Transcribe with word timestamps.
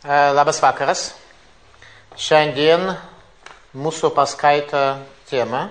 Labas 0.00 0.62
vakaras. 0.64 1.10
Šiandien 2.16 2.94
mūsų 3.76 4.08
paskaita 4.16 5.02
тема 5.28 5.68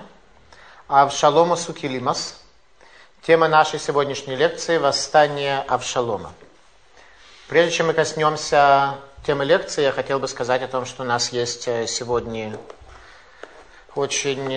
Авшалома 0.86 1.56
Сукилимас. 1.58 2.36
Тема 3.26 3.48
нашей 3.48 3.80
сегодняшней 3.80 4.36
лекции– 4.36 4.78
«Восстание 4.80 5.66
Авшалома». 5.68 6.32
Прежде 7.48 7.78
чем 7.78 7.88
мы 7.88 7.94
коснемся 7.94 8.98
темы 9.26 9.46
лекции, 9.46 9.82
я 9.82 9.92
хотел 9.92 10.20
бы 10.20 10.28
сказать 10.28 10.62
о 10.62 10.68
том, 10.68 10.86
что 10.86 11.02
у 11.02 11.08
нас 11.08 11.32
есть 11.32 11.64
сегодня 11.90 12.56
очень 13.96 14.56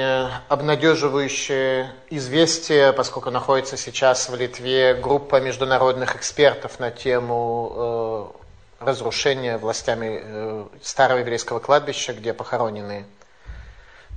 обнадеживающее 0.50 1.94
известие, 2.10 2.92
поскольку 2.92 3.30
находится 3.30 3.78
сейчас 3.78 4.28
в 4.28 4.34
Литве 4.34 4.92
группа 4.92 5.40
международных 5.40 6.14
экспертов 6.14 6.78
на 6.78 6.90
тему 6.90 8.36
разрушения 8.84 9.58
властями 9.58 10.68
старого 10.82 11.18
еврейского 11.18 11.58
кладбища, 11.58 12.12
где 12.12 12.32
похоронены 12.32 13.04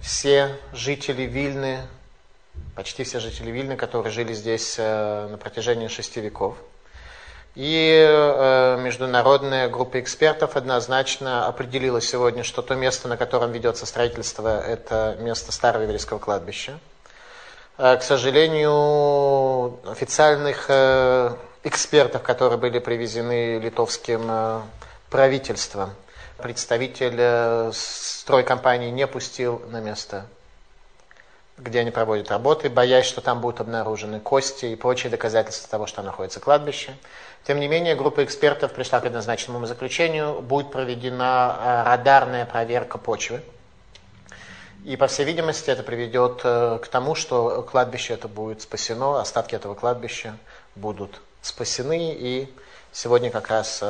все 0.02 0.56
жители 0.74 1.24
Вильны, 1.24 1.80
почти 2.76 3.04
все 3.04 3.20
жители 3.20 3.52
Вильны, 3.52 3.76
которые 3.76 4.12
жили 4.12 4.34
здесь 4.34 4.78
на 4.78 5.38
протяжении 5.42 5.88
шести 5.88 6.20
веков. 6.22 6.58
И 7.56 8.06
международная 8.82 9.70
группа 9.70 10.02
экспертов 10.02 10.58
однозначно 10.58 11.48
определила 11.48 12.02
сегодня, 12.02 12.44
что 12.44 12.62
то 12.62 12.76
место, 12.76 13.08
на 13.08 13.16
котором 13.16 13.54
ведется 13.54 13.86
строительство, 13.86 14.60
это 14.60 15.16
место 15.22 15.54
старого 15.54 15.84
еврейского 15.84 16.20
кладбища. 16.20 16.78
К 17.78 18.02
сожалению, 18.02 19.80
официальных 19.90 20.70
экспертов, 21.66 22.22
которые 22.22 22.58
были 22.58 22.80
привезены 22.80 23.60
литовским 23.60 24.64
правительством, 25.10 25.94
представитель 26.38 27.74
стройкомпании 27.74 28.92
не 28.92 29.08
пустил 29.08 29.62
на 29.70 29.82
место, 29.82 30.28
где 31.58 31.80
они 31.80 31.90
проводят 31.90 32.30
работы, 32.30 32.70
боясь, 32.70 33.06
что 33.06 33.22
там 33.22 33.42
будут 33.42 33.62
обнаружены 33.62 34.20
кости 34.20 34.68
и 34.68 34.76
прочие 34.76 35.10
доказательства 35.10 35.70
того, 35.70 35.88
что 35.88 36.02
находится 36.04 36.40
кладбище. 36.40 36.96
Тем 37.46 37.60
не 37.60 37.68
менее, 37.68 37.96
группа 37.96 38.24
экспертов 38.24 38.74
пришла 38.74 39.00
к 39.00 39.06
однозначному 39.06 39.66
заключению, 39.66 40.42
будет 40.42 40.72
проведена 40.72 41.84
радарная 41.86 42.46
проверка 42.46 42.98
почвы. 42.98 43.42
И, 44.84 44.98
по 44.98 45.08
всей 45.08 45.26
видимости, 45.26 45.72
это 45.72 45.82
приведет 45.82 46.42
к 46.44 46.88
тому, 46.92 47.16
что 47.16 47.64
кладбище 47.64 48.14
это 48.14 48.28
будет 48.28 48.62
спасено, 48.62 49.20
остатки 49.20 49.56
этого 49.56 49.74
кладбища 49.74 50.38
будут 50.76 51.22
спасены. 51.46 52.14
И 52.14 52.54
сегодня 52.92 53.30
как 53.30 53.50
раз 53.50 53.84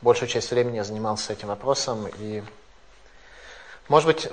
большую 0.00 0.28
часть 0.28 0.50
времени 0.50 0.76
я 0.76 0.84
занимался 0.84 1.32
этим 1.32 1.48
вопросом. 1.48 2.08
И, 2.18 2.42
может 3.88 4.06
быть, 4.06 4.28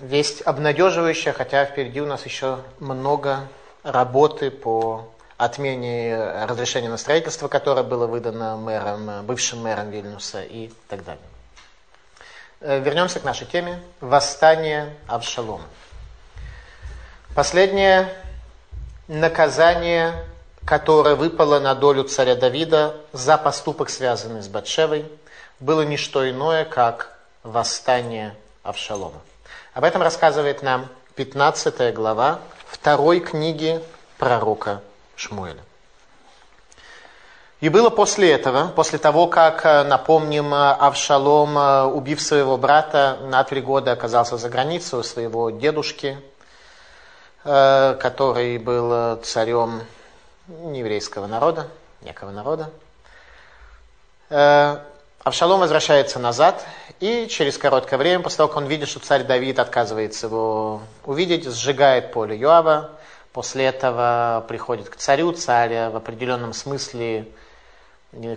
весть 0.00 0.42
обнадеживающая, 0.42 1.32
хотя 1.32 1.64
впереди 1.64 2.00
у 2.00 2.06
нас 2.06 2.24
еще 2.26 2.58
много 2.78 3.48
работы 3.82 4.50
по 4.50 5.08
отмене 5.38 6.44
разрешения 6.44 6.88
на 6.88 6.96
строительство, 6.96 7.48
которое 7.48 7.82
было 7.82 8.06
выдано 8.06 8.56
мэром, 8.56 9.24
бывшим 9.26 9.60
мэром 9.62 9.90
Вильнюса 9.90 10.42
и 10.42 10.70
так 10.88 11.04
далее. 11.04 11.24
Вернемся 12.60 13.20
к 13.20 13.24
нашей 13.24 13.46
теме. 13.46 13.82
Восстание 14.00 14.96
Авшалома. 15.06 15.66
Последнее 17.34 18.08
наказание, 19.08 20.24
которое 20.66 21.14
выпало 21.14 21.60
на 21.60 21.74
долю 21.76 22.02
царя 22.04 22.34
Давида 22.34 22.96
за 23.12 23.38
поступок, 23.38 23.88
связанный 23.88 24.42
с 24.42 24.48
Батшевой, 24.48 25.06
было 25.60 25.82
не 25.82 25.96
что 25.96 26.28
иное, 26.28 26.64
как 26.64 27.16
восстание 27.44 28.34
Авшалома. 28.64 29.20
Об 29.74 29.84
этом 29.84 30.02
рассказывает 30.02 30.62
нам 30.62 30.88
15 31.14 31.94
глава 31.94 32.40
второй 32.66 33.20
книги 33.20 33.80
пророка 34.18 34.82
Шмуэля. 35.14 35.62
И 37.60 37.68
было 37.68 37.88
после 37.88 38.32
этого, 38.32 38.68
после 38.74 38.98
того, 38.98 39.28
как, 39.28 39.64
напомним, 39.64 40.52
Авшалом, 40.52 41.94
убив 41.94 42.20
своего 42.20 42.56
брата, 42.56 43.18
на 43.22 43.44
три 43.44 43.60
года 43.60 43.92
оказался 43.92 44.36
за 44.36 44.48
границей 44.50 44.98
у 44.98 45.02
своего 45.04 45.50
дедушки, 45.50 46.18
который 47.44 48.58
был 48.58 49.16
царем 49.22 49.82
нееврейского 50.48 51.26
народа, 51.26 51.68
некого 52.02 52.30
народа. 52.30 52.70
Авшалом 55.22 55.60
возвращается 55.60 56.18
назад, 56.18 56.64
и 57.00 57.26
через 57.28 57.58
короткое 57.58 57.98
время, 57.98 58.22
после 58.22 58.38
того, 58.38 58.48
как 58.48 58.58
он 58.58 58.66
видит, 58.66 58.88
что 58.88 59.00
царь 59.00 59.24
Давид 59.24 59.58
отказывается 59.58 60.26
его 60.26 60.82
увидеть, 61.04 61.48
сжигает 61.48 62.12
поле 62.12 62.36
Йоава, 62.36 62.90
после 63.32 63.64
этого 63.64 64.44
приходит 64.46 64.88
к 64.88 64.96
царю, 64.96 65.32
царь 65.32 65.90
в 65.90 65.96
определенном 65.96 66.52
смысле 66.52 67.26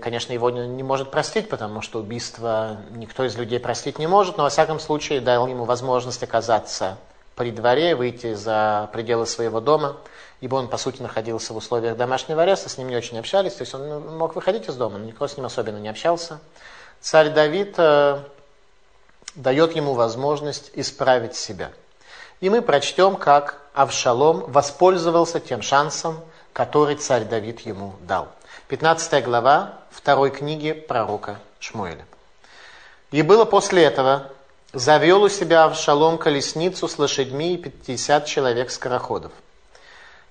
конечно, 0.01 0.33
его 0.33 0.49
не 0.49 0.83
может 0.83 1.11
простить, 1.11 1.49
потому 1.49 1.81
что 1.81 1.99
убийство 1.99 2.77
никто 2.91 3.25
из 3.25 3.37
людей 3.37 3.59
простить 3.59 3.99
не 3.99 4.07
может, 4.07 4.37
но 4.37 4.43
во 4.43 4.49
всяком 4.49 4.79
случае 4.79 5.21
дал 5.21 5.47
ему 5.47 5.65
возможность 5.65 6.23
оказаться 6.23 6.97
при 7.35 7.51
дворе, 7.51 7.95
выйти 7.95 8.33
за 8.33 8.89
пределы 8.91 9.25
своего 9.25 9.61
дома, 9.61 9.97
ибо 10.41 10.55
он, 10.55 10.67
по 10.67 10.77
сути, 10.77 11.01
находился 11.01 11.53
в 11.53 11.57
условиях 11.57 11.97
домашнего 11.97 12.43
ареста, 12.43 12.69
с 12.69 12.77
ним 12.77 12.89
не 12.89 12.95
очень 12.95 13.19
общались, 13.19 13.53
то 13.53 13.61
есть 13.61 13.73
он 13.73 14.17
мог 14.17 14.35
выходить 14.35 14.67
из 14.67 14.75
дома, 14.75 14.97
но 14.97 15.05
никто 15.05 15.27
с 15.27 15.35
ним 15.35 15.45
особенно 15.45 15.77
не 15.77 15.89
общался. 15.89 16.39
Царь 17.01 17.29
Давид 17.29 17.75
э, 17.77 18.23
дает 19.35 19.75
ему 19.75 19.93
возможность 19.93 20.71
исправить 20.73 21.35
себя. 21.35 21.71
И 22.41 22.49
мы 22.49 22.61
прочтем, 22.61 23.15
как 23.15 23.61
Авшалом 23.73 24.51
воспользовался 24.51 25.39
тем 25.39 25.61
шансом, 25.61 26.19
который 26.53 26.95
царь 26.95 27.25
Давид 27.25 27.61
ему 27.61 27.95
дал. 28.01 28.29
15 28.69 29.23
глава 29.23 29.73
второй 29.91 30.29
книги 30.31 30.71
пророка 30.71 31.39
Шмуэля. 31.59 32.05
«И 33.11 33.21
было 33.21 33.45
после 33.45 33.83
этого, 33.83 34.31
завел 34.73 35.23
у 35.23 35.29
себя 35.29 35.65
Авшалом 35.65 36.17
колесницу 36.17 36.87
с 36.87 36.97
лошадьми 36.99 37.55
и 37.55 37.57
пятьдесят 37.57 38.25
человек 38.25 38.71
скороходов. 38.71 39.31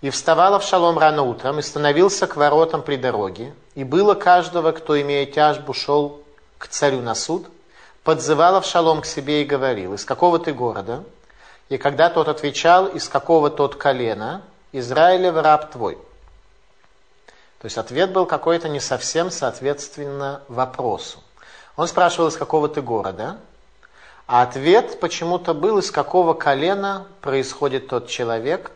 И 0.00 0.10
вставал 0.10 0.54
Авшалом 0.54 0.98
рано 0.98 1.22
утром 1.22 1.58
и 1.58 1.62
становился 1.62 2.26
к 2.26 2.36
воротам 2.36 2.82
при 2.82 2.96
дороге, 2.96 3.54
и 3.74 3.84
было 3.84 4.14
каждого, 4.14 4.72
кто, 4.72 5.00
имея 5.00 5.26
тяжбу, 5.26 5.72
шел 5.72 6.22
к 6.58 6.68
царю 6.68 7.00
на 7.00 7.14
суд, 7.14 7.46
подзывал 8.04 8.56
Авшалом 8.56 9.00
к 9.00 9.06
себе 9.06 9.42
и 9.42 9.44
говорил, 9.44 9.94
из 9.94 10.04
какого 10.04 10.38
ты 10.38 10.52
города? 10.52 11.04
И 11.68 11.78
когда 11.78 12.10
тот 12.10 12.28
отвечал, 12.28 12.86
из 12.86 13.08
какого 13.08 13.50
тот 13.50 13.74
колена, 13.74 14.42
Израилев 14.72 15.34
раб 15.36 15.70
твой. 15.70 15.96
То 17.58 17.64
есть 17.64 17.76
ответ 17.76 18.12
был 18.12 18.24
какой-то 18.26 18.68
не 18.68 18.80
совсем 18.80 19.30
соответственно 19.30 20.42
вопросу. 20.48 21.18
Он 21.76 21.88
спрашивал, 21.88 22.28
из 22.28 22.36
какого 22.36 22.68
ты 22.68 22.82
города, 22.82 23.38
а 24.26 24.42
ответ 24.42 25.00
почему-то 25.00 25.54
был, 25.54 25.78
из 25.78 25.90
какого 25.90 26.34
колена 26.34 27.06
происходит 27.20 27.88
тот 27.88 28.08
человек. 28.08 28.70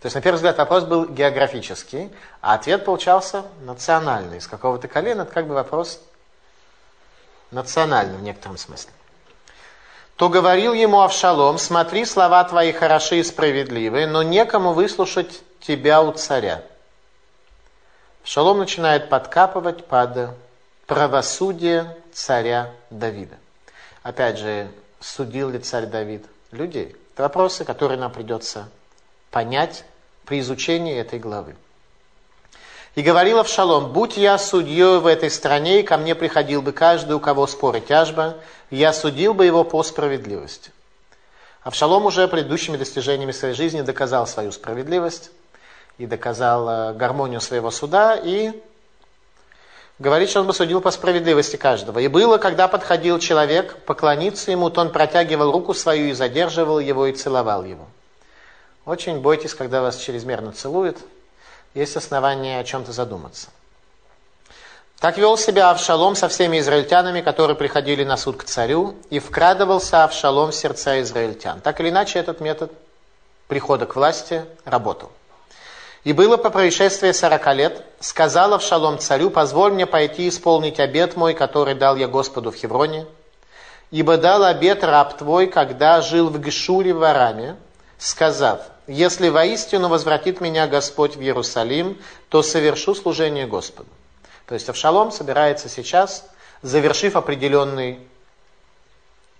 То 0.00 0.06
есть, 0.06 0.14
на 0.14 0.20
первый 0.20 0.36
взгляд, 0.36 0.58
вопрос 0.58 0.84
был 0.84 1.06
географический, 1.06 2.12
а 2.40 2.54
ответ 2.54 2.84
получался 2.84 3.44
национальный. 3.62 4.38
Из 4.38 4.46
какого 4.46 4.78
то 4.78 4.86
колена, 4.86 5.22
это 5.22 5.32
как 5.32 5.48
бы 5.48 5.54
вопрос 5.54 6.00
национальный 7.50 8.16
в 8.16 8.22
некотором 8.22 8.58
смысле. 8.58 8.92
То 10.14 10.28
говорил 10.28 10.72
ему 10.72 11.00
Авшалом, 11.00 11.58
смотри, 11.58 12.04
слова 12.04 12.42
твои 12.44 12.72
хороши 12.72 13.20
и 13.20 13.24
справедливые, 13.24 14.06
но 14.06 14.22
некому 14.22 14.72
выслушать 14.72 15.42
тебя 15.60 16.02
у 16.02 16.12
царя. 16.12 16.62
Шалом 18.24 18.58
начинает 18.58 19.08
подкапывать 19.08 19.86
под 19.86 20.30
правосудие 20.86 21.96
царя 22.12 22.72
Давида. 22.90 23.36
Опять 24.02 24.38
же, 24.38 24.70
судил 25.00 25.50
ли 25.50 25.58
царь 25.60 25.86
Давид 25.86 26.26
людей? 26.50 26.96
Это 27.14 27.22
вопросы, 27.22 27.64
которые 27.64 27.98
нам 27.98 28.12
придется 28.12 28.68
понять 29.30 29.84
при 30.28 30.40
изучении 30.40 30.94
этой 30.94 31.18
главы. 31.18 31.56
И 32.94 33.02
говорил 33.02 33.38
Авшалом, 33.38 33.92
будь 33.92 34.16
я 34.18 34.36
судьей 34.36 34.98
в 34.98 35.06
этой 35.06 35.30
стране, 35.30 35.80
и 35.80 35.82
ко 35.82 35.96
мне 35.96 36.14
приходил 36.14 36.60
бы 36.60 36.72
каждый, 36.72 37.12
у 37.12 37.20
кого 37.20 37.46
спор 37.46 37.76
и 37.76 37.80
тяжба, 37.80 38.36
я 38.70 38.92
судил 38.92 39.32
бы 39.32 39.46
его 39.46 39.64
по 39.64 39.82
справедливости. 39.82 40.70
Авшалом 41.62 42.04
уже 42.06 42.28
предыдущими 42.28 42.76
достижениями 42.76 43.32
своей 43.32 43.54
жизни 43.54 43.80
доказал 43.80 44.26
свою 44.26 44.52
справедливость 44.52 45.30
и 45.96 46.06
доказал 46.06 46.94
гармонию 46.94 47.40
своего 47.40 47.70
суда, 47.70 48.14
и 48.16 48.52
говорит, 49.98 50.28
что 50.28 50.40
он 50.40 50.46
бы 50.46 50.52
судил 50.52 50.80
по 50.80 50.90
справедливости 50.90 51.56
каждого. 51.56 52.00
И 52.00 52.08
было, 52.08 52.36
когда 52.36 52.68
подходил 52.68 53.18
человек 53.18 53.76
поклониться 53.86 54.50
ему, 54.50 54.68
то 54.68 54.82
он 54.82 54.92
протягивал 54.92 55.52
руку 55.52 55.72
свою 55.72 56.08
и 56.08 56.12
задерживал 56.12 56.80
его, 56.80 57.06
и 57.06 57.12
целовал 57.12 57.64
его. 57.64 57.86
Очень 58.88 59.20
бойтесь, 59.20 59.52
когда 59.52 59.82
вас 59.82 59.98
чрезмерно 59.98 60.52
целуют, 60.52 60.96
есть 61.74 61.94
основания 61.94 62.58
о 62.58 62.64
чем-то 62.64 62.90
задуматься. 62.90 63.48
Так 64.98 65.18
вел 65.18 65.36
себя 65.36 65.70
Авшалом 65.70 66.16
со 66.16 66.26
всеми 66.30 66.58
израильтянами, 66.58 67.20
которые 67.20 67.54
приходили 67.54 68.02
на 68.02 68.16
суд 68.16 68.38
к 68.38 68.44
царю, 68.44 68.94
и 69.10 69.18
вкрадывался 69.18 70.04
Авшалом 70.04 70.52
в 70.52 70.54
сердца 70.54 71.02
израильтян. 71.02 71.60
Так 71.60 71.80
или 71.80 71.90
иначе, 71.90 72.18
этот 72.18 72.40
метод 72.40 72.72
прихода 73.46 73.84
к 73.84 73.94
власти 73.94 74.46
работал. 74.64 75.10
И 76.04 76.14
было 76.14 76.38
по 76.38 76.48
происшествии 76.48 77.12
сорока 77.12 77.52
лет, 77.52 77.84
сказал 78.00 78.54
Авшалом 78.54 78.98
царю, 78.98 79.28
позволь 79.28 79.72
мне 79.72 79.84
пойти 79.84 80.30
исполнить 80.30 80.80
обет 80.80 81.14
мой, 81.14 81.34
который 81.34 81.74
дал 81.74 81.96
я 81.96 82.08
Господу 82.08 82.52
в 82.52 82.54
Хевроне, 82.54 83.04
ибо 83.90 84.16
дал 84.16 84.44
обет 84.44 84.82
раб 84.82 85.18
твой, 85.18 85.46
когда 85.46 86.00
жил 86.00 86.30
в 86.30 86.40
Гешуре 86.40 86.94
в 86.94 87.04
Араме, 87.04 87.56
сказав, 87.98 88.62
если 88.86 89.28
воистину 89.28 89.88
возвратит 89.88 90.40
меня 90.40 90.66
Господь 90.66 91.16
в 91.16 91.20
Иерусалим, 91.20 92.00
то 92.28 92.42
совершу 92.42 92.94
служение 92.94 93.46
Господу. 93.46 93.88
То 94.46 94.54
есть 94.54 94.68
Авшалом 94.68 95.12
собирается 95.12 95.68
сейчас, 95.68 96.24
завершив 96.62 97.16
определенный 97.16 97.98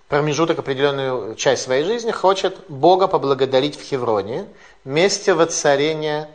промежуток, 0.08 0.58
определенную 0.58 1.34
часть 1.34 1.62
своей 1.62 1.84
жизни, 1.84 2.10
хочет 2.10 2.58
Бога 2.68 3.08
поблагодарить 3.08 3.78
в 3.78 3.82
Хевроне, 3.82 4.46
месте 4.84 5.34
воцарения 5.34 6.28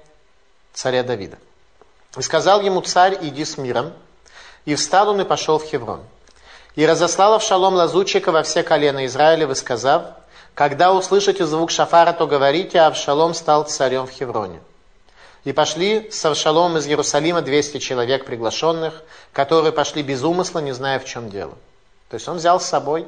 царя 0.74 1.04
Давида. 1.04 1.38
И 2.18 2.22
сказал 2.22 2.62
ему 2.62 2.82
царь, 2.82 3.18
иди 3.22 3.46
с 3.46 3.58
миром. 3.58 3.94
И 4.66 4.76
встал 4.76 5.10
он 5.10 5.22
и 5.22 5.26
пошел 5.26 5.60
в 5.60 5.66
Хеврон. 5.66 6.02
И 6.76 6.86
разослал 6.86 7.34
Авшалом 7.34 7.74
лазутчика 7.74 8.32
во 8.32 8.44
все 8.44 8.64
колена 8.64 9.06
Израилевы, 9.06 9.56
сказав, 9.56 10.06
когда 10.56 10.94
услышите 10.94 11.46
звук 11.46 11.72
шафара, 11.72 12.14
то 12.14 12.28
говорите, 12.28 12.80
Авшалом 12.82 13.34
стал 13.34 13.64
царем 13.64 14.06
в 14.06 14.12
Хевроне. 14.12 14.62
И 15.44 15.52
пошли 15.52 16.10
с 16.10 16.24
Авшалом 16.26 16.78
из 16.78 16.88
Иерусалима 16.88 17.42
200 17.42 17.80
человек 17.80 18.26
приглашенных, 18.26 19.02
которые 19.34 19.74
пошли 19.74 20.04
без 20.04 20.24
умысла, 20.24 20.60
не 20.60 20.72
зная, 20.72 21.00
в 21.00 21.06
чем 21.06 21.30
дело. 21.30 21.54
То 22.10 22.16
есть 22.16 22.28
он 22.28 22.38
взял 22.38 22.60
с 22.62 22.66
собой 22.66 23.08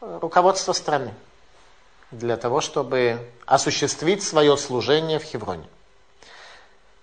руководство 0.00 0.72
страны 0.72 1.14
для 2.10 2.36
того, 2.36 2.60
чтобы 2.60 3.18
осуществить 3.46 4.22
свое 4.22 4.56
служение 4.56 5.18
в 5.18 5.24
Хевроне. 5.24 5.66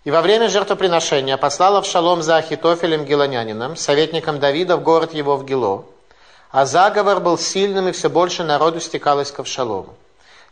И 0.03 0.11
во 0.11 0.21
время 0.21 0.49
жертвоприношения 0.49 1.37
послал 1.37 1.77
Авшалом 1.77 2.21
за 2.21 2.37
Ахитофелем 2.37 3.05
Гелонянином, 3.05 3.75
советником 3.75 4.39
Давида, 4.39 4.77
в 4.77 4.83
город 4.83 5.13
его 5.13 5.37
в 5.37 5.45
Гило. 5.45 5.85
А 6.51 6.65
заговор 6.65 7.21
был 7.21 7.37
сильным, 7.37 7.87
и 7.87 7.91
все 7.91 8.09
больше 8.09 8.43
народу 8.43 8.79
стекалось 8.81 9.31
к 9.31 9.39
Авшалому. 9.39 9.95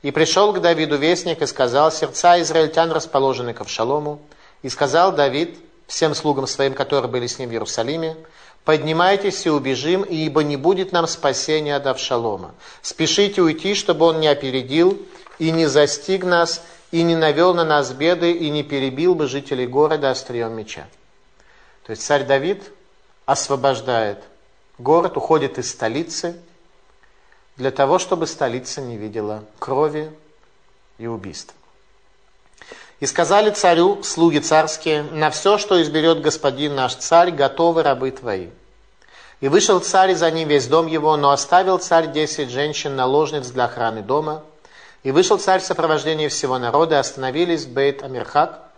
И 0.01 0.11
пришел 0.11 0.53
к 0.53 0.61
Давиду 0.61 0.97
вестник 0.97 1.41
и 1.41 1.45
сказал, 1.45 1.91
сердца 1.91 2.39
израильтян 2.41 2.91
расположены 2.91 3.53
к 3.53 3.61
Авшалому. 3.61 4.21
И 4.61 4.69
сказал 4.69 5.11
Давид 5.11 5.57
всем 5.87 6.15
слугам 6.15 6.47
своим, 6.47 6.73
которые 6.73 7.11
были 7.11 7.27
с 7.27 7.37
ним 7.37 7.49
в 7.49 7.51
Иерусалиме, 7.51 8.15
поднимайтесь 8.63 9.45
и 9.45 9.49
убежим, 9.49 10.03
ибо 10.03 10.43
не 10.43 10.55
будет 10.55 10.91
нам 10.93 11.07
спасения 11.07 11.75
от 11.75 11.87
Авшалома. 11.87 12.53
Спешите 12.81 13.41
уйти, 13.41 13.73
чтобы 13.73 14.05
он 14.05 14.19
не 14.19 14.27
опередил 14.27 15.01
и 15.37 15.51
не 15.51 15.65
застиг 15.65 16.23
нас, 16.23 16.61
и 16.91 17.01
не 17.03 17.15
навел 17.15 17.53
на 17.53 17.65
нас 17.65 17.91
беды, 17.91 18.31
и 18.31 18.49
не 18.49 18.63
перебил 18.63 19.15
бы 19.15 19.27
жителей 19.27 19.67
города 19.67 20.11
острием 20.11 20.53
меча. 20.53 20.87
То 21.85 21.91
есть 21.91 22.03
царь 22.03 22.25
Давид 22.25 22.71
освобождает 23.25 24.19
город, 24.79 25.17
уходит 25.17 25.59
из 25.59 25.69
столицы, 25.69 26.39
для 27.57 27.71
того, 27.71 27.99
чтобы 27.99 28.25
столица 28.25 28.81
не 28.81 28.97
видела 28.97 29.43
крови 29.59 30.11
и 30.97 31.07
убийств. 31.07 31.53
И 33.01 33.05
сказали 33.05 33.49
царю, 33.51 34.01
слуги 34.03 34.39
царские, 34.39 35.03
на 35.03 35.29
все, 35.29 35.57
что 35.57 35.81
изберет 35.81 36.21
господин 36.21 36.75
наш 36.75 36.95
царь, 36.95 37.31
готовы 37.31 37.83
рабы 37.83 38.11
твои. 38.11 38.47
И 39.41 39.47
вышел 39.47 39.79
царь, 39.79 40.11
и 40.11 40.15
за 40.15 40.31
ним 40.31 40.49
весь 40.49 40.67
дом 40.67 40.87
его, 40.87 41.15
но 41.15 41.31
оставил 41.31 41.79
царь 41.79 42.11
десять 42.11 42.49
женщин-наложниц 42.49 43.47
для 43.47 43.65
охраны 43.65 44.01
дома. 44.01 44.43
И 45.03 45.11
вышел 45.11 45.37
царь 45.37 45.61
в 45.61 45.65
сопровождении 45.65 46.27
всего 46.27 46.57
народа, 46.57 46.95
и 46.95 46.99
остановились 46.99 47.63
в 47.63 47.71
Бейт 47.71 48.03
Амирхак. 48.03 48.68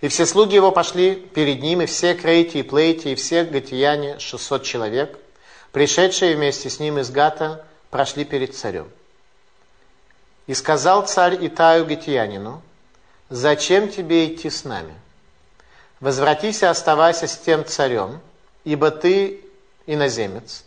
И 0.00 0.08
все 0.08 0.24
слуги 0.24 0.54
его 0.54 0.72
пошли 0.72 1.14
перед 1.14 1.60
ним, 1.60 1.82
и 1.82 1.86
все 1.86 2.14
крейти 2.14 2.60
и 2.60 2.62
плейти, 2.62 3.08
и 3.08 3.14
все 3.14 3.44
гатияне, 3.44 4.18
шестьсот 4.18 4.62
человек, 4.62 5.18
пришедшие 5.72 6.36
вместе 6.36 6.70
с 6.70 6.80
ним 6.80 6.98
из 6.98 7.10
Гата, 7.10 7.64
прошли 7.90 8.24
перед 8.24 8.56
царем. 8.56 8.88
И 10.46 10.54
сказал 10.54 11.06
царь 11.06 11.36
Итаю 11.46 11.84
Гетиянину, 11.84 12.62
«Зачем 13.28 13.88
тебе 13.88 14.26
идти 14.26 14.50
с 14.50 14.64
нами? 14.64 14.94
Возвратись 16.00 16.62
и 16.62 16.66
оставайся 16.66 17.28
с 17.28 17.36
тем 17.36 17.64
царем, 17.64 18.20
ибо 18.64 18.90
ты 18.90 19.44
иноземец, 19.86 20.64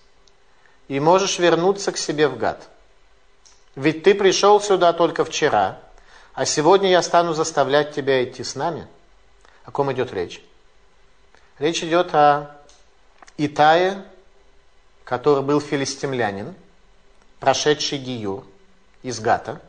и 0.87 0.99
можешь 0.99 1.39
вернуться 1.39 1.91
к 1.91 1.97
себе 1.97 2.27
в 2.27 2.37
гад. 2.37 2.69
Ведь 3.75 4.03
ты 4.03 4.13
пришел 4.13 4.61
сюда 4.61 4.93
только 4.93 5.25
вчера, 5.25 5.79
а 6.33 6.45
сегодня 6.45 6.91
я 6.91 7.01
стану 7.01 7.33
заставлять 7.33 7.95
тебя 7.95 8.23
идти 8.23 8.43
с 8.43 8.53
нами». 8.53 8.87
О 9.65 9.71
ком 9.71 9.91
идет 9.91 10.13
речь? 10.13 10.43
Речь 11.59 11.83
идет 11.83 12.13
о 12.13 12.57
Итае, 13.37 14.03
который 15.03 15.43
был 15.43 15.61
филистимлянин, 15.61 16.53
прошедший 17.39 17.97
Гиюр 17.97 18.43
из 19.03 19.19
Гата, 19.19 19.61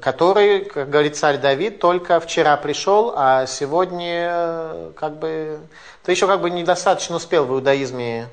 который, 0.00 0.64
как 0.66 0.88
говорит 0.88 1.16
царь 1.16 1.38
Давид, 1.38 1.80
только 1.80 2.20
вчера 2.20 2.56
пришел, 2.56 3.12
а 3.16 3.46
сегодня 3.46 4.28
э, 4.30 4.92
как 4.96 5.18
бы... 5.18 5.58
Ты 6.04 6.12
еще 6.12 6.28
как 6.28 6.40
бы 6.40 6.50
недостаточно 6.50 7.16
успел 7.16 7.44
в 7.44 7.52
иудаизме, 7.52 8.28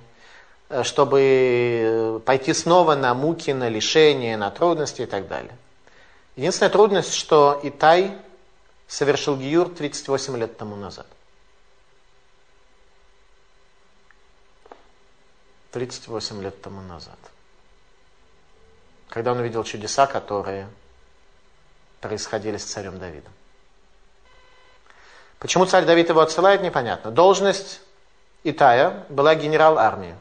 э, 0.70 0.84
чтобы 0.84 2.22
пойти 2.26 2.54
снова 2.54 2.96
на 2.96 3.16
муки, 3.16 3.52
на 3.52 3.70
лишения, 3.70 4.38
на 4.38 4.52
трудности 4.52 5.02
и 5.02 5.06
так 5.08 5.28
далее. 5.28 5.54
Единственная 6.36 6.70
трудность, 6.70 7.16
что 7.16 7.60
Итай 7.64 8.12
совершил 8.92 9.38
Гиюр 9.38 9.70
38 9.70 10.38
лет 10.38 10.58
тому 10.58 10.76
назад. 10.76 11.08
38 15.72 16.42
лет 16.42 16.62
тому 16.62 16.82
назад 16.82 17.18
когда 19.12 19.34
он 19.34 19.40
увидел 19.40 19.64
чудеса, 19.64 20.08
которые 20.08 20.68
происходили 22.00 22.58
с 22.58 22.64
царем 22.64 22.98
Давидом. 22.98 23.34
Почему 25.38 25.66
царь 25.66 25.86
Давид 25.86 26.10
его 26.10 26.22
отсылает, 26.22 26.62
непонятно. 26.62 27.12
Должность 27.12 27.82
Итая 28.44 29.06
была 29.10 29.36
генерал 29.36 29.78
армии. 29.78 30.16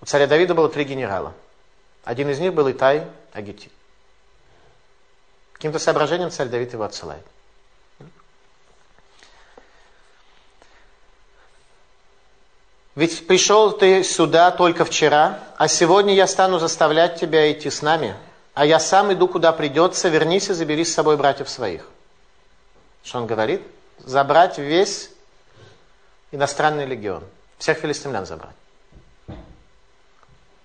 У 0.00 0.06
царя 0.06 0.26
Давида 0.26 0.54
было 0.54 0.68
три 0.68 0.84
генерала. 0.84 1.34
Один 2.04 2.30
из 2.30 2.38
них 2.38 2.54
был 2.54 2.70
Итай 2.70 3.06
Агити. 3.32 3.70
Каким-то 5.54 5.78
соображением 5.78 6.30
царь 6.30 6.48
Давид 6.48 6.72
его 6.72 6.84
отсылает. 6.84 7.24
Ведь 12.94 13.26
пришел 13.26 13.72
ты 13.72 14.04
сюда 14.04 14.52
только 14.52 14.84
вчера, 14.84 15.40
а 15.56 15.66
сегодня 15.66 16.14
я 16.14 16.28
стану 16.28 16.58
заставлять 16.60 17.18
тебя 17.18 17.50
идти 17.50 17.68
с 17.68 17.82
нами, 17.82 18.14
а 18.54 18.64
я 18.64 18.78
сам 18.78 19.12
иду, 19.12 19.26
куда 19.26 19.52
придется, 19.52 20.08
вернись 20.08 20.48
и 20.48 20.52
забери 20.52 20.84
с 20.84 20.94
собой 20.94 21.16
братьев 21.16 21.48
своих. 21.48 21.88
Что 23.02 23.18
он 23.18 23.26
говорит? 23.26 23.62
Забрать 23.98 24.58
весь 24.58 25.10
иностранный 26.30 26.86
легион. 26.86 27.24
Всех 27.58 27.78
филистимлян 27.78 28.26
забрать. 28.26 28.54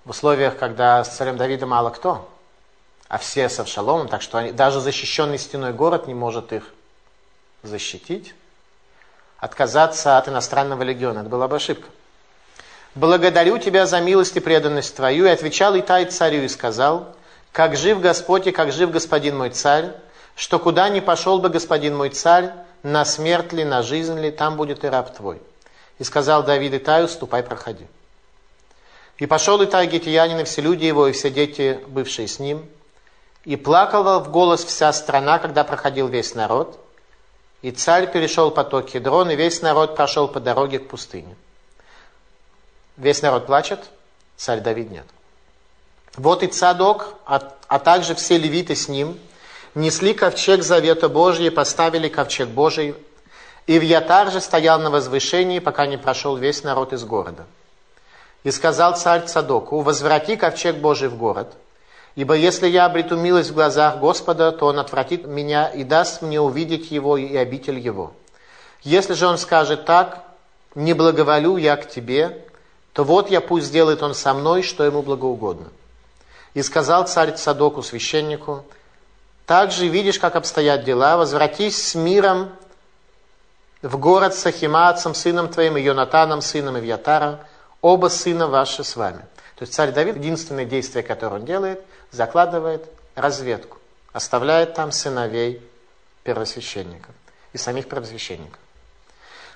В 0.06 0.12
условиях, 0.12 0.58
когда 0.58 1.04
с 1.04 1.16
царем 1.16 1.38
Давидом 1.38 1.70
мало 1.70 1.90
кто, 1.90 2.30
а 3.10 3.18
все 3.18 3.50
с 3.50 3.60
Авшаломом, 3.60 4.08
так 4.08 4.22
что 4.22 4.38
они, 4.38 4.52
даже 4.52 4.80
защищенный 4.80 5.40
стеной 5.40 5.74
город 5.74 6.08
не 6.08 6.14
может 6.14 6.54
их 6.54 6.64
защитить, 7.64 8.36
отказаться 9.40 10.18
от 10.18 10.30
иностранного 10.30 10.84
легиона. 10.84 11.20
Это 11.20 11.30
была 11.30 11.48
бы 11.48 11.58
ошибка. 11.58 11.90
«Благодарю 12.96 13.58
тебя 13.58 13.86
за 13.86 14.00
милость 14.00 14.36
и 14.38 14.40
преданность 14.40 14.96
твою». 14.96 15.26
И 15.26 15.30
отвечал 15.30 15.78
Итай 15.78 16.06
царю 16.06 16.44
и 16.44 16.48
сказал, 16.48 17.16
«Как 17.52 17.76
жив 17.76 18.00
Господь 18.00 18.48
и 18.48 18.52
как 18.52 18.72
жив 18.72 18.92
господин 18.92 19.38
мой 19.38 19.50
царь, 19.50 19.92
что 20.36 20.60
куда 20.60 20.88
ни 20.90 21.00
пошел 21.00 21.40
бы 21.40 21.50
господин 21.50 21.98
мой 21.98 22.10
царь, 22.10 22.52
на 22.84 23.06
смерть 23.06 23.54
ли, 23.54 23.64
на 23.64 23.82
жизнь 23.82 24.20
ли, 24.20 24.32
там 24.32 24.56
будет 24.56 24.84
и 24.84 24.88
раб 24.88 25.16
твой». 25.16 25.42
И 25.98 26.04
сказал 26.04 26.44
Давид 26.44 26.74
Итаю, 26.76 27.08
«Ступай, 27.08 27.42
проходи». 27.42 27.88
И 29.18 29.26
пошел 29.26 29.64
Итай 29.64 29.88
Гетиянин, 29.88 30.40
и 30.40 30.44
все 30.44 30.62
люди 30.62 30.86
его, 30.86 31.08
и 31.08 31.12
все 31.12 31.30
дети, 31.30 31.80
бывшие 31.88 32.28
с 32.28 32.40
ним. 32.40 32.68
И 33.46 33.56
плакала 33.56 34.20
в 34.20 34.32
голос 34.32 34.64
вся 34.64 34.92
страна, 34.94 35.40
когда 35.40 35.64
проходил 35.64 36.08
весь 36.08 36.36
народ. 36.36 36.80
И 37.62 37.72
царь 37.72 38.12
перешел 38.12 38.52
поток 38.52 38.88
Кедрон, 38.88 39.32
и 39.32 39.36
весь 39.36 39.62
народ 39.62 39.96
прошел 39.96 40.28
по 40.28 40.40
дороге 40.40 40.80
к 40.80 40.88
пустыне. 40.88 41.36
Весь 42.98 43.22
народ 43.22 43.46
плачет, 43.46 43.80
царь 44.38 44.62
Давид 44.62 44.92
нет. 44.92 45.06
Вот 46.16 46.44
и 46.44 46.48
Цадок, 46.48 47.14
а, 47.26 47.54
а 47.68 47.80
также 47.80 48.16
все 48.16 48.38
левиты 48.38 48.76
с 48.76 48.90
ним, 48.90 49.18
несли 49.74 50.14
ковчег 50.14 50.64
Завета 50.64 51.08
Божий, 51.08 51.52
поставили 51.52 52.10
ковчег 52.10 52.50
Божий, 52.50 52.96
Ивьятар 53.68 54.32
же 54.32 54.42
стоял 54.42 54.80
на 54.80 54.90
возвышении, 54.90 55.60
пока 55.60 55.86
не 55.86 55.98
прошел 55.98 56.36
весь 56.36 56.64
народ 56.64 56.92
из 56.92 57.04
города. 57.04 57.46
И 58.44 58.50
сказал 58.50 58.98
царь 58.98 59.28
Цадоку, 59.28 59.82
возврати 59.82 60.36
ковчег 60.36 60.78
Божий 60.78 61.08
в 61.08 61.18
город, 61.18 61.54
ибо 62.16 62.36
если 62.36 62.68
я 62.68 62.86
обрету 62.86 63.16
милость 63.16 63.52
в 63.52 63.54
глазах 63.54 64.00
Господа, 64.00 64.52
то 64.52 64.68
он 64.68 64.80
отвратит 64.80 65.26
меня 65.26 65.68
и 65.68 65.84
даст 65.84 66.22
мне 66.22 66.40
увидеть 66.40 66.92
его 66.92 67.18
и 67.18 67.36
обитель 67.36 67.80
его. 67.80 68.14
Если 68.82 69.14
же 69.14 69.28
он 69.28 69.38
скажет 69.38 69.86
так, 69.86 70.24
не 70.76 70.94
благоволю 70.94 71.58
я 71.58 71.76
к 71.76 71.90
тебе, 71.90 72.46
то 72.94 73.04
вот 73.04 73.30
я 73.30 73.42
пусть 73.42 73.68
сделает 73.68 74.04
он 74.04 74.14
со 74.14 74.34
мной, 74.34 74.64
что 74.64 74.84
ему 74.84 75.02
благоугодно. 75.02 75.68
И 76.54 76.62
сказал 76.62 77.08
царь 77.08 77.34
Цадоку, 77.34 77.84
священнику, 77.84 78.64
также 79.46 79.88
видишь, 79.88 80.20
как 80.20 80.36
обстоят 80.36 80.84
дела, 80.84 81.18
возвратись 81.18 81.90
с 81.90 81.96
миром 81.96 82.52
в 83.82 83.98
город 83.98 84.36
с 84.36 84.46
Ахимаацем, 84.46 85.16
сыном 85.16 85.50
твоим, 85.50 85.78
и 85.78 85.82
Йонатаном, 85.82 86.42
сыном 86.42 86.78
Ивьятара, 86.78 87.40
оба 87.82 88.08
сына 88.08 88.48
ваши 88.48 88.84
с 88.84 88.96
вами. 88.96 89.26
То 89.60 89.64
есть 89.64 89.74
царь 89.74 89.92
Давид, 89.92 90.16
единственное 90.16 90.64
действие, 90.64 91.04
которое 91.04 91.36
он 91.36 91.46
делает, 91.46 91.82
закладывает 92.12 92.90
разведку, 93.14 93.78
оставляет 94.14 94.74
там 94.74 94.94
сыновей 94.94 95.62
первосвященников 96.24 97.14
и 97.52 97.58
самих 97.58 97.90
первосвященников. 97.90 98.58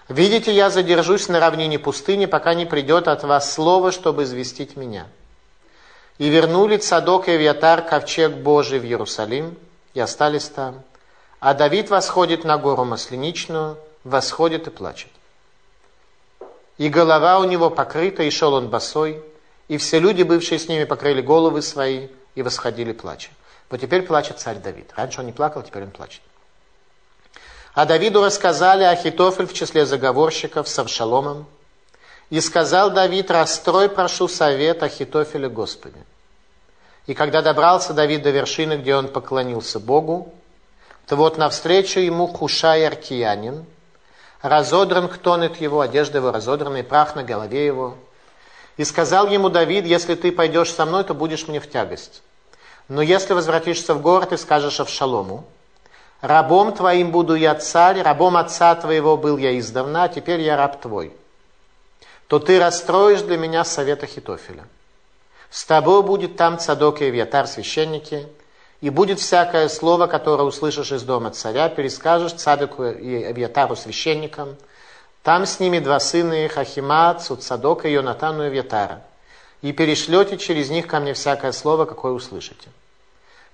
Видите, 0.09 0.53
я 0.53 0.69
задержусь 0.69 1.29
на 1.29 1.39
равнине 1.39 1.79
пустыни, 1.79 2.25
пока 2.25 2.53
не 2.53 2.65
придет 2.65 3.07
от 3.07 3.23
вас 3.23 3.53
слово, 3.53 3.93
чтобы 3.93 4.23
известить 4.23 4.75
меня. 4.75 5.07
И 6.17 6.27
вернули 6.27 6.75
Цадок 6.75 7.29
и 7.29 7.31
Авиатар 7.31 7.81
ковчег 7.81 8.33
Божий 8.33 8.79
в 8.79 8.83
Иерусалим, 8.83 9.57
и 9.93 10.01
остались 10.01 10.49
там. 10.49 10.81
А 11.39 11.53
Давид 11.53 11.89
восходит 11.89 12.43
на 12.43 12.57
гору 12.57 12.83
Масленичную, 12.83 13.77
восходит 14.03 14.67
и 14.67 14.69
плачет. 14.69 15.11
И 16.77 16.89
голова 16.89 17.39
у 17.39 17.45
него 17.45 17.69
покрыта, 17.69 18.23
и 18.23 18.29
шел 18.29 18.53
он 18.53 18.67
босой, 18.67 19.23
и 19.73 19.77
все 19.77 19.97
люди, 19.97 20.21
бывшие 20.21 20.59
с 20.59 20.67
ними, 20.67 20.83
покрыли 20.83 21.21
головы 21.21 21.63
свои 21.63 22.09
и 22.35 22.43
восходили 22.43 22.93
плача. 22.93 23.31
Вот 23.71 23.81
теперь 23.81 24.03
плачет 24.03 24.37
царь 24.39 24.57
Давид. 24.57 24.91
Раньше 24.95 25.21
он 25.21 25.25
не 25.25 25.31
плакал, 25.31 25.63
теперь 25.63 25.81
он 25.81 25.89
плачет. 25.89 26.21
А 27.73 27.85
Давиду 27.85 28.23
рассказали 28.23 28.83
Ахитофель 28.83 29.47
в 29.47 29.53
числе 29.53 29.87
заговорщиков 29.87 30.69
с 30.69 30.77
Авшаломом. 30.77 31.47
И 32.29 32.39
сказал 32.39 32.91
Давид, 32.91 33.31
расстрой, 33.31 33.89
прошу 33.89 34.27
совет 34.27 34.83
Ахитофеля 34.83 35.49
Господи. 35.49 35.97
И 37.07 37.15
когда 37.15 37.41
добрался 37.41 37.93
Давид 37.93 38.21
до 38.21 38.29
вершины, 38.29 38.73
где 38.73 38.95
он 38.95 39.07
поклонился 39.07 39.79
Богу, 39.79 40.35
то 41.07 41.15
вот 41.15 41.39
навстречу 41.39 41.99
ему 41.99 42.27
Хушай 42.27 42.85
Аркиянин, 42.85 43.65
разодран 44.43 45.09
хтонет 45.09 45.59
его, 45.59 45.81
одежда 45.81 46.19
его 46.19 46.31
разодрана, 46.31 46.77
и 46.77 46.83
прах 46.83 47.15
на 47.15 47.23
голове 47.23 47.65
его. 47.65 47.97
И 48.77 48.83
сказал 48.83 49.27
ему 49.27 49.49
Давид, 49.49 49.85
если 49.85 50.15
ты 50.15 50.31
пойдешь 50.31 50.71
со 50.71 50.85
мной, 50.85 51.03
то 51.03 51.13
будешь 51.13 51.47
мне 51.47 51.59
в 51.59 51.69
тягость. 51.69 52.23
Но 52.87 53.01
если 53.01 53.33
возвратишься 53.33 53.93
в 53.93 54.01
город 54.01 54.33
и 54.33 54.37
скажешь 54.37 54.79
Авшалому, 54.79 55.45
рабом 56.21 56.73
твоим 56.73 57.11
буду 57.11 57.35
я 57.35 57.55
царь, 57.55 58.01
рабом 58.01 58.35
отца 58.37 58.75
твоего 58.75 59.15
был 59.15 59.37
я 59.37 59.57
издавна, 59.57 60.05
а 60.05 60.09
теперь 60.09 60.41
я 60.41 60.57
раб 60.57 60.81
твой, 60.81 61.13
то 62.27 62.39
ты 62.39 62.59
расстроишь 62.59 63.21
для 63.21 63.37
меня 63.37 63.63
совета 63.63 64.05
Хитофеля. 64.07 64.65
С 65.49 65.65
тобой 65.65 66.01
будет 66.01 66.35
там 66.35 66.57
Цадок 66.57 67.01
и 67.03 67.11
Вьятар, 67.11 67.45
священники, 67.45 68.27
и 68.81 68.89
будет 68.89 69.19
всякое 69.19 69.69
слово, 69.69 70.07
которое 70.07 70.43
услышишь 70.43 70.91
из 70.91 71.03
дома 71.03 71.29
царя, 71.29 71.69
перескажешь 71.69 72.33
Цадоку 72.33 72.85
и 72.85 73.23
Авьятару 73.23 73.75
священникам. 73.75 74.57
Там 75.23 75.45
с 75.45 75.59
ними 75.59 75.79
два 75.79 75.99
сына 75.99 76.45
их, 76.45 76.57
Ахимаат, 76.57 77.21
Цадока 77.23 77.87
и 77.87 77.93
Йонатану 77.93 78.43
и 78.43 78.47
Авьятара. 78.47 79.01
И 79.61 79.71
перешлете 79.71 80.37
через 80.37 80.69
них 80.69 80.87
ко 80.87 80.99
мне 80.99 81.13
всякое 81.13 81.53
слово, 81.53 81.85
какое 81.85 82.11
услышите. 82.11 82.69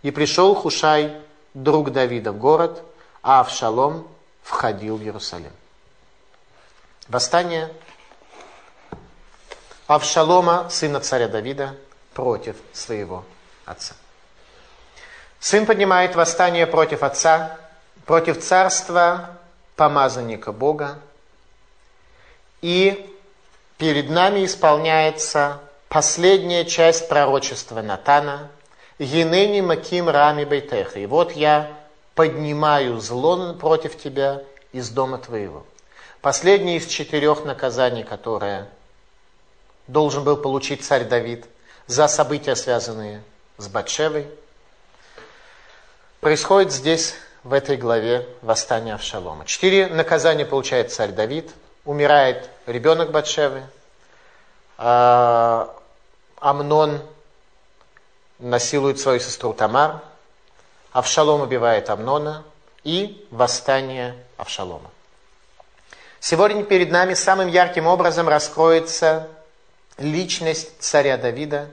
И 0.01 0.09
пришел 0.09 0.55
Хушай, 0.55 1.15
друг 1.53 1.91
Давида, 1.91 2.31
в 2.31 2.37
город, 2.37 2.81
а 3.21 3.41
Авшалом 3.41 4.07
входил 4.41 4.97
в 4.97 5.03
Иерусалим. 5.03 5.51
Восстание 7.07 7.71
Авшалома, 9.87 10.69
сына 10.69 10.99
царя 10.99 11.27
Давида, 11.27 11.75
против 12.13 12.55
своего 12.73 13.23
отца. 13.65 13.95
Сын 15.39 15.65
поднимает 15.65 16.15
восстание 16.15 16.67
против 16.67 17.03
отца, 17.03 17.57
против 18.05 18.39
царства 18.43 19.37
помазанника 19.75 20.51
Бога. 20.51 20.99
И 22.61 23.15
перед 23.77 24.09
нами 24.09 24.45
исполняется 24.45 25.59
последняя 25.87 26.65
часть 26.65 27.07
пророчества 27.07 27.81
Натана. 27.81 28.49
«Енени 28.97 29.61
маким 29.61 30.09
рами 30.09 30.43
бейтеха». 30.43 30.99
И 30.99 31.05
вот 31.05 31.31
я 31.31 31.71
поднимаю 32.15 32.99
зло 32.99 33.53
против 33.53 33.97
тебя 33.97 34.43
из 34.73 34.89
дома 34.89 35.17
твоего. 35.19 35.65
Последнее 36.21 36.77
из 36.77 36.87
четырех 36.87 37.45
наказаний, 37.45 38.03
которое 38.03 38.67
должен 39.87 40.25
был 40.25 40.35
получить 40.35 40.83
царь 40.83 41.05
Давид 41.05 41.45
за 41.87 42.07
события, 42.09 42.55
связанные 42.55 43.23
с 43.57 43.67
Батшевой– 43.69 44.27
происходит 46.19 46.71
здесь, 46.71 47.15
в 47.43 47.53
этой 47.53 47.77
главе, 47.77 48.27
восстание 48.41 48.95
Авшалома. 48.95 49.45
Четыре 49.45 49.87
наказания 49.87 50.45
получает 50.45 50.91
царь 50.91 51.11
Давид. 51.11 51.49
Умирает 51.89 52.47
ребенок 52.67 53.09
Батшевы. 53.09 53.63
А, 54.77 55.75
Амнон 56.39 57.01
насилует 58.37 58.99
свою 58.99 59.19
сестру 59.19 59.53
Тамар. 59.53 59.99
Авшалом 60.91 61.41
убивает 61.41 61.89
Амнона. 61.89 62.43
И 62.83 63.27
восстание 63.31 64.15
Авшалома. 64.37 64.91
Сегодня 66.19 66.63
перед 66.63 66.91
нами 66.91 67.15
самым 67.15 67.47
ярким 67.47 67.87
образом 67.87 68.29
раскроется 68.29 69.27
личность 69.97 70.69
царя 70.79 71.17
Давида, 71.17 71.71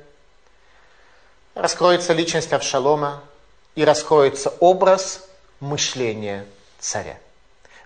раскроется 1.55 2.15
личность 2.15 2.55
Авшалома, 2.55 3.23
и 3.75 3.85
раскроется 3.85 4.49
образ 4.61 5.29
мышления 5.61 6.47
царя. 6.79 7.19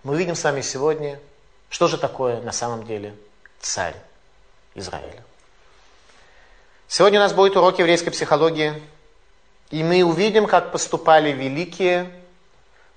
Мы 0.04 0.16
видим 0.16 0.36
с 0.36 0.44
вами 0.44 0.60
сегодня, 0.60 1.18
что 1.70 1.88
же 1.88 1.96
такое 1.96 2.42
на 2.42 2.52
самом 2.52 2.84
деле 2.84 3.16
царь 3.60 3.96
Израиля. 4.74 5.24
Сегодня 6.88 7.20
у 7.20 7.22
нас 7.22 7.32
будет 7.32 7.56
урок 7.56 7.78
еврейской 7.78 8.10
психологии, 8.10 8.82
и 9.70 9.82
мы 9.84 10.02
увидим, 10.02 10.46
как 10.46 10.72
поступали 10.72 11.30
великие 11.30 12.10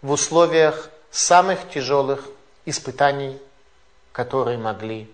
в 0.02 0.12
условиях 0.12 0.90
самых 1.12 1.70
тяжелых 1.70 2.28
испытаний, 2.66 3.40
которые 4.12 4.58
могли 4.58 5.10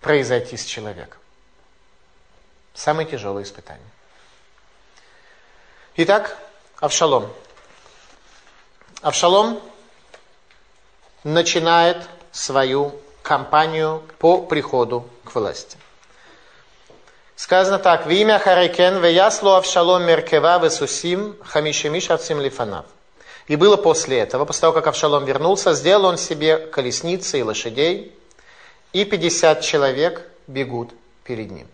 произойти 0.00 0.56
с 0.56 0.64
человеком. 0.64 1.20
Самые 2.72 3.06
тяжелые 3.06 3.44
испытания. 3.44 3.84
Итак, 5.96 6.38
Авшалом. 6.78 7.30
Авшалом 9.02 9.60
начинает 11.24 11.98
свою 12.32 12.94
кампанию 13.22 14.02
по 14.18 14.38
приходу 14.38 15.06
к 15.24 15.34
власти. 15.34 15.76
Сказано 17.36 17.78
так, 17.78 18.06
в 18.06 18.10
имя 18.10 18.38
Харикен, 18.38 19.00
веяслу 19.00 19.52
Авшалом 19.52 20.04
Меркева 20.04 20.62
Весусим 20.62 21.36
Хамишемиш 21.42 22.10
Ацим 22.10 22.40
Лифанав. 22.40 22.84
И 23.46 23.56
было 23.56 23.76
после 23.76 24.18
этого, 24.18 24.44
после 24.44 24.60
того, 24.60 24.72
как 24.74 24.86
Авшалом 24.86 25.24
вернулся, 25.24 25.72
сделал 25.72 26.04
он 26.04 26.18
себе 26.18 26.58
колесницы 26.58 27.40
и 27.40 27.42
лошадей, 27.42 28.14
и 28.92 29.04
50 29.04 29.62
человек 29.62 30.22
бегут 30.46 30.90
перед 31.24 31.50
ним. 31.50 31.66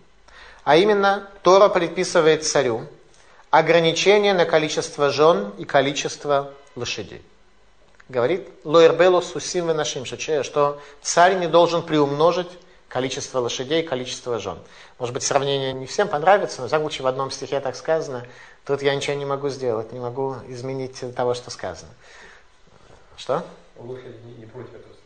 А 0.65 0.77
именно, 0.77 1.29
Тора 1.43 1.69
предписывает 1.69 2.47
царю, 2.47 2.87
ограничение 3.51 4.35
на 4.35 4.45
количество 4.45 5.11
жен 5.11 5.53
и 5.59 5.65
количество 5.65 6.53
лошадей. 6.77 7.23
Говорит 8.09 8.49
Лоербело 8.63 9.21
Сусим 9.21 9.67
нашим 9.67 10.05
что 10.45 10.81
царь 11.03 11.39
не 11.39 11.49
должен 11.49 11.83
приумножить 11.83 12.51
количество 12.89 13.41
лошадей 13.41 13.83
количество 13.83 14.39
жен. 14.39 14.59
Может 14.99 15.13
быть, 15.13 15.25
сравнение 15.25 15.73
не 15.73 15.87
всем 15.87 16.09
понравится, 16.09 16.61
но, 16.61 16.69
в 16.69 16.71
случае, 16.83 17.05
в 17.05 17.09
одном 17.09 17.31
стихе 17.31 17.59
так 17.61 17.75
сказано, 17.75 18.25
тут 18.65 18.83
я 18.83 18.95
ничего 18.95 19.17
не 19.17 19.25
могу 19.25 19.49
сделать, 19.49 19.93
не 19.93 19.99
могу 19.99 20.37
изменить 20.49 21.03
того, 21.17 21.35
что 21.35 21.51
сказано. 21.51 21.91
Что? 23.17 23.45
Лошади 23.77 24.39
не 24.39 24.47
против 24.47 24.69
этого 24.69 24.97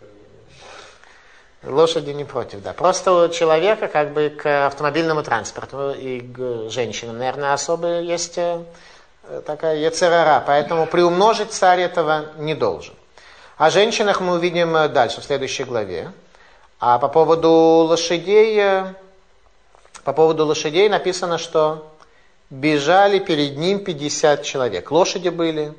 Лошади 1.62 2.10
не 2.12 2.24
против, 2.24 2.62
да. 2.62 2.72
Просто 2.72 3.12
у 3.12 3.28
человека 3.28 3.88
как 3.88 4.14
бы 4.14 4.30
к 4.30 4.66
автомобильному 4.66 5.22
транспорту 5.22 5.92
и 5.92 6.20
к 6.20 6.70
женщинам, 6.70 7.18
наверное, 7.18 7.52
особо 7.52 8.00
есть 8.00 8.38
э, 8.38 8.64
такая 9.46 9.76
ецерара, 9.76 10.42
поэтому 10.46 10.86
приумножить 10.86 11.52
царь 11.52 11.80
этого 11.80 12.26
не 12.38 12.54
должен. 12.54 12.94
О 13.56 13.70
женщинах 13.70 14.20
мы 14.20 14.34
увидим 14.34 14.72
дальше, 14.92 15.20
в 15.20 15.24
следующей 15.24 15.64
главе. 15.64 16.12
А 16.78 16.98
по 16.98 17.08
поводу 17.08 17.50
лошадей, 17.50 18.62
по 20.02 20.12
поводу 20.12 20.46
лошадей 20.46 20.88
написано, 20.88 21.36
что 21.36 21.92
бежали 22.48 23.18
перед 23.18 23.56
ним 23.56 23.84
50 23.84 24.42
человек. 24.42 24.90
Лошади 24.90 25.28
были, 25.28 25.74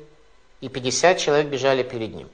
и 0.60 0.68
50 0.68 1.18
человек 1.18 1.48
бежали 1.48 1.82
перед 1.82 2.14
ним. 2.14 2.28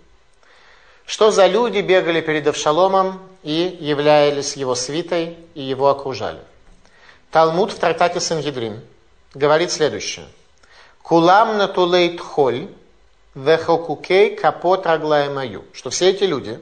Что 1.07 1.31
за 1.31 1.47
люди 1.47 1.79
бегали 1.79 2.21
перед 2.21 2.47
Авшаломом 2.47 3.21
и 3.43 3.79
являлись 3.81 4.57
его 4.57 4.75
свитой 4.75 5.39
и 5.55 5.63
его 5.63 5.89
окружали? 5.89 6.41
Талмуд 7.31 7.73
в 7.73 7.79
трактате 7.79 8.21
Сангидрин 8.21 8.83
говорит 9.35 9.73
следующее. 9.73 10.27
Кулам 11.09 11.57
натулейт 11.57 12.21
холь 12.21 12.69
вехокукей 13.35 14.37
капот 14.37 14.85
раглаемаю. 14.85 15.65
Что 15.73 15.89
все 15.89 16.11
эти 16.11 16.25
люди 16.25 16.61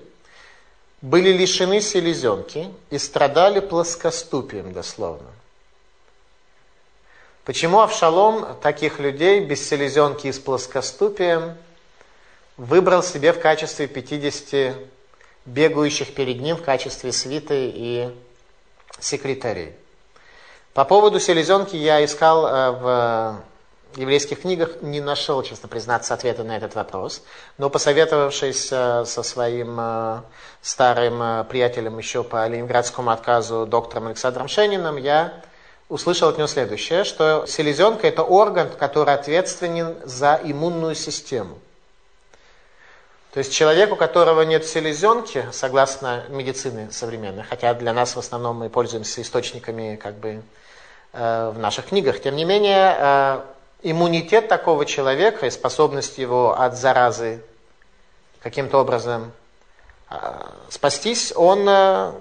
были 1.02 1.32
лишены 1.32 1.80
селезенки 1.80 2.72
и 2.90 2.98
страдали 2.98 3.58
плоскоступием 3.58 4.72
дословно. 4.72 5.26
Почему 7.44 7.80
Авшалом 7.80 8.56
таких 8.62 9.00
людей 9.00 9.40
без 9.40 9.68
селезенки 9.68 10.28
и 10.28 10.32
с 10.32 10.38
плоскоступием 10.38 11.56
выбрал 12.56 13.02
себе 13.02 13.32
в 13.32 13.40
качестве 13.40 13.88
50 13.88 14.76
бегающих 15.44 16.14
перед 16.14 16.40
ним 16.40 16.56
в 16.56 16.62
качестве 16.62 17.10
свиты 17.10 17.72
и 17.74 18.14
секретарей? 19.00 19.74
По 20.72 20.84
поводу 20.84 21.18
селезенки 21.18 21.74
я 21.74 22.04
искал 22.04 22.46
э, 22.46 22.70
в 22.70 23.42
еврейских 23.96 24.42
книгах, 24.42 24.82
не 24.82 25.00
нашел, 25.00 25.42
честно 25.42 25.68
признаться, 25.68 26.14
ответа 26.14 26.44
на 26.44 26.56
этот 26.56 26.74
вопрос. 26.74 27.22
Но 27.58 27.70
посоветовавшись 27.70 28.68
э, 28.70 29.04
со 29.04 29.22
своим 29.22 29.76
э, 29.78 30.20
старым 30.62 31.46
приятелем 31.46 31.98
еще 31.98 32.22
по 32.22 32.46
ленинградскому 32.46 33.10
отказу 33.10 33.66
доктором 33.66 34.06
Александром 34.08 34.48
Шениным, 34.48 34.96
я 34.96 35.42
услышал 35.88 36.28
от 36.28 36.36
него 36.36 36.48
следующее, 36.48 37.04
что 37.04 37.46
селезенка– 37.46 38.06
это 38.08 38.22
орган, 38.22 38.68
который 38.70 39.14
ответственен 39.14 39.96
за 40.04 40.40
иммунную 40.42 40.94
систему. 40.94 41.58
То 43.32 43.40
есть 43.40 43.52
человек, 43.52 43.92
у 43.92 43.96
которого 43.96 44.42
нет 44.42 44.64
селезенки, 44.64 45.44
согласно 45.52 46.24
медицины 46.28 46.90
современной, 46.90 47.42
хотя 47.42 47.74
для 47.74 47.92
нас 47.92 48.16
в 48.16 48.18
основном 48.18 48.56
мы 48.56 48.70
пользуемся 48.70 49.20
источниками 49.20 49.96
как 49.96 50.14
бы 50.14 50.42
э, 51.12 51.52
в 51.54 51.58
наших 51.58 51.86
книгах, 51.86 52.20
тем 52.20 52.34
не 52.34 52.46
менее 52.46 52.96
э, 52.98 53.40
иммунитет 53.82 54.48
такого 54.48 54.86
человека 54.86 55.46
и 55.46 55.50
способность 55.50 56.18
его 56.18 56.58
от 56.58 56.76
заразы 56.76 57.42
каким-то 58.40 58.78
образом 58.78 59.32
э, 60.10 60.16
спастись, 60.70 61.32
он 61.34 61.68
э, 61.68 62.12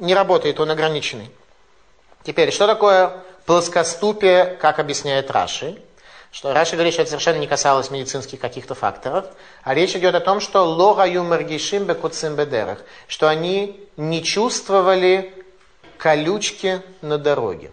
не 0.00 0.14
работает, 0.14 0.58
он 0.60 0.70
ограниченный. 0.70 1.30
Теперь, 2.24 2.52
что 2.52 2.66
такое 2.66 3.22
плоскоступие, 3.46 4.56
как 4.60 4.78
объясняет 4.78 5.30
Раши? 5.30 5.80
Что 6.30 6.54
Раши 6.54 6.76
говорит, 6.76 6.94
что 6.94 7.02
это 7.02 7.10
совершенно 7.10 7.38
не 7.38 7.46
касалось 7.46 7.90
медицинских 7.90 8.40
каких-то 8.40 8.74
факторов, 8.74 9.26
а 9.64 9.74
речь 9.74 9.94
идет 9.94 10.14
о 10.14 10.20
том, 10.20 10.40
что 10.40 10.64
логаю 10.64 11.24
маргишим 11.24 11.84
бекуцим 11.84 12.36
бедерах, 12.36 12.78
что 13.06 13.28
они 13.28 13.86
не 13.98 14.22
чувствовали 14.24 15.34
колючки 15.98 16.80
на 17.02 17.18
дороге. 17.18 17.70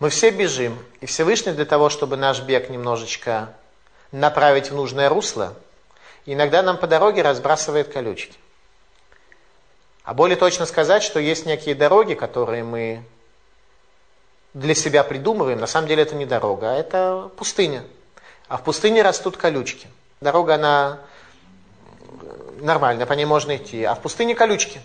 Мы 0.00 0.10
все 0.10 0.30
бежим, 0.30 0.78
и 1.00 1.06
Всевышний 1.06 1.52
для 1.52 1.64
того, 1.64 1.88
чтобы 1.88 2.16
наш 2.16 2.40
бег 2.40 2.68
немножечко 2.68 3.54
направить 4.10 4.70
в 4.70 4.74
нужное 4.74 5.08
русло, 5.08 5.54
иногда 6.26 6.62
нам 6.62 6.78
по 6.78 6.86
дороге 6.86 7.22
разбрасывает 7.22 7.92
колючки. 7.92 8.36
А 10.04 10.12
более 10.12 10.36
точно 10.36 10.66
сказать, 10.66 11.02
что 11.02 11.18
есть 11.20 11.46
некие 11.46 11.74
дороги, 11.74 12.14
которые 12.14 12.64
мы 12.64 13.04
для 14.52 14.74
себя 14.74 15.02
придумываем. 15.02 15.58
На 15.60 15.66
самом 15.66 15.88
деле 15.88 16.02
это 16.02 16.14
не 16.14 16.26
дорога, 16.26 16.72
а 16.72 16.74
это 16.74 17.30
пустыня. 17.36 17.84
А 18.48 18.58
в 18.58 18.62
пустыне 18.62 19.02
растут 19.02 19.36
колючки. 19.36 19.88
Дорога, 20.20 20.56
она 20.56 21.00
нормальная, 22.60 23.06
по 23.06 23.14
ней 23.14 23.24
можно 23.24 23.56
идти. 23.56 23.82
А 23.84 23.94
в 23.94 24.00
пустыне 24.00 24.34
колючки. 24.34 24.80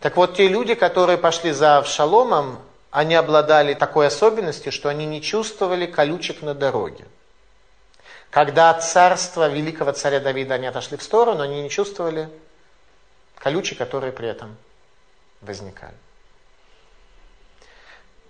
Так 0.00 0.16
вот, 0.16 0.36
те 0.36 0.48
люди, 0.48 0.74
которые 0.74 1.18
пошли 1.18 1.52
за 1.52 1.78
Авшаломом, 1.78 2.58
они 2.90 3.14
обладали 3.14 3.74
такой 3.74 4.08
особенностью, 4.08 4.72
что 4.72 4.88
они 4.88 5.06
не 5.06 5.22
чувствовали 5.22 5.86
колючек 5.86 6.42
на 6.42 6.54
дороге. 6.54 7.06
Когда 8.30 8.70
от 8.70 8.84
царства 8.84 9.48
великого 9.48 9.92
царя 9.92 10.20
Давида 10.20 10.54
они 10.54 10.66
отошли 10.66 10.96
в 10.96 11.02
сторону, 11.02 11.42
они 11.42 11.62
не 11.62 11.70
чувствовали 11.70 12.28
колючие, 13.36 13.76
которые 13.76 14.12
при 14.12 14.28
этом 14.28 14.56
возникали. 15.40 15.94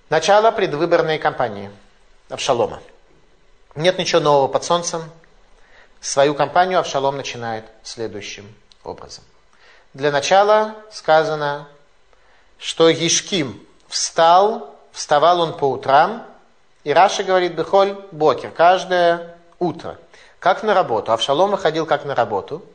Начало 0.09 0.51
предвыборной 0.51 1.19
кампании 1.19 1.71
Авшалома. 2.29 2.83
Нет 3.75 3.99
ничего 3.99 4.21
нового 4.21 4.49
под 4.49 4.65
солнцем. 4.65 5.03
Свою 6.01 6.35
кампанию 6.35 6.81
Авшалом 6.81 7.17
начинает 7.17 7.65
следующим 7.83 8.53
образом. 8.85 9.23
Для 9.95 10.11
начала 10.11 10.77
сказано, 10.91 11.69
что 12.59 12.89
Ешким 12.89 13.67
встал, 13.91 14.75
вставал 14.93 15.41
он 15.41 15.55
по 15.59 15.67
утрам, 15.67 16.27
и 16.85 16.95
Раша 16.95 17.23
говорит, 17.23 17.53
Бехоль 17.53 17.95
Бокер, 18.11 18.51
каждое 18.51 19.37
утро, 19.59 19.99
как 20.39 20.63
на 20.63 20.73
работу. 20.73 21.13
Авшалом 21.13 21.51
выходил 21.51 21.85
как 21.85 22.07
на 22.07 22.15
работу– 22.15 22.65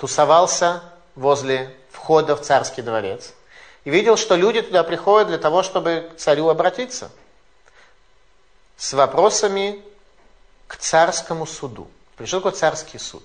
тусовался 0.00 0.82
возле 1.14 1.76
входа 1.90 2.34
в 2.34 2.40
царский 2.40 2.80
дворец 2.80 3.34
и 3.84 3.90
видел, 3.90 4.16
что 4.16 4.34
люди 4.34 4.62
туда 4.62 4.82
приходят 4.82 5.28
для 5.28 5.36
того, 5.36 5.62
чтобы 5.62 6.10
к 6.14 6.18
царю 6.18 6.48
обратиться 6.48 7.10
с 8.78 8.94
вопросами 8.94 9.84
к 10.66 10.76
царскому 10.76 11.44
суду. 11.44 11.86
Пришел 12.16 12.40
такой 12.40 12.56
царский 12.56 12.98
суд. 12.98 13.22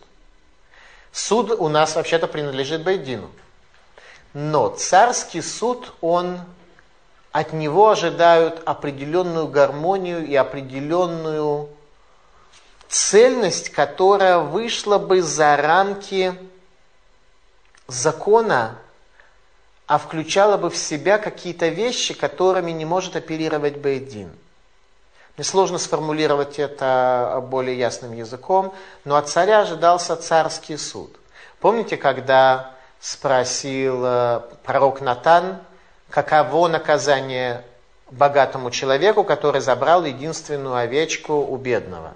Суд 1.13 1.51
у 1.51 1.69
нас 1.69 1.95
вообще-то 1.95 2.27
принадлежит 2.27 2.83
Байдину. 2.83 3.31
Но 4.35 4.67
царский 4.67 5.41
суд, 5.41 5.93
он 6.01 6.41
от 7.31 7.53
него 7.53 7.89
ожидают 7.89 8.61
определенную 8.65 9.47
гармонию 9.47 10.27
и 10.27 10.35
определенную 10.35 11.69
цельность, 12.89 13.69
которая 13.69 14.39
вышла 14.39 14.97
бы 14.97 15.21
за 15.21 15.55
рамки 15.55 16.37
закона, 17.87 18.75
а 19.87 19.97
включала 19.97 20.57
бы 20.57 20.69
в 20.69 20.75
себя 20.75 21.17
какие-то 21.17 21.69
вещи, 21.69 22.13
которыми 22.13 22.71
не 22.71 22.83
может 22.83 23.15
оперировать 23.15 23.77
Бейдин. 23.77 24.33
Мне 25.37 25.45
сложно 25.45 25.77
сформулировать 25.77 26.59
это 26.59 27.41
более 27.49 27.77
ясным 27.77 28.11
языком, 28.11 28.75
но 29.05 29.15
от 29.15 29.29
царя 29.29 29.61
ожидался 29.61 30.17
царский 30.17 30.75
суд. 30.75 31.15
Помните, 31.61 31.95
когда 31.95 32.74
спросил 32.99 34.03
э, 34.05 34.41
пророк 34.63 35.01
Натан, 35.01 35.59
каково 36.09 36.67
наказание 36.67 37.63
богатому 38.11 38.71
человеку, 38.71 39.23
который 39.23 39.61
забрал 39.61 40.03
единственную 40.05 40.75
овечку 40.75 41.33
у 41.33 41.57
бедного, 41.57 42.13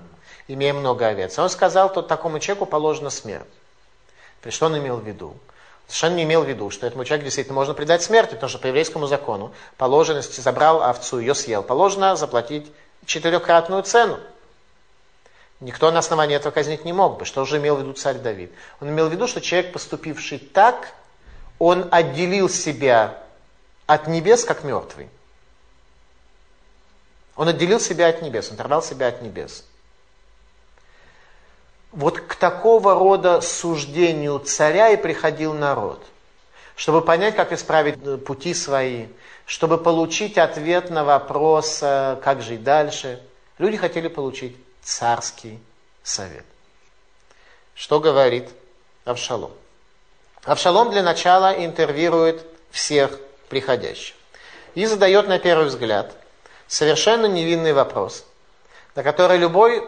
имея 0.48 0.74
много 0.74 1.08
овец. 1.08 1.38
Он 1.40 1.50
сказал, 1.50 1.90
что 1.90 2.02
такому 2.02 2.40
человеку 2.40 2.66
положена 2.66 3.10
смерть. 3.10 3.46
Что 4.48 4.68
он 4.68 4.78
имел 4.78 4.98
в 4.98 5.06
виду? 5.06 5.36
Совершенно 5.88 6.16
не 6.18 6.24
имел 6.24 6.44
в 6.44 6.48
виду, 6.48 6.70
что 6.70 6.86
этому 6.86 7.04
человеку 7.04 7.26
действительно 7.26 7.56
можно 7.56 7.74
предать 7.74 8.04
смерти, 8.04 8.36
потому 8.36 8.50
что 8.50 8.60
по 8.60 8.68
еврейскому 8.68 9.08
закону 9.08 9.52
положено, 9.76 10.18
если 10.18 10.40
забрал 10.40 10.84
овцу, 10.84 11.20
ее 11.20 11.34
съел, 11.34 11.64
положено 11.64 12.16
заплатить 12.16 12.72
четырехкратную 13.06 13.82
цену. 13.84 14.20
Никто 15.60 15.92
на 15.92 16.00
основании 16.00 16.36
этого 16.36 16.52
казнить 16.52 16.86
не 16.86 16.94
мог 16.94 17.20
бы. 17.20 17.26
Что 17.26 17.44
же 17.46 17.58
имел 17.58 17.76
в 17.76 17.80
виду 17.80 17.94
царь 17.94 18.18
Давид? 18.18 18.52
Он 18.80 18.90
имел 18.90 19.10
в 19.10 19.12
виду, 19.12 19.28
что 19.28 19.42
человек, 19.42 19.74
поступивший 19.74 20.40
так, 20.40 20.94
он 21.58 21.88
отделил 21.92 22.48
себя 22.48 23.22
от 23.86 24.08
небес, 24.08 24.46
как 24.46 24.64
мертвый. 24.64 25.10
Он 27.36 27.48
отделил 27.48 27.80
себя 27.80 28.08
от 28.08 28.22
небес, 28.22 28.50
он 28.50 28.56
оторвал 28.56 28.82
себя 28.82 29.08
от 29.08 29.22
небес 29.22 29.66
вот 31.92 32.20
к 32.20 32.36
такого 32.36 32.94
рода 32.94 33.42
суждению 33.42 34.40
царя 34.40 34.90
и 34.90 34.98
приходил 34.98 35.54
народ, 35.54 36.04
чтобы 36.76 37.02
понять, 37.02 37.36
как 37.36 37.52
исправить 37.52 37.98
э, 38.06 38.18
пути 38.18 38.54
свои, 38.54 39.08
чтобы 39.46 39.78
получить 39.78 40.38
ответ 40.38 40.90
на 40.90 41.04
вопрос, 41.04 41.80
э, 41.82 42.18
как 42.24 42.42
жить 42.42 42.64
дальше. 42.64 43.20
Люди 43.58 43.78
хотели 43.78 44.08
получить 44.08 44.56
царский 44.90 45.60
совет. 46.04 46.46
Что 47.76 48.00
говорит 48.00 48.50
Авшалом? 49.06 49.52
Авшалом 50.44 50.90
для 50.90 51.04
начала 51.04 51.54
интервьюирует 51.54 52.44
всех 52.72 53.12
приходящих 53.50 54.16
и 54.74 54.86
задает 54.86 55.28
на 55.28 55.38
первый 55.38 55.68
взгляд 55.68 56.12
совершенно 56.68 57.28
невинный 57.28 57.74
вопрос, 57.74 58.26
на 58.96 59.04
который 59.04 59.38
любой 59.38 59.88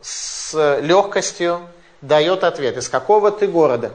с 0.00 0.54
легкостью 0.80 1.68
дает 2.00 2.44
ответ, 2.44 2.76
из 2.76 2.88
какого 2.88 3.32
ты 3.32 3.48
города. 3.48 3.92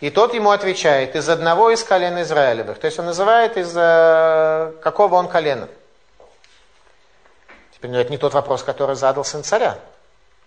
И 0.00 0.10
тот 0.10 0.32
ему 0.34 0.50
отвечает, 0.50 1.16
из 1.16 1.28
одного 1.28 1.70
из 1.70 1.82
колен 1.84 2.20
Израилевых. 2.22 2.78
То 2.78 2.86
есть 2.86 2.98
он 2.98 3.06
называет, 3.06 3.56
из 3.56 3.72
какого 4.82 5.16
он 5.16 5.28
колена. 5.28 5.68
Ну, 7.88 7.98
это 7.98 8.10
не 8.10 8.18
тот 8.18 8.32
вопрос, 8.32 8.62
который 8.62 8.96
задал 8.96 9.24
сын 9.24 9.44
царя. 9.44 9.78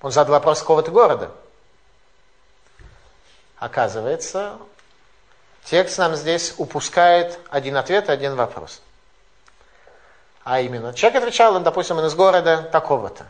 Он 0.02 0.12
задал 0.12 0.34
вопрос 0.34 0.60
какого-то 0.60 0.92
города. 0.92 1.32
Оказывается, 3.58 4.58
текст 5.64 5.98
нам 5.98 6.16
здесь 6.16 6.54
упускает 6.58 7.40
один 7.50 7.78
ответ 7.78 8.10
один 8.10 8.36
вопрос. 8.36 8.82
А 10.44 10.62
именно, 10.62 10.94
человек 10.94 11.24
отвечал, 11.24 11.56
он, 11.56 11.64
допустим, 11.64 11.98
он 11.98 12.06
из 12.06 12.16
города 12.16 12.62
такого-то. 12.72 13.26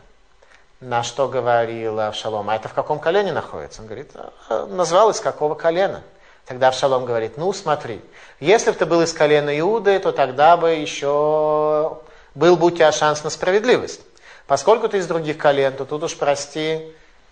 На 0.80 1.02
что 1.02 1.28
говорил 1.28 1.98
Авшалом? 1.98 2.48
А 2.50 2.56
это 2.56 2.68
в 2.68 2.74
каком 2.74 3.00
колене 3.00 3.32
находится? 3.32 3.80
Он 3.80 3.88
говорит, 3.88 4.12
«А, 4.48 4.66
назвал 4.66 5.10
из 5.10 5.20
какого 5.20 5.54
колена. 5.54 6.02
Тогда 6.46 6.68
Авшалом 6.68 7.04
говорит, 7.04 7.36
ну 7.36 7.52
смотри, 7.52 8.00
если 8.40 8.70
бы 8.70 8.76
ты 8.78 8.86
был 8.86 9.02
из 9.02 9.12
колена 9.12 9.58
Иуды, 9.58 9.98
то 9.98 10.12
тогда 10.12 10.56
бы 10.56 10.70
еще 10.70 11.98
был 12.38 12.56
бы 12.56 12.68
у 12.68 12.70
тебя 12.70 12.92
шанс 12.92 13.24
на 13.24 13.30
справедливость. 13.30 14.00
Поскольку 14.46 14.88
ты 14.88 14.98
из 14.98 15.06
других 15.08 15.38
колен, 15.38 15.72
то 15.72 15.84
тут 15.84 16.04
уж, 16.04 16.16
прости, 16.16 16.80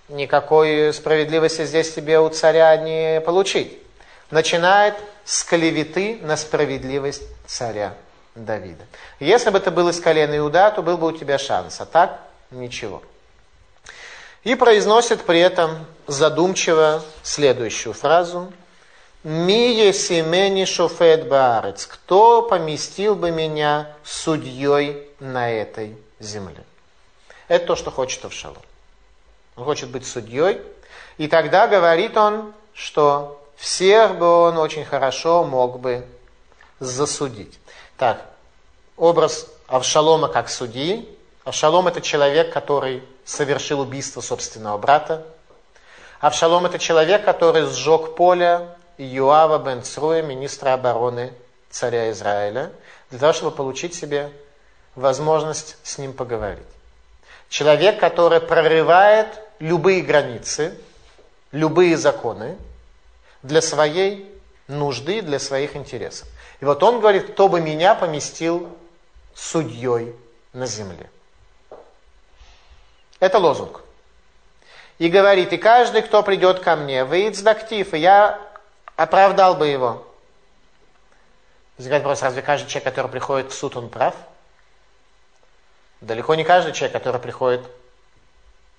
никакой 0.09 0.93
справедливости 0.93 1.65
здесь 1.65 1.95
тебе 1.95 2.19
у 2.19 2.29
царя 2.29 2.77
не 2.77 3.21
получить. 3.21 3.79
Начинает 4.33 4.97
с 5.25 5.45
клеветы 5.45 6.19
на 6.23 6.37
справедливость 6.37 7.23
царя 7.47 7.95
Давида. 8.35 8.85
Если 9.21 9.51
бы 9.51 9.61
ты 9.61 9.71
был 9.71 9.89
из 9.89 10.01
колена 10.01 10.37
Иуда, 10.39 10.73
то 10.73 10.83
был 10.83 10.99
бы 10.99 11.07
у 11.07 11.13
тебя 11.13 11.39
шанс, 11.39 11.81
а 11.81 11.87
так 11.87 12.21
ничего. 12.51 13.01
И 14.43 14.57
произносит 14.57 15.23
при 15.23 15.39
этом 15.39 15.87
задумчиво 16.09 17.05
следующую 17.23 17.93
фразу. 17.93 18.53
«Мие 19.27 19.93
семени 19.93 20.65
шофет 20.65 21.27
баарец» 21.27 21.87
«Кто 21.87 22.43
поместил 22.43 23.17
бы 23.17 23.33
меня 23.33 23.91
судьей 24.05 25.11
на 25.19 25.51
этой 25.51 25.97
земле?» 26.21 26.63
Это 27.49 27.67
то, 27.67 27.75
что 27.75 27.91
хочет 27.91 28.25
Авшалом. 28.25 28.63
Он 29.57 29.65
хочет 29.65 29.89
быть 29.89 30.07
судьей. 30.07 30.63
И 31.19 31.27
тогда 31.27 31.67
говорит 31.67 32.17
он, 32.17 32.53
что 32.73 33.45
всех 33.57 34.17
бы 34.17 34.29
он 34.29 34.59
очень 34.59 34.85
хорошо 34.85 35.43
мог 35.43 35.81
бы 35.81 36.07
засудить. 36.79 37.59
Так, 37.97 38.25
образ 38.97 39.49
Авшалома 39.67 40.29
как 40.29 40.49
судьи. 40.49 41.09
Авшалом 41.43 41.89
это 41.89 42.01
человек, 42.01 42.53
который 42.53 43.03
совершил 43.25 43.81
убийство 43.81 44.21
собственного 44.21 44.79
брата. 44.79 45.27
Авшалом 46.21 46.65
это 46.67 46.79
человек, 46.79 47.25
который 47.25 47.67
сжег 47.67 48.15
поле 48.15 48.69
Юава 48.99 49.59
бен 49.59 49.83
Цруя, 49.83 50.23
министра 50.23 50.73
обороны 50.73 51.33
царя 51.71 52.11
Израиля, 52.11 52.73
для 53.11 53.19
того, 53.19 53.33
чтобы 53.33 53.57
получить 53.57 53.95
себе 53.95 54.33
возможность 54.95 55.77
с 55.83 55.99
ним 55.99 56.13
поговорить. 56.13 56.65
Человек, 57.49 58.01
который 58.01 58.41
прорывает 58.41 59.29
любые 59.59 60.03
границы, 60.03 60.77
любые 61.53 61.97
законы 61.97 62.57
для 63.43 63.61
своей 63.61 64.33
нужды, 64.67 65.23
для 65.23 65.39
своих 65.39 65.77
интересов. 65.77 66.27
И 66.61 66.65
вот 66.65 66.83
он 66.83 67.01
говорит, 67.01 67.33
кто 67.33 67.49
бы 67.49 67.61
меня 67.61 67.95
поместил 67.95 68.75
судьей 69.35 70.15
на 70.53 70.67
земле. 70.67 71.11
Это 73.21 73.39
лозунг. 73.39 73.83
И 74.99 75.09
говорит, 75.09 75.53
и 75.53 75.59
каждый, 75.59 76.03
кто 76.03 76.23
придет 76.23 76.61
ко 76.61 76.75
мне, 76.75 77.05
выйдет 77.05 77.43
дактив, 77.45 77.93
и 77.93 77.99
я 77.99 78.41
оправдал 78.97 79.55
бы 79.55 79.69
его. 79.69 80.07
Возникает 81.77 82.03
вопрос, 82.03 82.23
разве 82.23 82.43
каждый 82.43 82.69
человек, 82.69 82.85
который 82.85 83.11
приходит 83.11 83.53
в 83.53 83.55
суд, 83.55 83.77
он 83.77 83.91
прав? 83.91 84.15
Далеко 86.01 86.35
не 86.35 86.45
каждый 86.45 86.73
человек, 86.73 86.93
который 86.93 87.21
приходит 87.21 87.63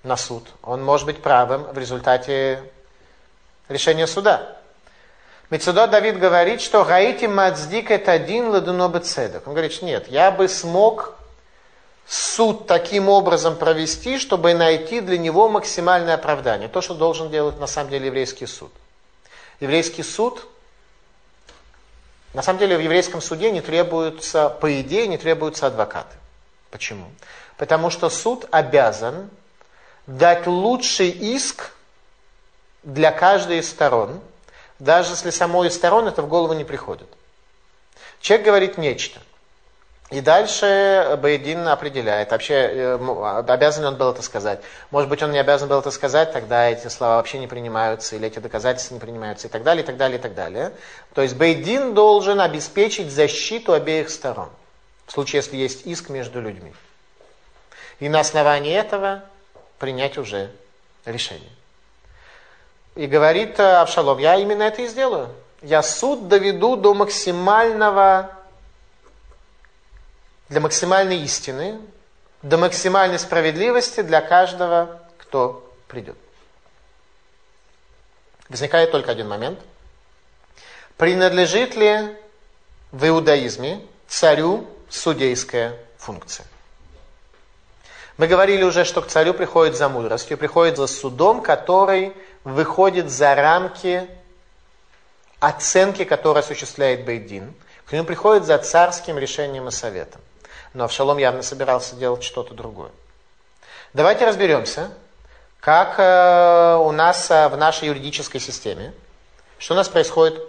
на 0.03 0.17
суд, 0.17 0.47
он 0.63 0.83
может 0.83 1.05
быть 1.05 1.21
правым 1.21 1.63
в 1.63 1.77
результате 1.77 2.63
решения 3.67 4.07
суда. 4.07 4.57
Мецудот 5.49 5.89
Давид 5.89 6.19
говорит, 6.19 6.61
что 6.61 6.83
Гаити 6.83 7.25
Мацдик 7.25 7.89
это 7.89 8.11
один 8.11 8.49
ладунобы 8.49 8.99
цедок. 8.99 9.47
Он 9.47 9.53
говорит, 9.53 9.81
нет, 9.81 10.07
я 10.09 10.29
бы 10.29 10.47
смог 10.49 11.15
суд 12.05 12.67
таким 12.67 13.07
образом 13.09 13.55
провести, 13.55 14.17
чтобы 14.17 14.53
найти 14.53 14.99
для 14.99 15.17
него 15.17 15.47
максимальное 15.47 16.15
оправдание. 16.15 16.67
То, 16.67 16.81
что 16.81 16.95
должен 16.95 17.29
делать 17.29 17.59
на 17.59 17.67
самом 17.67 17.89
деле 17.89 18.07
еврейский 18.07 18.45
суд. 18.45 18.71
Еврейский 19.59 20.03
суд, 20.03 20.45
на 22.33 22.41
самом 22.41 22.59
деле 22.59 22.77
в 22.77 22.81
еврейском 22.81 23.21
суде 23.21 23.51
не 23.51 23.61
требуются, 23.61 24.49
по 24.49 24.81
идее, 24.81 25.07
не 25.07 25.17
требуются 25.17 25.67
адвокаты. 25.67 26.15
Почему? 26.69 27.09
Потому 27.57 27.89
что 27.89 28.09
суд 28.09 28.45
обязан 28.51 29.29
дать 30.05 30.45
лучший 30.45 31.09
иск 31.09 31.71
для 32.83 33.11
каждой 33.11 33.59
из 33.59 33.69
сторон, 33.69 34.21
даже 34.79 35.11
если 35.11 35.31
самой 35.31 35.69
из 35.69 35.75
сторон 35.75 36.07
это 36.07 36.21
в 36.21 36.27
голову 36.27 36.53
не 36.53 36.63
приходит. 36.63 37.07
Человек 38.21 38.45
говорит 38.45 38.77
нечто. 38.77 39.19
И 40.09 40.21
дальше 40.21 41.19
Бейдин 41.21 41.67
определяет, 41.67 42.31
вообще 42.31 42.53
э, 42.53 43.43
обязан 43.49 43.83
ли 43.83 43.87
он 43.89 43.95
был 43.97 44.11
это 44.11 44.21
сказать. 44.21 44.61
Может 44.89 45.09
быть, 45.09 45.21
он 45.21 45.31
не 45.31 45.37
обязан 45.37 45.67
был 45.67 45.79
это 45.79 45.91
сказать, 45.91 46.31
тогда 46.31 46.69
эти 46.69 46.87
слова 46.87 47.17
вообще 47.17 47.39
не 47.39 47.47
принимаются, 47.47 48.15
или 48.15 48.27
эти 48.27 48.39
доказательства 48.39 48.93
не 48.93 49.01
принимаются, 49.01 49.47
и 49.47 49.51
так 49.51 49.63
далее, 49.63 49.83
и 49.83 49.85
так 49.85 49.97
далее, 49.97 50.17
и 50.17 50.21
так 50.21 50.33
далее. 50.33 50.71
То 51.13 51.23
есть 51.23 51.35
Бейдин 51.35 51.93
должен 51.93 52.39
обеспечить 52.39 53.11
защиту 53.11 53.73
обеих 53.73 54.09
сторон 54.09 54.49
в 55.07 55.11
случае, 55.11 55.41
если 55.41 55.57
есть 55.57 55.85
иск 55.85 56.07
между 56.07 56.39
людьми. 56.39 56.73
И 57.99 58.07
на 58.07 58.21
основании 58.21 58.73
этого 58.73 59.23
принять 59.77 60.17
уже 60.17 60.51
решение. 61.03 61.49
И 62.95 63.07
говорит 63.07 63.59
Авшалом, 63.59 64.19
я 64.19 64.37
именно 64.37 64.63
это 64.63 64.83
и 64.83 64.87
сделаю. 64.87 65.29
Я 65.61 65.83
суд 65.83 66.29
доведу 66.29 66.77
до 66.77 66.93
максимального, 66.93 68.36
для 70.49 70.61
максимальной 70.61 71.19
истины, 71.21 71.79
до 72.41 72.57
максимальной 72.57 73.19
справедливости 73.19 74.01
для 74.01 74.21
каждого, 74.21 75.01
кто 75.17 75.73
придет. 75.87 76.17
Возникает 78.49 78.91
только 78.91 79.11
один 79.11 79.27
момент. 79.27 79.59
Принадлежит 80.95 81.75
ли 81.75 82.15
в 82.91 83.07
иудаизме 83.07 83.81
царю 84.07 84.67
судейская 84.89 85.77
функция. 85.97 86.45
Мы 88.17 88.27
говорили 88.27 88.63
уже, 88.63 88.83
что 88.83 89.01
к 89.01 89.07
царю 89.07 89.33
приходит 89.33 89.75
за 89.75 89.89
мудростью, 89.89 90.37
приходит 90.37 90.77
за 90.77 90.87
судом, 90.87 91.41
который 91.41 92.13
выходит 92.43 93.11
за 93.11 93.35
рамки 93.35 94.09
оценки, 95.39 96.03
которую 96.03 96.39
осуществляет 96.39 97.05
Бейдин. 97.05 97.53
К 97.85 97.91
нему 97.91 98.05
приходит 98.05 98.45
за 98.45 98.57
царским 98.57 99.19
решением 99.19 99.67
и 99.67 99.71
советом. 99.71 100.21
Но 100.77 100.83
Авшалом 100.83 101.17
явно 101.17 101.41
собирался 101.41 101.95
делать 101.95 102.21
что-то 102.21 102.53
другое. 102.53 102.91
Давайте 103.93 104.27
разберемся, 104.27 104.91
как 105.59 105.95
э, 105.97 106.75
у 106.75 106.91
нас 106.91 107.31
э, 107.31 107.47
в 107.47 107.57
нашей 107.57 107.87
юридической 107.87 108.37
системе, 108.37 108.93
что 109.57 109.73
у 109.73 109.77
нас 109.77 109.89
происходит 109.89 110.39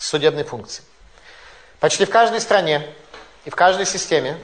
с 0.00 0.08
судебной 0.08 0.42
функцией. 0.42 0.84
Почти 1.78 2.06
в 2.06 2.10
каждой 2.10 2.40
стране 2.40 2.92
и 3.44 3.50
в 3.50 3.54
каждой 3.54 3.86
системе 3.86 4.36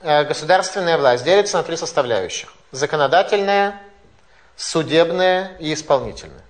э, 0.00 0.24
государственная 0.24 0.98
власть 0.98 1.24
делится 1.24 1.56
на 1.56 1.62
три 1.62 1.78
составляющих. 1.78 2.52
Законодательная, 2.72 3.80
судебная 4.54 5.56
и 5.60 5.72
исполнительная. 5.72 6.44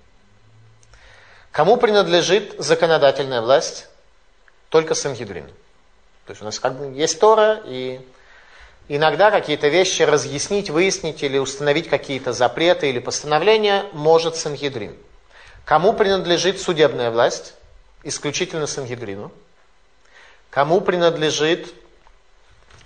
Кому 1.53 1.77
принадлежит 1.77 2.55
законодательная 2.57 3.39
власть? 3.39 3.87
Только 4.67 4.93
Сангидрин. 4.93 5.49
То 6.25 6.31
есть 6.31 6.41
у 6.41 6.45
нас 6.45 6.59
как 6.59 6.77
бы 6.77 6.97
есть 6.97 7.19
Тора, 7.19 7.61
и 7.65 8.01
иногда 8.87 9.29
какие-то 9.29 9.67
вещи 9.67 10.01
разъяснить, 10.01 10.69
выяснить 10.69 11.21
или 11.21 11.37
установить 11.37 11.87
какие-то 11.87 12.33
запреты 12.33 12.89
или 12.89 12.99
постановления 12.99 13.85
может 13.93 14.35
Сангидрин. 14.35 14.97
Кому 15.65 15.93
принадлежит 15.93 16.59
судебная 16.59 17.11
власть? 17.11 17.53
Исключительно 18.03 18.67
Сангидрину. 18.67 19.31
Кому 20.49 20.81
принадлежит 20.81 21.73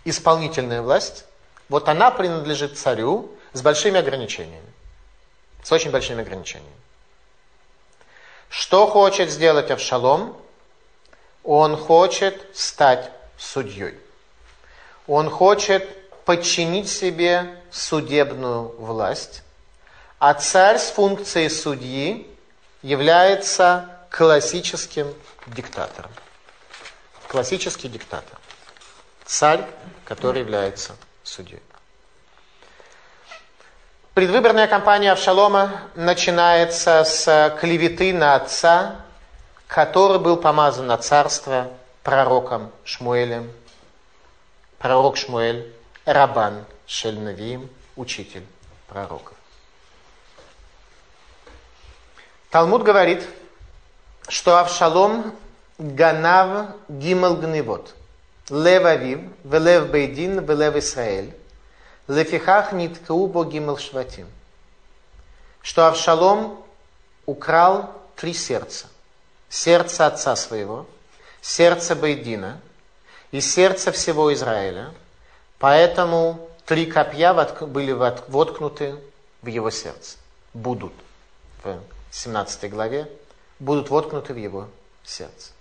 исполнительная 0.03 0.81
власть? 0.81 1.25
Вот 1.69 1.87
она 1.87 2.11
принадлежит 2.11 2.77
царю 2.77 3.31
с 3.53 3.61
большими 3.61 3.99
ограничениями. 3.99 4.65
С 5.63 5.71
очень 5.71 5.91
большими 5.91 6.21
ограничениями. 6.21 6.73
Что 8.49 8.87
хочет 8.87 9.29
сделать 9.29 9.71
Авшалом? 9.71 10.35
Он 11.43 11.77
хочет 11.77 12.47
стать 12.53 13.11
судьей. 13.39 13.97
Он 15.07 15.29
хочет 15.29 15.87
подчинить 16.25 16.89
себе 16.89 17.55
судебную 17.71 18.75
власть, 18.77 19.41
а 20.19 20.33
царь 20.35 20.77
с 20.77 20.91
функцией 20.91 21.49
судьи 21.49 22.27
является 22.83 23.89
классическим 24.11 25.13
диктатором. 25.47 26.11
Классический 27.27 27.87
диктатор. 27.87 28.37
Царь, 29.25 29.65
который 30.05 30.41
является 30.41 30.95
судьей. 31.23 31.61
Предвыборная 34.13 34.67
кампания 34.67 35.11
Авшалома 35.11 35.81
начинается 35.95 37.03
с 37.03 37.57
клеветы 37.61 38.11
на 38.13 38.35
отца, 38.35 38.97
который 39.67 40.19
был 40.19 40.35
помазан 40.35 40.87
на 40.87 40.97
царство 40.97 41.71
пророком 42.09 42.71
Шмуэлем. 42.85 43.51
Пророк 44.79 45.15
Шмуэль, 45.15 45.71
Рабан 46.05 46.65
Шельнавиим, 46.87 47.69
учитель 47.95 48.43
пророков. 48.87 49.37
Талмуд 52.49 52.81
говорит, 52.81 53.23
что 54.27 54.57
Авшалом 54.57 55.35
ганав 55.77 56.71
гимал 56.87 57.35
гневот. 57.35 57.93
Лев 58.49 58.85
Авив, 58.85 59.19
велев 59.43 59.91
Бейдин, 59.91 60.43
велев 60.43 60.77
Исраэль. 60.77 61.37
Лефихах 62.07 62.71
ниткау 62.71 63.27
бо 63.27 63.45
гимал 63.45 63.77
шватим. 63.77 64.25
Что 65.61 65.87
Авшалом 65.87 66.59
украл 67.27 67.93
три 68.15 68.33
сердца. 68.33 68.87
Сердце 69.47 70.07
отца 70.07 70.35
своего, 70.35 70.87
сердце 71.41 71.95
Бейдина 71.95 72.59
и 73.31 73.41
сердце 73.41 73.91
всего 73.91 74.33
Израиля. 74.33 74.91
Поэтому 75.59 76.49
три 76.65 76.85
копья 76.85 77.33
были 77.61 77.91
воткнуты 77.91 78.95
в 79.41 79.47
его 79.47 79.69
сердце. 79.69 80.17
Будут. 80.53 80.93
В 81.63 81.79
17 82.11 82.69
главе 82.69 83.09
будут 83.59 83.89
воткнуты 83.89 84.33
в 84.33 84.37
его 84.37 84.67
сердце. 85.03 85.51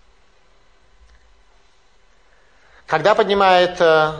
Когда 2.86 3.14
поднимает 3.14 3.80
э, 3.80 4.12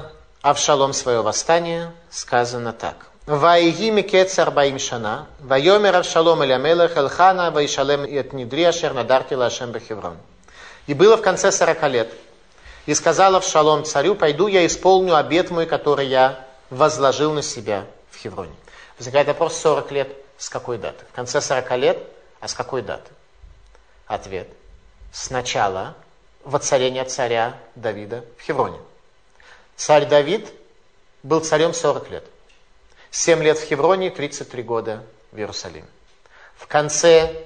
Авшалом 0.42 0.92
свое 0.92 1.22
восстание, 1.22 1.92
сказано 2.10 2.72
так. 2.72 3.06
Ваиги 3.26 3.90
микец 3.90 4.38
арбаим 4.38 4.78
шана, 4.78 5.26
вайомер 5.40 5.96
Авшалом 5.96 6.42
или 6.44 6.52
Амелех 6.52 6.96
Элхана, 6.96 7.50
ваишалем 7.50 8.04
и 8.04 8.16
от 8.16 8.32
Нидрия 8.32 8.72
надарти 8.92 9.34
лашем 9.34 9.72
бехеврон. 9.72 10.16
И 10.88 10.94
было 10.94 11.16
в 11.16 11.22
конце 11.22 11.52
сорока 11.52 11.86
лет. 11.86 12.12
И 12.86 12.94
сказал 12.94 13.36
Авшалом 13.36 13.84
царю, 13.84 14.14
пойду 14.14 14.46
я 14.46 14.66
исполню 14.66 15.14
обет 15.14 15.50
мой, 15.50 15.66
который 15.66 16.06
я 16.06 16.46
возложил 16.70 17.32
на 17.32 17.42
себя 17.42 17.86
в 18.10 18.16
Хевроне. 18.16 18.54
Возникает 18.98 19.28
вопрос, 19.28 19.56
40 19.58 19.92
лет 19.92 20.08
с 20.38 20.48
какой 20.48 20.78
даты? 20.78 21.04
В 21.12 21.14
конце 21.14 21.42
40 21.42 21.76
лет, 21.76 21.98
а 22.40 22.48
с 22.48 22.54
какой 22.54 22.80
даты? 22.80 23.10
Ответ. 24.06 24.48
Сначала 25.12 25.94
воцарения 26.42 27.04
царя 27.04 27.58
Давида 27.74 28.24
в 28.38 28.42
Хевроне. 28.42 28.78
Царь 29.76 30.06
Давид 30.06 30.50
был 31.22 31.40
царем 31.40 31.74
40 31.74 32.10
лет. 32.10 32.24
7 33.10 33.42
лет 33.42 33.58
в 33.58 33.64
Хевроне, 33.64 34.10
33 34.10 34.62
года 34.62 35.04
в 35.32 35.36
Иерусалиме. 35.36 35.86
В 36.56 36.66
конце 36.66 37.44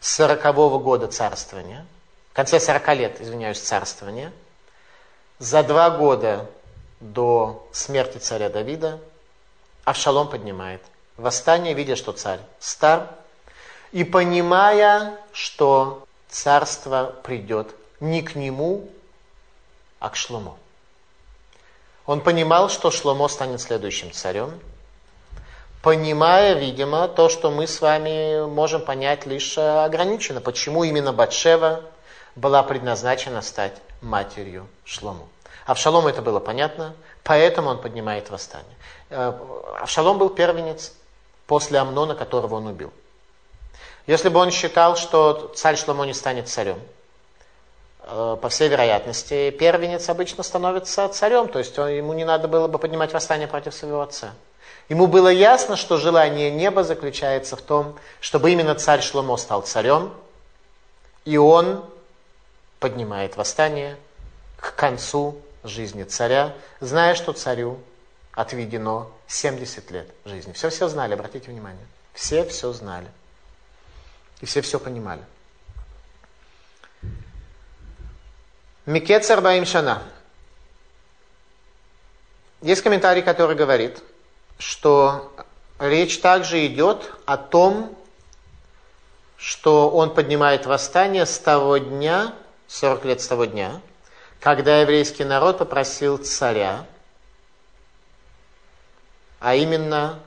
40 0.00 0.44
-го 0.44 0.80
года 0.80 1.06
царствования, 1.06 1.86
в 1.96 1.99
конце 2.40 2.58
40 2.58 2.88
лет, 2.94 3.20
извиняюсь, 3.20 3.60
царствования, 3.60 4.32
за 5.38 5.62
два 5.62 5.90
года 5.90 6.46
до 6.98 7.68
смерти 7.70 8.16
царя 8.16 8.48
Давида 8.48 8.98
Авшалом 9.84 10.26
поднимает 10.26 10.80
восстание, 11.18 11.74
видя, 11.74 11.96
что 11.96 12.12
царь 12.12 12.40
стар, 12.58 13.10
и 13.92 14.04
понимая, 14.04 15.18
что 15.32 16.06
царство 16.30 17.14
придет 17.22 17.74
не 18.00 18.22
к 18.22 18.34
нему, 18.36 18.88
а 19.98 20.08
к 20.08 20.16
Шлому. 20.16 20.56
Он 22.06 22.22
понимал, 22.22 22.70
что 22.70 22.90
Шломо 22.90 23.28
станет 23.28 23.60
следующим 23.60 24.12
царем, 24.12 24.58
понимая, 25.82 26.54
видимо, 26.54 27.06
то, 27.06 27.28
что 27.28 27.50
мы 27.50 27.66
с 27.66 27.82
вами 27.82 28.46
можем 28.46 28.82
понять 28.82 29.26
лишь 29.26 29.58
ограниченно. 29.58 30.40
Почему 30.40 30.84
именно 30.84 31.12
Батшева 31.12 31.82
была 32.36 32.62
предназначена 32.62 33.42
стать 33.42 33.74
матерью 34.00 34.66
Шлому. 34.84 35.28
Авшалому 35.66 36.08
это 36.08 36.22
было 36.22 36.40
понятно, 36.40 36.94
поэтому 37.22 37.70
он 37.70 37.80
поднимает 37.80 38.30
восстание. 38.30 38.76
Э, 39.10 39.32
Авшалом 39.80 40.18
был 40.18 40.30
первенец 40.30 40.92
после 41.46 41.78
Амнона, 41.78 42.14
которого 42.14 42.56
он 42.56 42.66
убил. 42.66 42.92
Если 44.06 44.28
бы 44.28 44.40
он 44.40 44.50
считал, 44.50 44.96
что 44.96 45.52
царь 45.54 45.76
Шломо 45.76 46.04
не 46.06 46.14
станет 46.14 46.48
царем, 46.48 46.80
Э, 48.02 48.36
по 48.40 48.48
всей 48.48 48.68
вероятности, 48.68 49.50
первенец 49.50 50.08
обычно 50.08 50.42
становится 50.42 51.08
царем, 51.08 51.48
то 51.48 51.58
есть 51.58 51.78
он, 51.78 51.88
ему 51.88 52.12
не 52.12 52.24
надо 52.24 52.48
было 52.48 52.66
бы 52.66 52.78
поднимать 52.78 53.12
восстание 53.12 53.46
против 53.46 53.74
своего 53.74 54.00
отца. 54.00 54.32
Ему 54.88 55.06
было 55.06 55.28
ясно, 55.28 55.76
что 55.76 55.96
желание 55.96 56.50
неба 56.50 56.82
заключается 56.82 57.54
в 57.54 57.62
том, 57.62 57.96
чтобы 58.20 58.50
именно 58.50 58.74
царь 58.74 59.02
Шломо 59.02 59.36
стал 59.36 59.62
царем, 59.62 60.12
и 61.24 61.36
он 61.36 61.84
поднимает 62.80 63.36
восстание 63.36 63.96
к 64.56 64.74
концу 64.74 65.40
жизни 65.62 66.04
царя, 66.04 66.54
зная, 66.80 67.14
что 67.14 67.32
царю 67.32 67.78
отведено 68.32 69.10
70 69.28 69.90
лет 69.90 70.08
жизни. 70.24 70.52
Все 70.52 70.70
все 70.70 70.88
знали, 70.88 71.14
обратите 71.14 71.50
внимание. 71.50 71.86
Все 72.14 72.44
все 72.44 72.72
знали. 72.72 73.08
И 74.40 74.46
все 74.46 74.62
все 74.62 74.80
понимали. 74.80 75.22
Микец 78.86 79.30
Арбаим 79.30 79.66
Шана. 79.66 80.02
Есть 82.62 82.82
комментарий, 82.82 83.22
который 83.22 83.56
говорит, 83.56 84.02
что 84.58 85.32
речь 85.78 86.20
также 86.20 86.66
идет 86.66 87.10
о 87.24 87.36
том, 87.36 87.96
что 89.36 89.90
он 89.90 90.14
поднимает 90.14 90.66
восстание 90.66 91.24
с 91.24 91.38
того 91.38 91.78
дня, 91.78 92.34
40 92.70 93.04
лет 93.04 93.20
с 93.20 93.26
того 93.26 93.46
дня, 93.46 93.80
когда 94.38 94.80
еврейский 94.80 95.24
народ 95.24 95.58
попросил 95.58 96.18
царя, 96.18 96.86
а 99.40 99.56
именно 99.56 100.20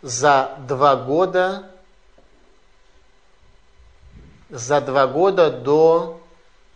за 0.00 0.56
два 0.66 0.96
года, 0.96 1.70
за 4.48 4.80
два 4.80 5.06
года 5.06 5.50
до 5.50 6.20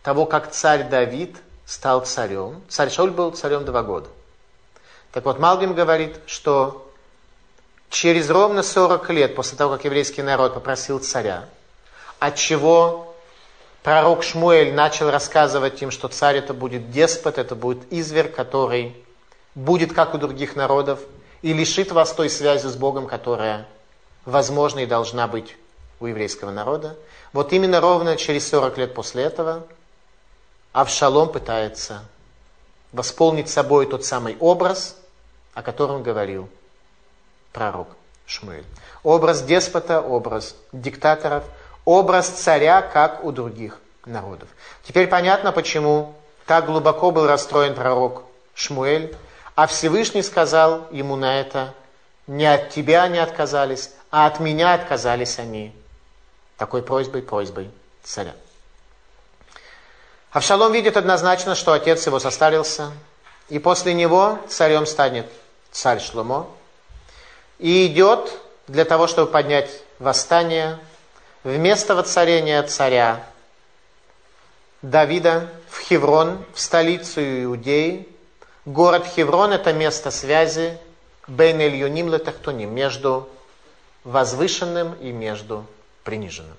того, 0.03 0.27
как 0.27 0.51
царь 0.51 0.87
Давид 0.87 1.35
стал 1.65 2.05
царем. 2.05 2.61
Царь 2.69 2.91
Шауль 2.91 3.09
был 3.09 3.31
царем 3.31 3.65
два 3.65 3.81
года. 3.81 4.07
Так 5.11 5.25
вот, 5.25 5.39
Малбим 5.39 5.73
говорит, 5.73 6.19
что 6.27 6.91
через 7.89 8.29
ровно 8.29 8.61
40 8.61 9.09
лет 9.09 9.35
после 9.35 9.57
того, 9.57 9.73
как 9.73 9.85
еврейский 9.85 10.21
народ 10.21 10.53
попросил 10.53 10.99
царя, 10.99 11.49
от 12.19 12.35
чего 12.35 13.14
пророк 13.85 14.23
Шмуэль 14.23 14.73
начал 14.73 15.11
рассказывать 15.11 15.79
им, 15.83 15.91
что 15.91 16.07
царь 16.07 16.37
это 16.37 16.55
будет 16.55 16.89
деспот, 16.89 17.37
это 17.37 17.53
будет 17.53 17.93
изверг, 17.93 18.33
который 18.33 18.95
будет 19.53 19.93
как 19.93 20.15
у 20.15 20.17
других 20.17 20.55
народов 20.55 20.99
и 21.43 21.53
лишит 21.53 21.91
вас 21.91 22.11
той 22.11 22.31
связи 22.31 22.65
с 22.65 22.75
Богом, 22.75 23.05
которая 23.05 23.67
возможна 24.25 24.79
и 24.79 24.85
должна 24.87 25.27
быть 25.27 25.55
у 25.99 26.07
еврейского 26.07 26.49
народа. 26.49 26.97
Вот 27.31 27.53
именно 27.53 27.79
ровно 27.79 28.17
через 28.17 28.49
40 28.49 28.75
лет 28.79 28.95
после 28.95 29.21
этого 29.21 29.67
Авшалом 30.73 31.31
пытается 31.31 32.01
восполнить 32.91 33.49
собой 33.51 33.85
тот 33.85 34.03
самый 34.03 34.35
образ, 34.39 34.97
о 35.53 35.61
котором 35.61 36.01
говорил 36.01 36.49
пророк 37.53 37.89
Шмуэль. 38.25 38.65
Образ 39.03 39.43
деспота, 39.43 40.01
образ 40.01 40.55
диктаторов, 40.71 41.43
образ 41.85 42.27
царя, 42.27 42.81
как 42.81 43.23
у 43.23 43.31
других 43.31 43.79
народов. 44.05 44.49
Теперь 44.83 45.07
понятно, 45.07 45.51
почему 45.51 46.15
так 46.45 46.65
глубоко 46.65 47.11
был 47.11 47.27
расстроен 47.27 47.75
пророк 47.75 48.23
Шмуэль, 48.53 49.15
а 49.55 49.67
Всевышний 49.67 50.21
сказал 50.21 50.87
ему 50.91 51.15
на 51.15 51.39
это, 51.39 51.73
не 52.27 52.45
от 52.45 52.71
тебя 52.71 53.03
они 53.03 53.19
отказались, 53.19 53.91
а 54.11 54.25
от 54.25 54.39
меня 54.39 54.73
отказались 54.73 55.39
они. 55.39 55.73
Такой 56.57 56.81
просьбой, 56.81 57.21
просьбой 57.21 57.69
царя. 58.03 58.33
Авшалом 60.31 60.73
видит 60.73 60.97
однозначно, 60.97 61.55
что 61.55 61.73
отец 61.73 62.05
его 62.05 62.19
состарился, 62.19 62.91
и 63.49 63.59
после 63.59 63.93
него 63.93 64.39
царем 64.49 64.85
станет 64.85 65.27
царь 65.71 66.01
Шломо, 66.01 66.47
и 67.59 67.87
идет 67.87 68.31
для 68.67 68.85
того, 68.85 69.07
чтобы 69.07 69.31
поднять 69.31 69.69
восстание 69.99 70.79
вместо 71.45 71.95
воцарения 71.95 72.61
царя 72.63 73.23
Давида 74.81 75.49
в 75.69 75.79
Хеврон, 75.79 76.43
в 76.53 76.59
столицу 76.59 77.21
Иудеи, 77.21 78.09
Город 78.65 79.05
Хеврон– 79.05 79.51
это 79.53 79.73
место 79.73 80.09
связи 80.09 80.77
Бейн 81.27 81.61
Ильюним 81.61 82.11
Летахтуним, 82.11 82.73
между 82.73 83.29
возвышенным 84.03 84.95
и 84.95 85.11
между 85.11 85.65
приниженным. 86.03 86.57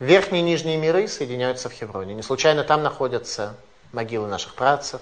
Верхние 0.00 0.42
и 0.42 0.44
нижние 0.44 0.76
миры 0.76 1.06
соединяются 1.06 1.68
в 1.68 1.72
Хевроне. 1.72 2.14
Не 2.14 2.22
случайно 2.22 2.64
там 2.64 2.82
находятся 2.82 3.54
могилы 3.92 4.26
наших 4.26 4.54
працев. 4.54 5.00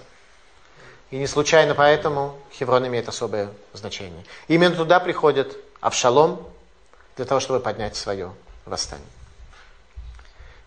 И 1.10 1.16
не 1.16 1.26
случайно 1.26 1.74
поэтому 1.74 2.36
Хеврон 2.52 2.86
имеет 2.86 3.08
особое 3.08 3.48
значение. 3.72 4.24
Именно 4.48 4.76
туда 4.76 5.00
приходит 5.00 5.56
Авшалом 5.80 6.46
для 7.16 7.24
того, 7.24 7.40
чтобы 7.40 7.60
поднять 7.60 7.96
свое 7.96 8.34
восстание. 8.68 9.06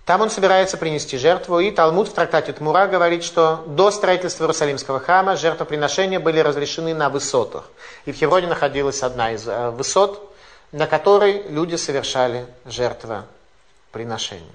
Там 0.06 0.22
он 0.22 0.30
собирается 0.30 0.78
принести 0.78 1.18
жертву, 1.18 1.60
и 1.60 1.72
Талмуд 1.72 2.10
в 2.10 2.14
трактате 2.14 2.54
Тмура 2.54 2.88
говорит, 2.88 3.24
что 3.24 3.64
до 3.68 3.92
строительства 3.92 4.44
Иерусалимского 4.44 5.00
храма 5.00 5.38
жертвоприношения 5.38 6.20
были 6.20 6.40
разрешены 6.40 6.94
на 6.94 7.10
высотах. 7.10 7.70
И 8.06 8.12
в 8.12 8.16
Хевроне 8.16 8.48
находилась 8.48 9.04
одна 9.04 9.32
из 9.32 9.48
э, 9.48 9.70
высот, 9.70 10.36
на 10.72 10.88
которой 10.88 11.44
люди 11.50 11.76
совершали 11.76 12.48
жертвоприношение. 12.66 14.52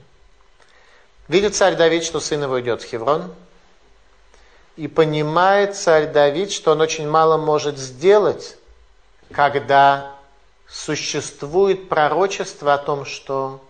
Видит 1.28 1.54
царь 1.54 1.76
Давид, 1.76 2.04
что 2.04 2.20
сын 2.20 2.42
его 2.42 2.61
идет 2.61 2.82
в 2.82 2.87
Хеврон, 2.87 3.32
и 4.76 4.88
понимает 4.88 5.76
царь 5.76 6.09
Давид, 6.09 6.52
что 6.52 6.72
он 6.72 6.80
очень 6.80 7.09
мало 7.09 7.37
может 7.38 7.78
сделать, 7.78 8.56
когда 9.32 10.15
существует 10.68 11.88
пророчество 11.88 12.74
о 12.74 12.79
том, 12.79 13.05
что 13.05 13.61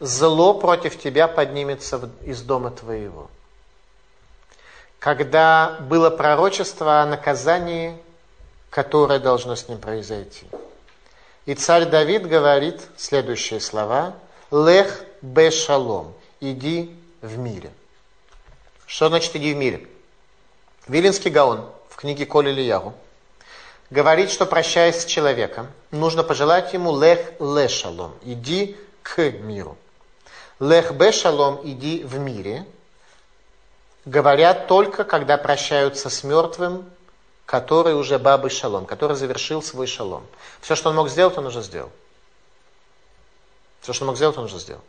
зло 0.00 0.54
против 0.54 0.98
тебя 0.98 1.28
поднимется 1.28 2.10
из 2.24 2.42
дома 2.42 2.70
твоего. 2.70 3.30
Когда 4.98 5.78
было 5.80 6.10
пророчество 6.10 7.02
о 7.02 7.06
наказании, 7.06 7.96
которое 8.70 9.18
должно 9.18 9.56
с 9.56 9.68
ним 9.68 9.78
произойти. 9.78 10.46
И 11.44 11.54
царь 11.54 11.86
Давид 11.86 12.26
говорит 12.26 12.80
следующие 12.96 13.60
слова. 13.60 14.14
Лех 14.50 15.04
бе 15.20 15.50
шалом. 15.50 16.14
Иди 16.40 16.96
в 17.20 17.36
мире. 17.38 17.70
Что 18.86 19.08
значит 19.08 19.34
иди 19.36 19.52
в 19.52 19.56
мире? 19.56 19.88
Вилинский 20.86 21.30
Гаон 21.30 21.68
в 21.88 21.96
книге 21.96 22.26
Коли 22.26 22.50
Лиягу 22.50 22.94
говорит, 23.92 24.30
что 24.30 24.46
прощаясь 24.46 25.02
с 25.02 25.04
человеком, 25.04 25.70
нужно 25.90 26.24
пожелать 26.24 26.72
ему 26.72 26.98
лех 26.98 27.20
ле 27.38 27.68
шалом. 27.68 28.14
Иди 28.22 28.76
к 29.02 29.18
миру. 29.18 29.76
Лех 30.58 30.92
бе 30.92 31.12
шалом, 31.12 31.60
иди 31.62 32.02
в 32.02 32.18
мире, 32.18 32.64
говорят 34.06 34.66
только, 34.66 35.04
когда 35.04 35.36
прощаются 35.36 36.08
с 36.08 36.24
мертвым, 36.24 36.90
который 37.44 37.94
уже 37.94 38.18
бабы 38.18 38.48
шалом, 38.48 38.86
который 38.86 39.14
завершил 39.14 39.62
свой 39.62 39.86
шалом. 39.86 40.26
Все, 40.62 40.74
что 40.74 40.88
он 40.88 40.96
мог 40.96 41.10
сделать, 41.10 41.36
он 41.36 41.46
уже 41.46 41.60
сделал. 41.60 41.90
Все, 43.82 43.92
что 43.92 44.04
он 44.04 44.08
мог 44.08 44.16
сделать, 44.16 44.38
он 44.38 44.44
уже 44.44 44.58
сделал. 44.58 44.80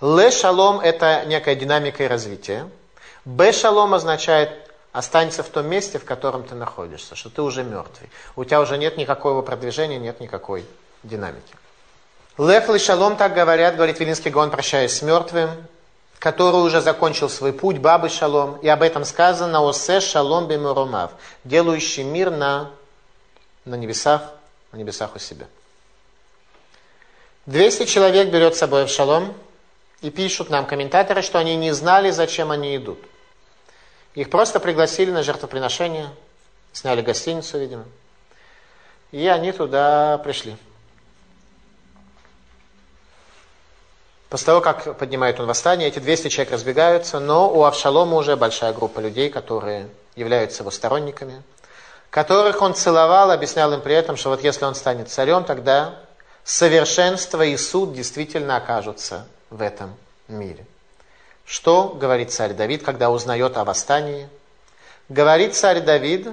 Ле 0.00 0.30
шалом– 0.30 0.78
это 0.82 1.24
некая 1.26 1.56
динамика 1.56 2.04
и 2.04 2.06
развитие. 2.06 2.70
Б 3.24 3.52
шалом 3.52 3.92
означает 3.94 4.67
останься 4.98 5.44
в 5.44 5.48
том 5.48 5.66
месте, 5.68 6.00
в 6.00 6.04
котором 6.04 6.42
ты 6.42 6.56
находишься, 6.56 7.14
что 7.14 7.30
ты 7.30 7.40
уже 7.40 7.62
мертвый. 7.62 8.10
У 8.34 8.44
тебя 8.44 8.60
уже 8.60 8.76
нет 8.76 8.96
никакого 8.96 9.42
продвижения, 9.42 9.96
нет 9.96 10.18
никакой 10.18 10.66
динамики. 11.04 11.54
Лех 12.36 12.68
ли 12.68 12.80
шалом, 12.80 13.16
так 13.16 13.32
говорят, 13.32 13.76
говорит 13.76 14.00
Вилинский 14.00 14.32
Гон, 14.32 14.50
прощаясь 14.50 14.96
с 14.96 15.02
мертвым, 15.02 15.50
который 16.18 16.56
уже 16.56 16.80
закончил 16.80 17.28
свой 17.28 17.52
путь, 17.52 17.78
бабы 17.78 18.08
шалом, 18.08 18.58
и 18.58 18.66
об 18.66 18.82
этом 18.82 19.04
сказано 19.04 19.62
«Осе 19.62 20.00
шалом 20.00 20.48
бемуромав», 20.48 21.12
делающий 21.44 22.02
мир 22.02 22.32
на, 22.32 22.70
на 23.64 23.76
небесах, 23.76 24.22
на 24.72 24.78
небесах 24.78 25.14
у 25.14 25.20
себя. 25.20 25.46
200 27.46 27.84
человек 27.84 28.30
берет 28.30 28.56
с 28.56 28.58
собой 28.58 28.86
в 28.86 28.88
шалом, 28.88 29.32
и 30.00 30.10
пишут 30.10 30.50
нам 30.50 30.66
комментаторы, 30.66 31.22
что 31.22 31.38
они 31.38 31.54
не 31.54 31.72
знали, 31.72 32.10
зачем 32.10 32.50
они 32.50 32.76
идут. 32.76 32.98
Их 34.18 34.30
просто 34.30 34.58
пригласили 34.58 35.12
на 35.12 35.22
жертвоприношение, 35.22 36.10
сняли 36.72 37.02
гостиницу, 37.02 37.56
видимо, 37.56 37.84
и 39.12 39.28
они 39.28 39.52
туда 39.52 40.18
пришли. 40.18 40.56
После 44.28 44.46
того, 44.46 44.60
как 44.60 44.98
поднимает 44.98 45.38
он 45.38 45.46
восстание, 45.46 45.86
эти 45.86 46.00
200 46.00 46.30
человек 46.30 46.52
разбегаются, 46.52 47.20
но 47.20 47.48
у 47.48 47.62
Авшалома 47.62 48.16
уже 48.16 48.34
большая 48.34 48.72
группа 48.72 48.98
людей, 48.98 49.30
которые 49.30 49.88
являются 50.16 50.64
его 50.64 50.72
сторонниками, 50.72 51.40
которых 52.10 52.60
он 52.60 52.74
целовал, 52.74 53.30
объяснял 53.30 53.72
им 53.72 53.80
при 53.80 53.94
этом, 53.94 54.16
что 54.16 54.30
вот 54.30 54.42
если 54.42 54.64
он 54.64 54.74
станет 54.74 55.08
царем, 55.08 55.44
тогда 55.44 55.94
совершенство 56.42 57.42
и 57.42 57.56
суд 57.56 57.92
действительно 57.92 58.56
окажутся 58.56 59.28
в 59.48 59.62
этом 59.62 59.94
мире. 60.26 60.66
Что 61.48 61.96
говорит 61.98 62.30
царь 62.30 62.52
Давид, 62.52 62.82
когда 62.82 63.08
узнает 63.08 63.56
о 63.56 63.64
восстании? 63.64 64.28
Говорит 65.08 65.54
царь 65.54 65.80
Давид, 65.80 66.28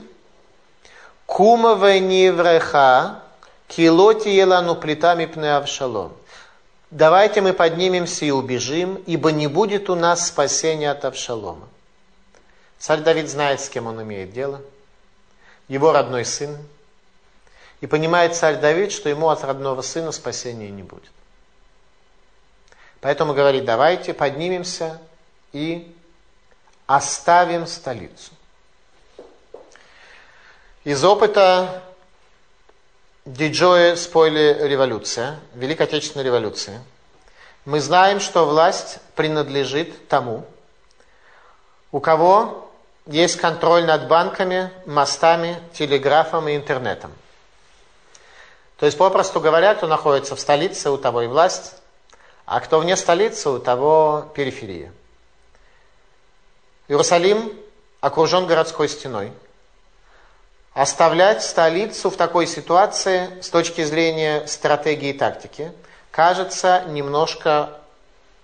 «Кума 1.26 1.76
вреха, 1.76 3.24
килоти 3.70 4.28
елану 4.28 4.76
плитами 4.76 5.26
пне 5.26 5.56
Авшалом». 5.56 6.12
Давайте 6.92 7.40
мы 7.40 7.54
поднимемся 7.54 8.26
и 8.26 8.32
убежим, 8.32 8.96
ибо 9.06 9.32
не 9.32 9.48
будет 9.48 9.90
у 9.90 9.96
нас 9.96 10.28
спасения 10.28 10.92
от 10.92 11.06
Авшалома. 11.06 11.70
Царь 12.78 13.00
Давид 13.00 13.30
знает, 13.30 13.62
с 13.62 13.70
кем 13.70 13.88
он 13.88 14.04
имеет 14.04 14.34
дело. 14.34 14.62
Его 15.70 15.94
родной 15.94 16.26
сын. 16.26 16.58
И 17.80 17.88
понимает 17.88 18.36
царь 18.36 18.60
Давид, 18.60 18.92
что 18.92 19.08
ему 19.08 19.30
от 19.30 19.46
родного 19.46 19.82
сына 19.82 20.12
спасения 20.12 20.70
не 20.70 20.84
будет. 20.84 21.12
Поэтому 23.06 23.36
говорит, 23.36 23.66
давайте 23.66 24.16
поднимемся 24.16 25.00
и 25.54 25.96
оставим 26.88 27.68
столицу. 27.68 28.32
Из 30.84 31.04
опыта 31.04 31.84
Диджоя 33.24 33.96
спойли 33.96 34.58
революция, 34.60 35.40
Великой 35.54 35.84
Отечественной 35.84 36.26
революции, 36.26 36.82
мы 37.64 37.80
знаем, 37.80 38.20
что 38.20 38.44
власть 38.44 38.98
принадлежит 39.14 40.08
тому, 40.08 40.44
у 41.92 42.00
кого 42.00 42.72
есть 43.06 43.36
контроль 43.36 43.86
над 43.86 44.08
банками, 44.08 44.72
мостами, 44.88 45.62
телеграфом 45.74 46.48
и 46.48 46.56
интернетом. 46.56 47.12
То 48.80 48.88
есть, 48.88 48.98
попросту 48.98 49.40
говоря, 49.40 49.76
кто 49.76 49.86
находится 49.86 50.36
в 50.36 50.40
столице, 50.40 50.90
у 50.90 50.98
того 50.98 51.22
и 51.22 51.28
власть, 51.28 51.76
а 52.46 52.60
кто 52.60 52.80
вне 52.80 52.96
столицы, 52.96 53.50
у 53.50 53.60
того 53.60 54.32
периферия. 54.36 54.92
Иерусалим 56.88 57.52
окружен 58.02 58.46
городской 58.46 58.88
стеной. 58.88 59.34
Оставлять 60.74 61.42
столицу 61.42 62.10
в 62.10 62.18
такой 62.18 62.46
ситуации 62.48 63.42
с 63.42 63.50
точки 63.50 63.84
зрения 63.84 64.46
стратегии 64.46 65.10
и 65.10 65.14
тактики 65.14 65.72
кажется 66.12 66.84
немножко 66.88 67.80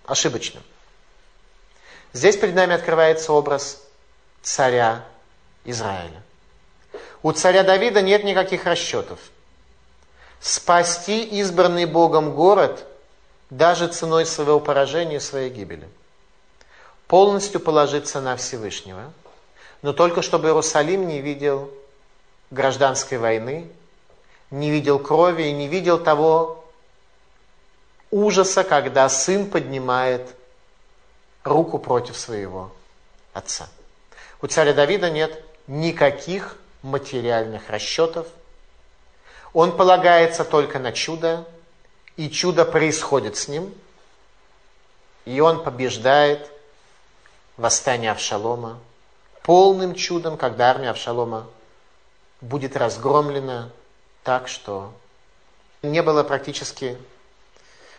ошибочным. 0.06 0.64
Здесь 2.14 2.38
перед 2.38 2.56
нами 2.56 2.74
открывается 2.74 3.34
образ 3.34 3.82
царя 4.42 5.04
Израиля. 5.66 6.24
У 7.22 7.32
царя 7.34 7.64
Давида 7.64 8.02
нет 8.02 8.24
никаких 8.24 8.66
расчетов. 8.66 9.20
Спасти 10.40 11.24
избранный 11.24 11.86
Богом 11.86 12.34
город 12.34 12.88
даже 13.52 13.88
ценой 13.88 14.26
своего 14.26 14.60
поражения 14.60 15.18
и 15.18 15.20
своей 15.20 15.52
гибели. 15.52 15.88
Полностью 17.08 17.60
положиться 17.60 18.22
на 18.22 18.38
Всевышнего, 18.38 19.12
но 19.82 19.94
только 19.94 20.22
чтобы 20.22 20.48
Иерусалим 20.48 21.08
не 21.08 21.20
видел 21.20 21.70
гражданской 22.50 23.18
войны, 23.18 23.70
не 24.50 24.72
видел 24.72 24.98
крови 25.00 25.44
и 25.44 25.52
не 25.52 25.68
видел 25.68 26.00
того 26.00 26.66
ужаса, 28.10 28.64
когда 28.64 29.08
сын 29.10 29.50
поднимает 29.50 30.34
руку 31.44 31.78
против 31.78 32.18
своего 32.18 32.72
отца. 33.34 33.68
У 34.42 34.48
царя 34.48 34.74
Давида 34.74 35.10
нет 35.10 35.44
никаких 35.68 36.56
материальных 36.84 37.70
расчетов. 37.70 38.28
Он 39.54 39.76
полагается 39.76 40.46
только 40.46 40.80
на 40.80 40.94
чудо, 40.94 41.46
и 42.22 42.30
чудо 42.30 42.66
происходит 42.66 43.36
с 43.36 43.48
ним, 43.48 43.74
и 45.26 45.40
он 45.40 45.64
побеждает 45.64 46.52
восстание 47.58 48.12
Авшалома 48.12 48.80
полным 49.42 49.96
чудом, 49.96 50.38
когда 50.38 50.70
армия 50.70 50.92
Авшалома 50.92 51.48
будет 52.40 52.78
разгромлена 52.78 53.72
так, 54.24 54.48
что 54.48 54.94
не 55.82 56.04
было 56.04 56.22
практически... 56.22 56.96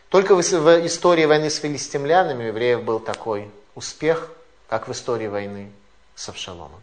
Только 0.08 0.36
в 0.36 0.40
истории 0.40 1.24
войны 1.24 1.50
с 1.50 1.56
филистимлянами 1.56 2.44
у 2.44 2.46
евреев 2.48 2.84
был 2.84 3.00
такой 3.00 3.50
успех, 3.74 4.30
как 4.68 4.86
в 4.86 4.92
истории 4.92 5.26
войны 5.26 5.72
с 6.14 6.28
Авшаломом. 6.28 6.80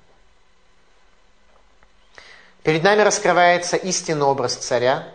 Перед 2.64 2.84
нами 2.84 3.02
раскрывается 3.02 3.78
истинный 3.78 4.26
образ 4.26 4.56
царя. 4.56 5.14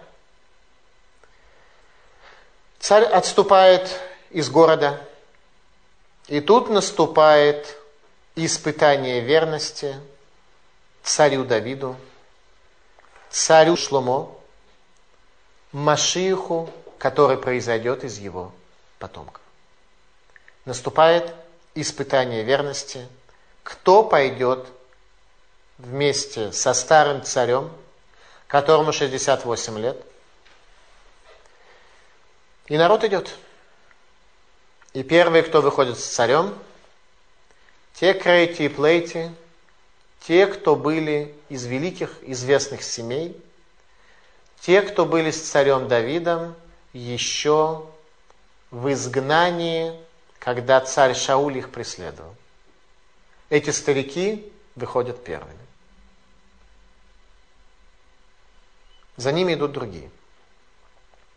Царь 2.84 3.04
отступает 3.04 3.98
из 4.28 4.50
города, 4.50 5.00
и 6.26 6.42
тут 6.42 6.68
наступает 6.68 7.78
испытание 8.36 9.20
верности 9.20 9.96
царю 11.02 11.46
Давиду, 11.46 11.96
царю 13.30 13.78
Шломо, 13.78 14.30
Машиху, 15.72 16.68
который 16.98 17.38
произойдет 17.38 18.04
из 18.04 18.18
его 18.18 18.52
потомков. 18.98 19.40
Наступает 20.66 21.32
испытание 21.74 22.42
верности. 22.42 23.08
Кто 23.62 24.02
пойдет 24.02 24.68
вместе 25.78 26.52
со 26.52 26.74
старым 26.74 27.22
царем, 27.22 27.72
которому 28.46 28.92
68 28.92 29.78
лет? 29.78 30.04
И 32.66 32.76
народ 32.78 33.04
идет. 33.04 33.36
И 34.92 35.02
первые, 35.02 35.42
кто 35.42 35.60
выходит 35.60 35.98
с 35.98 36.04
царем, 36.04 36.54
те 37.94 38.14
крейти 38.14 38.66
и 38.66 38.68
плейти, 38.68 39.34
те, 40.20 40.46
кто 40.46 40.74
были 40.74 41.34
из 41.48 41.66
великих 41.66 42.22
известных 42.22 42.82
семей, 42.82 43.36
те, 44.60 44.80
кто 44.80 45.04
были 45.04 45.30
с 45.30 45.50
царем 45.50 45.88
Давидом 45.88 46.54
еще 46.94 47.86
в 48.70 48.90
изгнании, 48.92 49.94
когда 50.38 50.80
царь 50.80 51.14
Шауль 51.14 51.58
их 51.58 51.70
преследовал. 51.70 52.34
Эти 53.50 53.70
старики 53.70 54.50
выходят 54.74 55.22
первыми. 55.22 55.58
За 59.16 59.32
ними 59.32 59.54
идут 59.54 59.72
другие. 59.72 60.10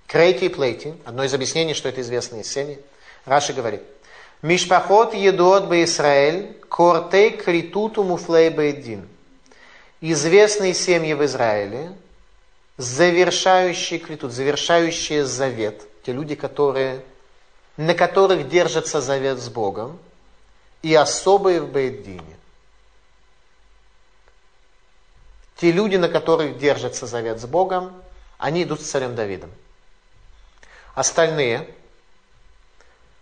Крейти 0.08 0.45
и 0.45 0.49
Плейти, 0.49 0.95
одно 1.05 1.26
из 1.26 1.34
объяснений, 1.34 1.74
что 1.74 1.89
это 1.89 2.01
известные 2.01 2.43
семьи, 2.43 2.80
Раши 3.26 3.53
говорит, 3.53 3.84
Мишпахот 4.41 5.14
едот 5.14 5.66
бы 5.66 5.84
Израиль, 5.84 6.53
кортей 6.70 7.32
критуту 7.32 8.03
муфлей 8.03 8.49
бейдин. 8.49 9.08
Известные 9.99 10.74
семьи 10.74 11.14
в 11.14 11.26
Израиле, 11.26 11.91
завершающие 12.78 13.99
критут, 13.99 14.32
завершающие 14.32 15.26
завет, 15.26 15.82
те 16.03 16.14
люди, 16.14 16.36
которые, 16.36 17.03
на 17.76 17.93
которых 17.93 18.47
держится 18.47 19.01
завет 19.01 19.39
с 19.39 19.49
Богом, 19.49 19.99
и 20.84 20.93
особые 20.93 21.60
в 21.60 21.72
Бейдине. 21.72 22.38
Те 25.58 25.72
люди, 25.72 25.95
на 25.95 26.08
которых 26.08 26.60
держится 26.60 27.08
завет 27.08 27.41
с 27.41 27.45
Богом, 27.45 27.91
они 28.38 28.64
идут 28.64 28.82
с 28.82 28.86
царем 28.86 29.16
Давидом. 29.16 29.49
Остальные 30.97 31.69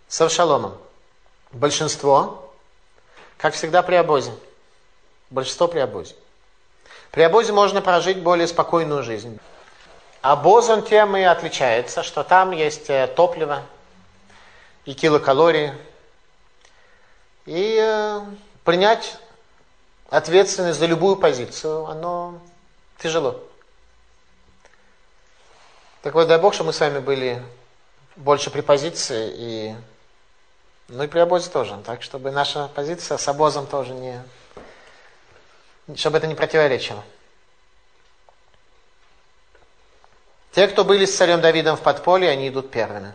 с 0.08 0.18
Авшаломом. 0.22 0.78
Большинство, 1.52 2.50
как 3.36 3.52
всегда 3.52 3.82
при 3.82 3.96
обозе. 3.96 4.32
Большинство 5.28 5.68
при 5.68 5.80
обозе. 5.80 6.14
При 7.10 7.20
обозе 7.20 7.52
можно 7.52 7.82
прожить 7.82 8.22
более 8.22 8.46
спокойную 8.46 9.02
жизнь. 9.02 9.38
Обоз 10.22 10.70
он 10.70 10.84
тем 10.84 11.18
и 11.18 11.22
отличается, 11.22 12.02
что 12.02 12.24
там 12.24 12.52
есть 12.52 12.88
э, 12.88 13.08
топливо 13.08 13.62
и 14.86 14.94
килокалории. 14.94 15.74
И 17.44 17.78
э, 17.78 18.22
принять 18.64 19.18
ответственность 20.08 20.78
за 20.78 20.86
любую 20.86 21.16
позицию, 21.16 21.84
оно 21.84 22.40
тяжело. 22.96 23.38
Так 26.00 26.14
вот, 26.14 26.26
дай 26.26 26.38
Бог, 26.38 26.54
что 26.54 26.64
мы 26.64 26.72
с 26.72 26.80
вами 26.80 27.00
были 27.00 27.42
больше 28.16 28.50
при 28.50 28.62
позиции 28.62 29.32
и 29.36 29.76
ну 30.88 31.02
и 31.02 31.08
при 31.08 31.18
обозе 31.18 31.50
тоже. 31.50 31.76
Так, 31.84 32.02
чтобы 32.02 32.30
наша 32.30 32.68
позиция 32.68 33.18
с 33.18 33.28
обозом 33.28 33.66
тоже 33.66 33.92
не... 33.92 34.22
Чтобы 35.96 36.18
это 36.18 36.26
не 36.26 36.34
противоречило. 36.34 37.02
Те, 40.52 40.68
кто 40.68 40.84
были 40.84 41.04
с 41.04 41.16
царем 41.16 41.40
Давидом 41.40 41.76
в 41.76 41.82
подполье, 41.82 42.30
они 42.30 42.48
идут 42.48 42.70
первыми. 42.70 43.12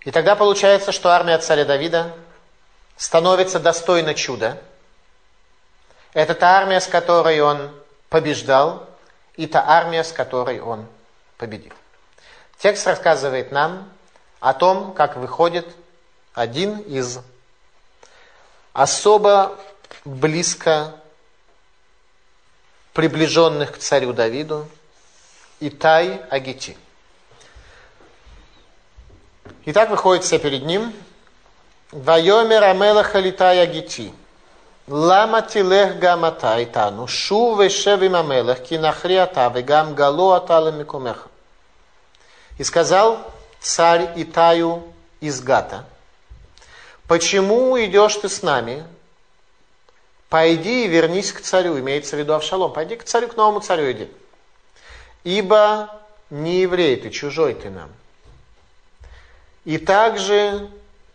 И 0.00 0.10
тогда 0.10 0.36
получается, 0.36 0.92
что 0.92 1.10
армия 1.10 1.38
царя 1.38 1.64
Давида 1.64 2.14
становится 2.96 3.58
достойна 3.58 4.14
чуда. 4.14 4.60
Это 6.12 6.34
та 6.34 6.58
армия, 6.58 6.80
с 6.80 6.86
которой 6.86 7.40
он 7.40 7.74
побеждал, 8.10 8.86
и 9.36 9.46
та 9.46 9.64
армия, 9.66 10.04
с 10.04 10.12
которой 10.12 10.60
он 10.60 10.86
победил. 11.38 11.72
Текст 12.62 12.86
рассказывает 12.86 13.50
нам 13.50 13.88
о 14.38 14.54
том, 14.54 14.92
как 14.92 15.16
выходит 15.16 15.66
один 16.32 16.78
из 16.78 17.18
особо 18.72 19.58
близко 20.04 20.94
приближенных 22.92 23.72
к 23.72 23.78
царю 23.78 24.12
Давиду, 24.12 24.68
Итай 25.58 26.20
Агити. 26.30 26.76
Итак, 29.64 29.90
выходит 29.90 30.22
все 30.22 30.38
перед 30.38 30.64
ним. 30.64 30.94
Вайомер 31.90 32.62
Амелаха 32.62 33.18
Литай 33.18 33.60
Агити. 33.60 34.14
Лама 34.86 35.42
тилех 35.42 35.98
гамата 35.98 36.62
итану, 36.62 37.08
шу 37.08 37.56
вешевим 37.56 38.14
амелах, 38.14 38.62
ки 38.62 38.74
нахри 38.74 39.16
ата, 39.16 39.48
вегам 39.48 39.96
гало 39.96 40.34
ата 40.34 40.60
лемикумеха. 40.60 41.31
И 42.62 42.64
сказал 42.64 43.28
царь 43.58 44.12
Итаю 44.14 44.84
из 45.18 45.40
Гата, 45.40 45.84
почему 47.08 47.76
идешь 47.84 48.14
ты 48.14 48.28
с 48.28 48.40
нами? 48.40 48.86
Пойди 50.28 50.84
и 50.84 50.86
вернись 50.86 51.32
к 51.32 51.40
царю, 51.40 51.76
имеется 51.80 52.14
в 52.14 52.20
виду 52.20 52.34
Авшалом, 52.34 52.72
пойди 52.72 52.94
к 52.94 53.02
царю, 53.02 53.26
к 53.26 53.36
новому 53.36 53.58
царю 53.58 53.90
иди. 53.90 54.08
Ибо 55.24 55.90
не 56.30 56.60
еврей 56.60 56.94
ты, 56.94 57.10
чужой 57.10 57.54
ты 57.54 57.68
нам. 57.68 57.90
И 59.64 59.76
также 59.78 60.70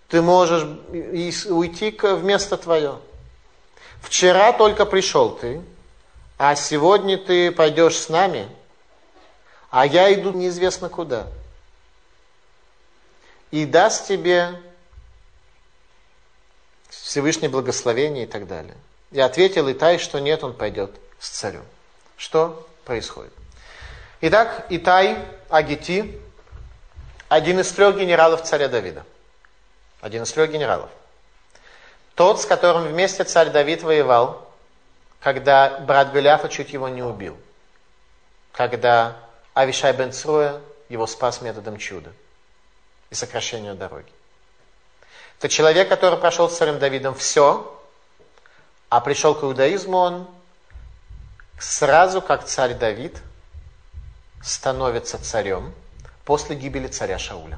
ты 0.10 0.22
можешь 0.22 0.64
уйти 0.90 1.98
в 1.98 2.26
место 2.26 2.58
твое. 2.58 3.00
Вчера 4.02 4.52
только 4.52 4.86
пришел 4.86 5.30
ты, 5.30 5.62
а 6.38 6.56
сегодня 6.56 7.18
ты 7.18 7.54
пойдешь 7.54 7.96
с 7.96 8.10
нами, 8.10 8.50
а 9.70 9.86
я 9.86 10.14
иду 10.14 10.32
неизвестно 10.32 10.90
куда 10.90 11.28
и 13.52 13.66
даст 13.66 14.08
тебе 14.08 14.62
Всевышнее 16.90 17.50
благословение 17.50 18.26
и 18.26 18.28
так 18.28 18.48
далее. 18.48 18.76
И 19.12 19.20
ответил 19.20 19.72
Итай, 19.72 20.00
что 20.00 20.20
нет, 20.20 20.44
он 20.44 20.54
пойдет 20.54 20.92
с 21.20 21.30
царем. 21.30 21.64
Что 22.18 22.68
происходит? 22.84 23.34
Итак, 24.22 24.66
Итай 24.70 25.18
Агити, 25.50 26.20
один 27.30 27.60
из 27.60 27.72
трех 27.72 27.98
генералов 27.98 28.44
царя 28.44 28.68
Давида. 28.68 29.06
Один 30.02 30.24
из 30.24 30.32
трех 30.32 30.52
генералов. 30.52 30.90
Тот, 32.16 32.42
с 32.42 32.46
которым 32.46 32.88
вместе 32.88 33.24
царь 33.24 33.50
Давид 33.50 33.84
воевал, 33.84 34.52
когда 35.20 35.80
брат 35.80 36.12
Голиафа 36.12 36.50
чуть 36.50 36.74
его 36.74 36.90
не 36.90 37.04
убил. 37.04 37.38
Когда 38.52 39.18
Авишай 39.58 39.92
бен 39.92 40.12
Цруя 40.12 40.62
его 40.88 41.08
спас 41.08 41.42
методом 41.42 41.78
чуда 41.78 42.12
и 43.10 43.16
сокращению 43.16 43.74
дороги. 43.74 44.12
Это 45.40 45.50
человек, 45.50 45.90
который 45.90 46.20
прошел 46.20 46.48
с 46.48 46.56
царем 46.56 46.78
Давидом 46.78 47.16
все, 47.16 47.76
а 48.90 49.02
пришел 49.02 49.34
к 49.34 49.44
иудаизму 49.44 49.98
он 49.98 50.28
сразу, 51.60 52.22
как 52.22 52.46
царь 52.46 52.76
Давид, 52.76 53.18
становится 54.44 55.18
царем 55.18 55.74
после 56.24 56.56
гибели 56.56 56.88
царя 56.88 57.18
Шауля. 57.18 57.58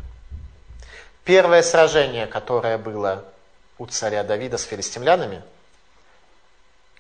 Первое 1.25 1.61
сражение, 1.61 2.27
которое 2.27 2.77
было 2.77 3.25
у 3.77 3.85
царя 3.87 4.23
Давида 4.23 4.57
с 4.57 4.63
филистимлянами, 4.63 5.43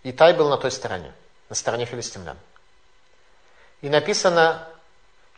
Итай 0.03 0.33
был 0.33 0.49
на 0.49 0.57
той 0.57 0.71
стороне, 0.71 1.13
на 1.47 1.55
стороне 1.55 1.85
филистимлян. 1.85 2.37
И 3.79 3.87
написано, 3.87 4.67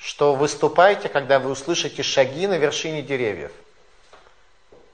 что 0.02 0.34
выступайте, 0.34 1.10
когда 1.10 1.38
вы 1.38 1.52
услышите 1.52 2.02
шаги 2.02 2.48
на 2.48 2.58
вершине 2.58 3.04
деревьев. 3.04 3.52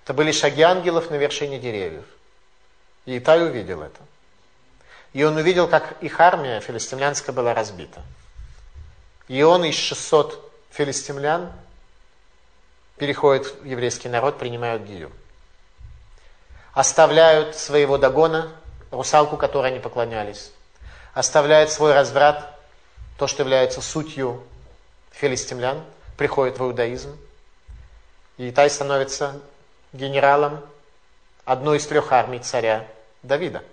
Это 0.04 0.14
были 0.14 0.34
шаги 0.34 0.62
ангелов 0.62 1.10
на 1.10 1.16
вершине 1.16 1.60
деревьев. 1.60 2.04
И 3.06 3.18
Итай 3.18 3.42
увидел 3.42 3.82
это. 3.82 4.00
И 5.14 5.24
он 5.24 5.38
увидел, 5.38 5.70
как 5.70 5.96
их 6.04 6.20
армия 6.20 6.60
филистимлянская 6.60 7.34
была 7.34 7.54
разбита. 7.54 8.02
И 9.30 9.42
он 9.42 9.64
из 9.64 9.76
600 9.76 10.52
филистимлян 10.72 11.54
переходит 12.98 13.62
в 13.62 13.66
еврейский 13.66 14.10
народ, 14.10 14.38
принимают 14.38 14.84
гию. 14.84 15.10
Оставляют 16.74 17.56
своего 17.56 17.98
догона, 17.98 18.52
русалку, 18.92 19.38
которой 19.38 19.72
они 19.72 19.80
поклонялись. 19.80 20.52
оставляет 21.14 21.72
свой 21.72 21.94
разврат, 21.94 22.54
то, 23.18 23.26
что 23.26 23.44
является 23.44 23.82
сутью 23.82 24.44
филистимлян, 25.18 25.84
приходит 26.16 26.60
в 26.60 26.64
иудаизм. 26.64 27.18
И 28.38 28.50
Итай 28.50 28.70
становится 28.70 29.42
генералом 29.94 30.62
одной 31.46 31.78
из 31.78 31.88
трех 31.88 32.12
армий 32.12 32.40
царя 32.40 32.88
Давида. 33.24 33.64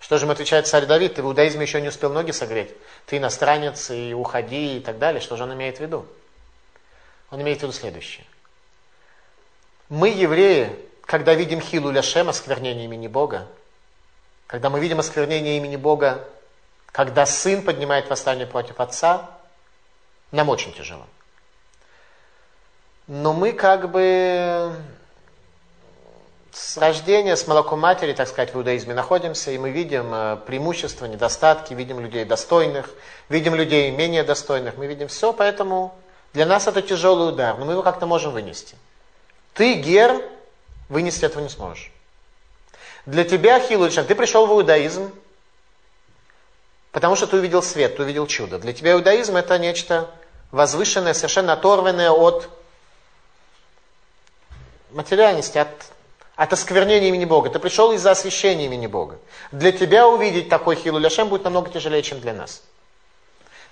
Что 0.00 0.18
же 0.18 0.24
ему 0.24 0.32
отвечает 0.32 0.66
царь 0.66 0.86
Давид? 0.86 1.14
Ты 1.14 1.22
в 1.22 1.26
иудаизме 1.26 1.62
еще 1.62 1.80
не 1.80 1.88
успел 1.88 2.12
ноги 2.12 2.30
согреть. 2.30 2.70
Ты 3.06 3.16
иностранец, 3.16 3.90
и 3.90 4.12
уходи, 4.12 4.78
и 4.78 4.80
так 4.80 4.98
далее. 4.98 5.20
Что 5.20 5.36
же 5.36 5.44
он 5.44 5.54
имеет 5.54 5.78
в 5.78 5.80
виду? 5.80 6.06
Он 7.30 7.40
имеет 7.42 7.58
в 7.58 7.62
виду 7.62 7.72
следующее. 7.72 8.24
Мы, 9.88 10.08
евреи, 10.08 10.76
когда 11.04 11.34
видим 11.34 11.60
хилу 11.60 11.90
ляшем, 11.90 12.28
осквернение 12.28 12.84
имени 12.84 13.08
Бога, 13.08 13.46
когда 14.46 14.70
мы 14.70 14.80
видим 14.80 14.98
осквернение 14.98 15.56
имени 15.56 15.76
Бога, 15.76 16.24
когда 16.92 17.26
сын 17.26 17.62
поднимает 17.62 18.08
восстание 18.08 18.46
против 18.46 18.80
отца, 18.80 19.35
нам 20.32 20.48
очень 20.48 20.72
тяжело. 20.72 21.06
Но 23.06 23.32
мы 23.32 23.52
как 23.52 23.90
бы 23.90 24.74
с 26.56 26.78
рождения, 26.78 27.36
с 27.36 27.46
молоком 27.46 27.80
матери, 27.80 28.14
так 28.14 28.26
сказать, 28.28 28.54
в 28.54 28.56
иудаизме 28.56 28.94
находимся, 28.94 29.50
и 29.50 29.58
мы 29.58 29.70
видим 29.70 30.12
э, 30.12 30.36
преимущества, 30.46 31.04
недостатки, 31.04 31.74
видим 31.74 32.00
людей 32.00 32.24
достойных, 32.24 32.90
видим 33.28 33.54
людей 33.54 33.90
менее 33.90 34.22
достойных, 34.22 34.76
мы 34.76 34.86
видим 34.86 35.08
все, 35.08 35.32
поэтому 35.34 35.94
для 36.32 36.46
нас 36.46 36.66
это 36.66 36.80
тяжелый 36.80 37.28
удар, 37.28 37.58
но 37.58 37.66
мы 37.66 37.72
его 37.72 37.82
как-то 37.82 38.06
можем 38.06 38.32
вынести. 38.32 38.74
Ты, 39.52 39.74
гер, 39.74 40.22
вынести 40.88 41.26
этого 41.26 41.42
не 41.42 41.50
сможешь. 41.50 41.92
Для 43.04 43.24
тебя, 43.24 43.60
Хилульчан, 43.60 44.06
ты 44.06 44.14
пришел 44.14 44.46
в 44.46 44.52
иудаизм, 44.52 45.12
потому 46.96 47.14
что 47.14 47.26
ты 47.26 47.36
увидел 47.36 47.62
свет, 47.62 47.98
ты 47.98 48.04
увидел 48.04 48.26
чудо. 48.26 48.58
Для 48.58 48.72
тебя 48.72 48.92
иудаизм 48.92 49.36
это 49.36 49.58
нечто 49.58 50.10
возвышенное, 50.50 51.12
совершенно 51.12 51.52
оторванное 51.52 52.10
от 52.10 52.48
материальности, 54.92 55.58
от, 55.58 55.68
от 56.36 56.54
осквернения 56.54 57.08
имени 57.08 57.26
Бога. 57.26 57.50
Ты 57.50 57.58
пришел 57.58 57.92
из-за 57.92 58.12
освящения 58.12 58.64
имени 58.64 58.86
Бога. 58.86 59.18
Для 59.52 59.72
тебя 59.72 60.08
увидеть 60.08 60.48
такой 60.48 60.74
Хилу 60.74 60.98
Ляшем 60.98 61.28
будет 61.28 61.44
намного 61.44 61.68
тяжелее, 61.68 62.02
чем 62.02 62.18
для 62.18 62.32
нас. 62.32 62.62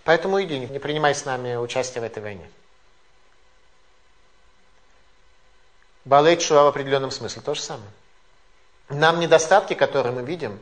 Поэтому 0.05 0.43
иди, 0.43 0.59
не 0.59 0.79
принимай 0.79 1.14
с 1.14 1.25
нами 1.25 1.57
участие 1.57 2.03
в 2.03 2.05
этой 2.05 2.22
войне. 2.22 2.47
Балейт 6.05 6.43
Шуа 6.43 6.64
в 6.64 6.66
определенном 6.66 7.11
смысле 7.11 7.41
то 7.41 7.55
же 7.55 7.62
самое. 7.62 7.89
Нам 8.91 9.18
недостатки, 9.18 9.72
которые 9.72 10.12
мы 10.12 10.20
видим, 10.20 10.61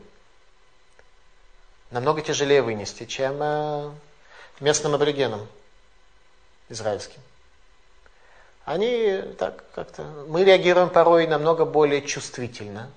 намного 1.92 2.22
тяжелее 2.22 2.62
вынести, 2.62 3.04
чем 3.04 3.36
э, 3.40 3.90
местным 4.60 4.94
аборигенам 4.94 5.46
израильским. 6.68 7.20
Они 8.64 9.22
так 9.38 9.62
как-то... 9.74 10.02
Мы 10.28 10.44
реагируем 10.44 10.88
порой 10.88 11.26
намного 11.26 11.64
более 11.64 12.02
чувствительно. 12.02 12.90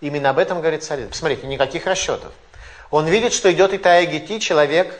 Именно 0.00 0.30
об 0.30 0.38
этом 0.38 0.60
говорит 0.60 0.82
царь. 0.82 1.06
Посмотрите, 1.06 1.46
никаких 1.46 1.86
расчетов. 1.86 2.32
Он 2.90 3.06
видит, 3.06 3.32
что 3.32 3.52
идет 3.52 3.74
Итая 3.74 4.06
Гити, 4.06 4.38
человек, 4.38 4.98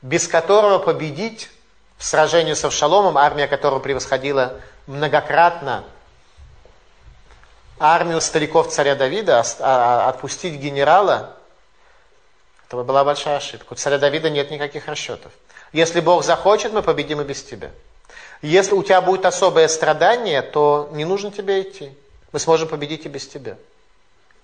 без 0.00 0.26
которого 0.28 0.78
победить 0.78 1.50
в 1.98 2.04
сражении 2.04 2.54
с 2.54 2.64
Авшаломом, 2.64 3.18
армия 3.18 3.46
которого 3.46 3.80
превосходила 3.80 4.60
многократно 4.86 5.84
армию 7.78 8.20
стариков 8.20 8.68
царя 8.68 8.94
Давида, 8.94 9.44
а, 9.60 10.08
отпустить 10.08 10.54
генерала, 10.54 11.36
это 12.66 12.82
была 12.82 13.04
большая 13.04 13.36
ошибка. 13.36 13.72
У 13.72 13.76
царя 13.76 13.98
Давида 13.98 14.30
нет 14.30 14.50
никаких 14.50 14.88
расчетов. 14.88 15.32
Если 15.72 16.00
Бог 16.00 16.24
захочет, 16.24 16.72
мы 16.72 16.82
победим 16.82 17.20
и 17.20 17.24
без 17.24 17.42
тебя. 17.42 17.70
Если 18.42 18.74
у 18.74 18.82
тебя 18.82 19.00
будет 19.00 19.24
особое 19.24 19.68
страдание, 19.68 20.42
то 20.42 20.88
не 20.92 21.04
нужно 21.04 21.30
тебе 21.30 21.62
идти. 21.62 21.92
Мы 22.32 22.38
сможем 22.38 22.68
победить 22.68 23.06
и 23.06 23.08
без 23.08 23.26
тебя. 23.26 23.56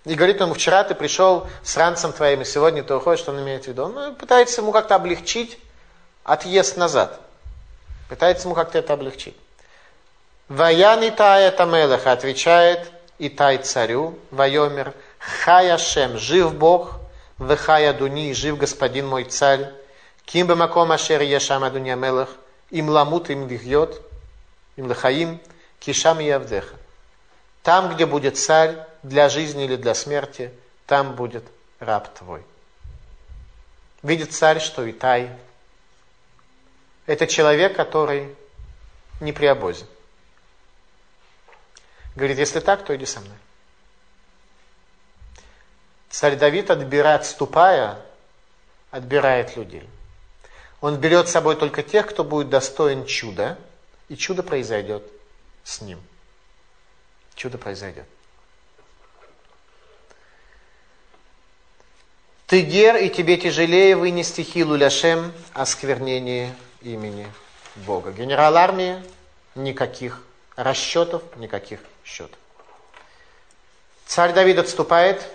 И 0.05 0.15
говорит 0.15 0.41
ему, 0.41 0.55
вчера 0.55 0.83
ты 0.85 0.95
пришел 0.95 1.47
с 1.63 1.77
ранцем 1.77 2.13
твоим, 2.13 2.43
и 2.43 2.45
сегодня 2.45 2.83
ты 2.83 2.95
уходишь, 2.95 3.21
что 3.21 3.33
он 3.33 3.41
имеет 3.41 3.65
в 3.65 3.69
виду? 3.69 3.85
Он 3.85 4.15
пытается 4.15 4.61
ему 4.61 4.73
как-то 4.73 4.95
облегчить 4.95 5.59
отъезд 6.25 6.77
назад. 6.77 7.21
Пытается 8.09 8.47
ему 8.47 8.55
как-то 8.55 8.79
это 8.79 8.93
облегчить. 8.95 9.37
Ваян 10.49 11.07
Итай 11.09 11.45
это 11.45 11.65
Мелех 11.65 12.07
отвечает 12.07 12.91
Итай 13.19 13.59
царю, 13.59 14.19
Вайомер, 14.31 14.93
Хая 15.19 15.79
Шем, 15.79 16.19
жив 16.19 16.55
Бог, 16.55 16.99
Вехая 17.47 17.93
Дуни, 17.93 18.33
жив 18.35 18.57
господин 18.59 19.09
мой 19.09 19.25
царь, 19.25 19.73
Ким 20.25 20.47
бы 20.47 20.57
маком 20.57 20.93
ашер 20.93 21.21
ешам 21.23 21.65
Адуния 21.65 21.97
Мелех, 21.97 22.31
им 22.71 22.89
ламут, 22.89 23.31
им 23.31 23.49
лихьет, 23.49 24.01
им 24.77 24.89
лихаим, 24.89 25.41
кишам 25.81 26.21
и 26.21 26.25
явдеха. 26.25 26.77
Там, 27.63 27.95
где 27.95 28.07
будет 28.07 28.39
царь, 28.39 28.77
для 29.03 29.29
жизни 29.29 29.65
или 29.65 29.77
для 29.77 29.95
смерти, 29.95 30.53
там 30.87 31.15
будет 31.15 31.45
раб 31.81 32.15
твой. 32.15 32.43
Видит 34.03 34.33
царь, 34.33 34.61
что 34.61 34.89
Итай– 34.89 35.31
это 37.07 37.27
человек, 37.27 37.77
который 37.77 38.35
не 39.21 39.33
при 39.33 39.47
обозе. 39.47 39.87
Говорит, 42.15 42.39
если 42.39 42.61
так, 42.61 42.85
то 42.85 42.95
иди 42.95 43.07
со 43.07 43.21
мной. 43.21 43.37
Царь 46.13 46.37
Давид, 46.37 46.71
отбирает, 46.71 47.23
отступая, 47.23 47.99
отбирает 48.91 49.57
людей. 49.57 49.89
Он 50.83 50.97
берет 50.97 51.27
с 51.27 51.33
собой 51.33 51.57
только 51.57 51.83
тех, 51.83 52.07
кто 52.07 52.23
будет 52.23 52.51
достоин 52.51 53.07
чуда, 53.07 53.59
и 54.11 54.17
чудо 54.17 54.43
произойдет 54.43 55.03
с 55.65 55.81
ним. 55.81 55.99
Чудо 57.35 57.57
произойдет. 57.57 58.05
Ты 62.47 62.61
гер, 62.61 62.97
и 62.97 63.09
тебе 63.09 63.39
тяжелее 63.39 63.97
вынести 63.97 64.43
хилу 64.43 64.77
ляшем 64.77 65.33
осквернение 65.55 66.55
имени 66.83 67.27
Бога. 67.75 68.13
Генерал 68.13 68.59
армии 68.59 69.03
никаких 69.55 70.23
расчетов, 70.57 71.23
никаких 71.37 71.81
счетов. 72.05 72.39
Царь 74.05 74.35
Давид 74.35 74.59
отступает, 74.59 75.27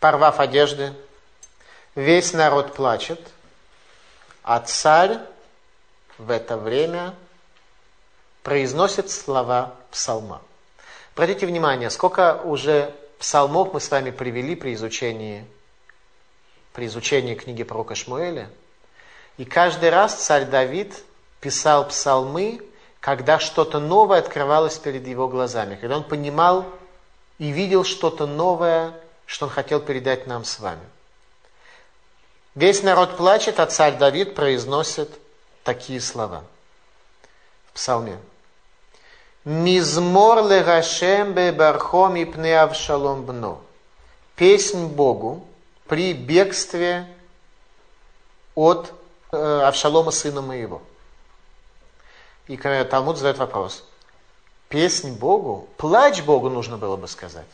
порвав 0.00 0.40
одежды. 0.40 0.92
Весь 1.94 2.32
народ 2.32 2.74
плачет, 2.74 3.20
а 4.42 4.60
царь 4.60 5.18
в 6.18 6.30
это 6.30 6.56
время 6.56 7.14
произносит 8.42 9.10
слова 9.10 9.74
псалма. 9.90 10.42
Обратите 11.14 11.46
внимание, 11.46 11.90
сколько 11.90 12.40
уже 12.42 12.94
псалмов 13.18 13.72
мы 13.72 13.80
с 13.80 13.90
вами 13.90 14.10
привели 14.10 14.54
при 14.54 14.74
изучении, 14.74 15.46
при 16.74 16.86
изучении 16.86 17.34
книги 17.34 17.62
пророка 17.62 17.94
Шмуэля. 17.94 18.50
И 19.38 19.44
каждый 19.44 19.90
раз 19.90 20.14
царь 20.14 20.44
Давид 20.44 20.94
писал 21.40 21.88
псалмы, 21.88 22.60
когда 23.00 23.38
что-то 23.38 23.80
новое 23.80 24.18
открывалось 24.18 24.78
перед 24.78 25.06
его 25.06 25.28
глазами, 25.28 25.76
когда 25.76 25.96
он 25.96 26.04
понимал 26.04 26.66
и 27.38 27.50
видел 27.50 27.84
что-то 27.84 28.26
новое, 28.26 28.92
что 29.26 29.46
он 29.46 29.52
хотел 29.52 29.80
передать 29.80 30.26
нам 30.26 30.44
с 30.44 30.58
вами. 30.58 30.84
Весь 32.54 32.82
народ 32.82 33.16
плачет, 33.16 33.60
а 33.60 33.66
царь 33.66 33.98
Давид 33.98 34.34
произносит 34.34 35.10
такие 35.62 36.00
слова 36.00 36.44
в 37.68 37.72
псалме. 37.74 38.18
Мизмор 39.44 40.46
легашем 40.48 41.34
бебархом 41.34 42.16
и 42.16 42.24
пне 42.24 42.58
Авшалом 42.60 43.24
бно. 43.24 43.60
Песнь 44.36 44.86
Богу 44.86 45.46
при 45.86 46.14
бегстве 46.14 47.06
от 48.54 48.92
э, 49.32 49.60
Авшалома 49.62 50.10
сына 50.10 50.40
моего. 50.40 50.82
И 52.48 52.56
Талмуд 52.56 53.16
задает 53.16 53.38
вопрос. 53.38 53.84
Песнь 54.68 55.12
Богу, 55.12 55.68
плач 55.76 56.22
Богу 56.22 56.48
нужно 56.48 56.76
было 56.76 56.96
бы 56.96 57.06
сказать. 57.06 57.46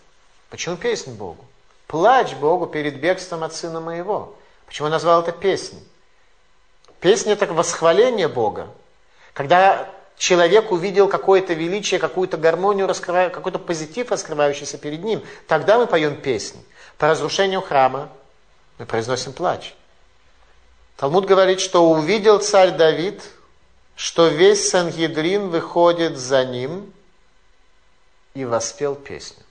Почему 0.49 0.77
песнь 0.77 1.15
Богу? 1.15 1.45
Плач 1.93 2.33
Богу 2.37 2.67
перед 2.67 3.01
бегством 3.01 3.45
от 3.45 3.55
сына 3.55 3.79
моего. 3.79 4.35
Почему 4.65 4.87
он 4.87 4.93
назвал 4.93 5.21
это 5.21 5.31
песней? 5.31 5.87
Песня– 7.01 7.33
это 7.35 7.47
восхваление 7.53 8.29
Бога. 8.29 8.71
Когда 9.35 9.91
человек 10.17 10.73
увидел 10.73 11.07
какое-то 11.07 11.53
величие, 11.53 12.01
какую-то 12.01 12.39
гармонию, 12.39 12.89
какой-то 12.89 13.59
позитив, 13.59 14.11
раскрывающийся 14.11 14.79
перед 14.79 15.05
ним, 15.05 15.23
тогда 15.47 15.77
мы 15.77 15.87
поем 15.87 16.17
песни. 16.17 16.65
По 16.97 17.09
разрушению 17.09 17.61
храма 17.61 18.09
мы 18.79 18.87
произносим 18.87 19.35
плач. 19.35 19.75
Талмуд 20.97 21.27
говорит, 21.27 21.61
что 21.61 21.91
увидел 21.91 22.39
царь 22.39 22.71
Давид, 22.71 23.23
что 23.97 24.29
весь 24.29 24.71
Сангидрин 24.71 25.51
выходит 25.51 26.17
за 26.17 26.43
ним 26.47 26.91
и 28.33 28.47
воспел 28.47 28.95
песню. 28.95 29.42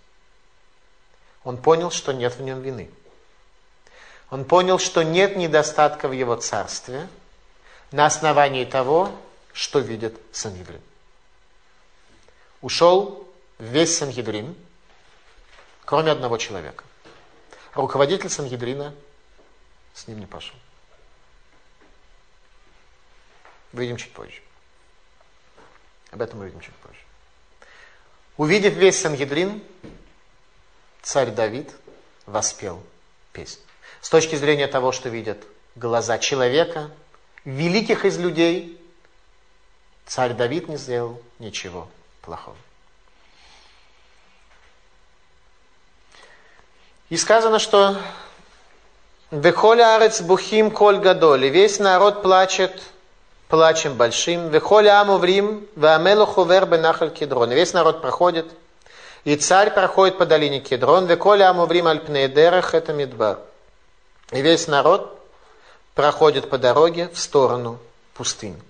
Он 1.44 1.58
понял, 1.58 1.92
что 1.92 2.14
нет 2.14 2.36
в 2.36 2.42
нем 2.42 2.62
вины. 2.62 2.90
Он 4.30 4.46
понял, 4.46 4.80
что 4.80 5.04
нет 5.04 5.36
недостатка 5.36 6.08
в 6.08 6.12
его 6.12 6.36
царстве 6.36 7.08
на 7.92 8.06
основании 8.06 8.64
того, 8.64 9.12
что 9.52 9.80
видит 9.80 10.18
Сангидрин. 10.32 10.82
Ушел 12.62 13.28
весь 13.60 13.98
Сангидрин, 13.98 14.56
кроме 15.84 16.12
одного 16.12 16.38
человека. 16.38 16.84
Руководитель 17.74 18.30
Сангидрина 18.30 18.94
с 19.94 20.08
ним 20.08 20.20
не 20.20 20.26
пошел. 20.26 20.56
Увидим 23.74 23.98
чуть 23.98 24.14
позже. 24.14 24.42
Об 26.12 26.22
этом 26.22 26.40
увидим 26.40 26.60
чуть 26.60 26.76
позже. 26.76 27.00
Увидев 28.38 28.74
весь 28.74 29.00
Сангидрин, 29.00 29.64
царь 31.02 31.32
Давид 31.32 31.72
воспел 32.26 32.82
песню. 33.34 33.64
С 34.02 34.10
точки 34.10 34.36
зрения 34.36 34.68
того, 34.68 34.92
что 34.92 35.10
видят 35.10 35.38
глаза 35.76 36.18
человека, 36.18 36.90
великих 37.46 38.06
из 38.06 38.18
людей, 38.18 38.80
царь 40.06 40.34
Давид 40.34 40.68
не 40.68 40.78
сделал 40.78 41.22
ничего 41.40 41.88
плохого. 42.22 42.58
И 47.10 47.18
сказано, 47.18 47.60
что 47.60 47.98
Вехоля 49.32 49.96
арец 49.96 50.22
бухим 50.22 50.72
коль 50.72 50.98
гадоли. 50.98 51.48
Весь 51.48 51.80
народ 51.80 52.22
плачет 52.22 52.82
плачем 53.48 53.96
большим. 53.96 54.50
Вехоля 54.50 55.00
аму 55.00 55.18
в 55.18 55.24
Рим, 55.24 55.66
веамелу 55.78 56.26
хувер 56.26 56.66
кедрон. 57.12 57.52
Весь 57.52 57.72
народ 57.72 58.02
проходит, 58.02 58.52
и 59.24 59.36
царь 59.36 59.72
проходит 59.72 60.18
по 60.18 60.26
долине 60.26 60.60
Кедрон. 60.60 61.06
Веколя 61.06 61.50
аму 61.50 61.66
в 61.66 61.72
Рим 61.72 61.88
альпнеедерах, 61.88 62.74
это 62.74 62.94
Мидбар. 62.94 63.40
И 64.32 64.42
весь 64.42 64.68
народ 64.68 65.20
проходит 65.94 66.50
по 66.50 66.58
дороге 66.58 67.10
в 67.14 67.20
сторону 67.20 67.80
пустыни. 68.14 68.62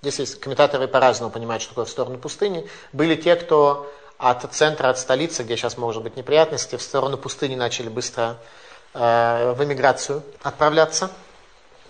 Здесь 0.00 0.18
есть 0.18 0.40
комментаторы 0.40 0.88
по-разному 0.88 1.30
понимают, 1.30 1.62
что 1.62 1.70
такое 1.70 1.84
в 1.84 1.90
сторону 1.90 2.18
пустыни. 2.18 2.68
Были 2.92 3.14
те, 3.14 3.36
кто 3.36 3.92
от 4.18 4.52
центра, 4.52 4.88
от 4.88 4.98
столицы, 4.98 5.44
где 5.44 5.56
сейчас 5.56 5.76
может 5.76 6.02
быть 6.02 6.16
неприятности, 6.16 6.76
в 6.76 6.82
сторону 6.82 7.18
пустыни 7.18 7.54
начали 7.54 7.88
быстро 7.88 8.38
э, 8.94 9.52
в 9.56 9.62
эмиграцию 9.62 10.22
отправляться. 10.42 11.10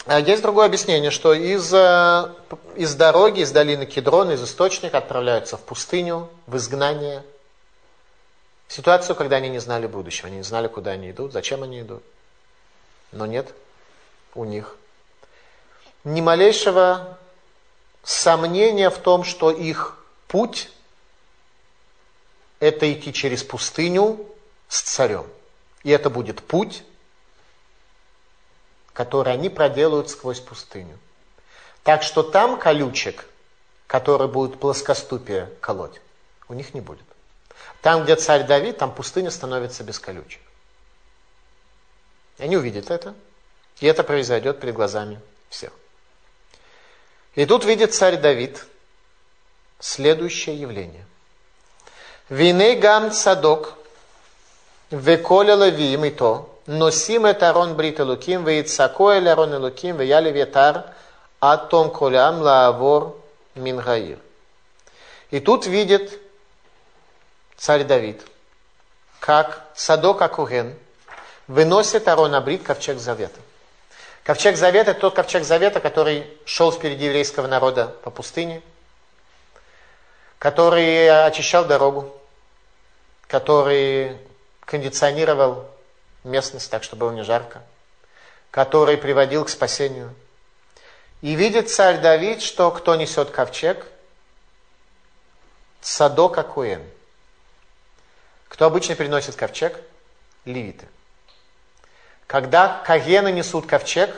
А 0.06 0.18
есть 0.18 0.42
другое 0.42 0.66
объяснение, 0.66 1.10
что 1.10 1.32
из, 1.32 1.72
э, 1.72 2.34
из 2.74 2.94
дороги, 2.94 3.40
из 3.40 3.52
долины 3.52 3.86
Кедрона, 3.86 4.32
из 4.32 4.42
источника 4.42 4.98
отправляются 4.98 5.56
в 5.56 5.60
пустыню, 5.60 6.28
в 6.46 6.56
изгнание. 6.56 7.22
В 8.66 8.72
ситуацию, 8.72 9.14
когда 9.14 9.36
они 9.36 9.48
не 9.48 9.60
знали 9.60 9.86
будущего, 9.86 10.26
они 10.26 10.38
не 10.38 10.42
знали, 10.42 10.66
куда 10.66 10.92
они 10.92 11.10
идут, 11.10 11.32
зачем 11.32 11.62
они 11.62 11.82
идут. 11.82 12.02
Но 13.12 13.26
нет 13.26 13.54
у 14.34 14.44
них 14.44 14.76
ни 16.04 16.20
малейшего 16.20 17.18
сомнения 18.02 18.90
в 18.90 18.98
том, 18.98 19.24
что 19.24 19.50
их 19.50 20.04
путь– 20.26 20.70
это 22.60 22.92
идти 22.92 23.12
через 23.12 23.44
пустыню 23.44 24.26
с 24.68 24.82
царем. 24.82 25.26
И 25.84 25.90
это 25.90 26.10
будет 26.10 26.42
путь, 26.42 26.82
который 28.92 29.32
они 29.32 29.48
проделают 29.48 30.10
сквозь 30.10 30.40
пустыню. 30.40 30.98
Так 31.82 32.02
что 32.02 32.22
там 32.22 32.58
колючек, 32.58 33.26
который 33.86 34.28
будет 34.28 34.60
плоскоступие 34.60 35.50
колоть, 35.60 36.00
у 36.48 36.54
них 36.54 36.74
не 36.74 36.80
будет. 36.80 37.04
Там, 37.80 38.04
где 38.04 38.16
царь 38.16 38.44
Давид, 38.44 38.78
там 38.78 38.94
пустыня 38.94 39.30
становится 39.30 39.82
без 39.82 39.98
колючек. 39.98 40.40
И 42.38 42.44
они 42.44 42.56
увидят 42.56 42.90
это, 42.90 43.14
и 43.80 43.86
это 43.86 44.04
произойдет 44.04 44.60
перед 44.60 44.74
глазами 44.74 45.20
всех. 45.48 45.72
И 47.34 47.46
тут 47.46 47.64
видит 47.64 47.94
царь 47.94 48.16
Давид 48.18 48.64
следующее 49.80 50.60
явление. 50.60 51.06
Виней 52.28 52.76
гам 52.76 53.10
цадок, 53.10 53.74
веколя 54.90 55.56
лавиим 55.56 56.04
и 56.04 56.10
то, 56.10 56.51
носим 56.66 57.26
это 57.26 57.50
арон 57.50 57.74
брит 57.74 58.00
элуким, 58.00 58.44
вейцако 58.44 59.12
эль 59.12 59.28
арон 59.28 59.54
элуким, 59.54 59.96
веяли 59.96 60.30
ветар, 60.30 60.86
атом 61.40 61.90
колям 61.90 62.40
лаавор 62.40 63.16
мингаир. 63.54 64.18
И 65.30 65.40
тут 65.40 65.66
видит 65.66 66.20
царь 67.56 67.84
Давид, 67.84 68.22
как 69.18 69.64
Садок 69.74 70.20
Акуген 70.20 70.76
выносит 71.46 72.06
Арон 72.08 72.34
Абрит 72.34 72.62
ковчег 72.62 72.98
Завета. 72.98 73.40
Ковчег 74.24 74.56
Завета– 74.56 74.94
тот 75.00 75.14
ковчег 75.14 75.44
Завета, 75.44 75.80
который 75.80 76.26
шел 76.44 76.70
впереди 76.70 77.06
еврейского 77.06 77.46
народа 77.46 77.94
по 78.04 78.10
пустыне, 78.10 78.62
который 80.38 81.08
очищал 81.26 81.64
дорогу, 81.64 82.12
который 83.26 84.16
кондиционировал 84.64 85.66
местность 86.24 86.70
так, 86.70 86.82
чтобы 86.82 87.06
было 87.06 87.12
не 87.12 87.22
жарко, 87.22 87.62
который 88.50 88.96
приводил 88.96 89.44
к 89.44 89.48
спасению. 89.48 90.14
И 91.20 91.34
видит 91.34 91.70
царь 91.70 92.00
Давид, 92.00 92.42
что 92.42 92.70
кто 92.70 92.96
несет 92.96 93.30
ковчег? 93.30 93.86
Садок 95.80 96.38
Акуэн. 96.38 96.82
Кто 98.48 98.66
обычно 98.66 98.94
переносит 98.94 99.36
ковчег? 99.36 99.78
Левиты. 100.44 100.86
Когда 102.26 102.82
кагены 102.84 103.30
несут 103.32 103.66
ковчег, 103.66 104.14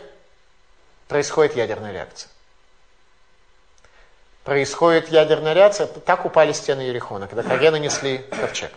происходит 1.08 1.56
ядерная 1.56 1.92
реакция. 1.92 2.30
Происходит 4.44 5.08
ядерная 5.08 5.54
реакция, 5.54 5.86
так 5.86 6.24
упали 6.24 6.52
стены 6.52 6.82
Ерехона, 6.82 7.28
когда 7.28 7.42
кагены 7.42 7.78
несли 7.78 8.18
ковчег. 8.18 8.70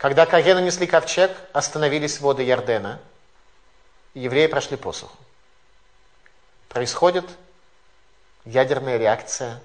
Когда 0.00 0.24
кагены 0.24 0.60
несли 0.60 0.86
ковчег, 0.86 1.30
остановились 1.52 2.20
воды 2.20 2.42
Ярдена, 2.42 2.98
и 4.14 4.20
евреи 4.20 4.46
прошли 4.46 4.78
посуху. 4.78 5.14
Происходит 6.70 7.26
ядерная 8.46 8.96
реакция, 8.96 9.60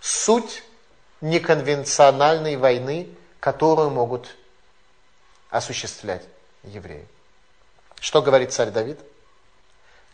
суть 0.00 0.64
неконвенциональной 1.20 2.56
войны, 2.56 3.14
которую 3.38 3.90
могут 3.90 4.34
осуществлять 5.50 6.24
евреи. 6.64 7.06
Что 8.00 8.22
говорит 8.22 8.52
царь 8.52 8.70
Давид? 8.70 8.98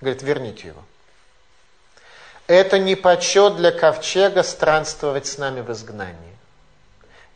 Говорит, 0.03 0.21
верните 0.21 0.69
его. 0.69 0.85
Это 2.47 2.79
не 2.79 2.95
почет 2.95 3.57
для 3.57 3.73
ковчега 3.73 4.43
странствовать 4.43 5.27
с 5.27 5.39
нами 5.39 5.63
в 5.63 5.73
изгнании. 5.73 6.37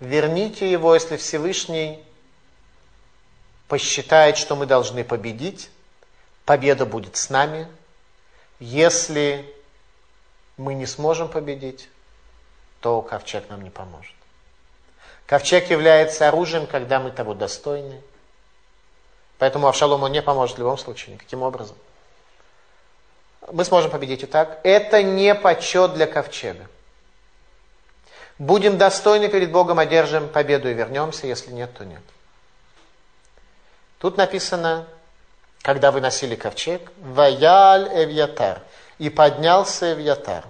Верните 0.00 0.70
его, 0.70 0.92
если 0.92 1.16
Всевышний 1.16 2.04
посчитает, 3.70 4.36
что 4.36 4.56
мы 4.56 4.66
должны 4.66 5.04
победить, 5.04 5.70
победа 6.44 6.84
будет 6.84 7.16
с 7.16 7.30
нами. 7.30 7.68
Если 8.58 9.48
мы 10.56 10.74
не 10.74 10.86
сможем 10.86 11.28
победить, 11.28 11.88
то 12.80 13.00
ковчег 13.00 13.48
нам 13.48 13.62
не 13.62 13.70
поможет. 13.70 14.12
Ковчег 15.26 15.70
является 15.70 16.26
оружием, 16.26 16.66
когда 16.66 16.98
мы 16.98 17.12
того 17.12 17.32
достойны. 17.32 18.02
Поэтому 19.38 19.68
Авшалому 19.68 20.08
не 20.08 20.20
поможет 20.20 20.56
в 20.56 20.58
любом 20.58 20.76
случае, 20.76 21.14
никаким 21.14 21.42
образом. 21.42 21.76
Мы 23.52 23.64
сможем 23.64 23.92
победить 23.92 24.24
и 24.24 24.26
так. 24.26 24.58
Это 24.64 25.04
не 25.04 25.32
почет 25.36 25.94
для 25.94 26.08
ковчега. 26.08 26.66
Будем 28.40 28.78
достойны 28.78 29.28
перед 29.28 29.52
Богом, 29.52 29.78
одержим 29.78 30.28
победу 30.28 30.68
и 30.68 30.74
вернемся, 30.74 31.28
если 31.28 31.52
нет, 31.52 31.72
то 31.72 31.84
нет. 31.84 32.02
Тут 34.00 34.16
написано, 34.16 34.86
когда 35.60 35.90
выносили 35.92 36.34
ковчег, 36.34 36.90
«Ваяль 36.96 37.86
Эвьятар» 37.92 38.62
и 38.96 39.10
поднялся 39.10 39.92
Эвьятар. 39.92 40.44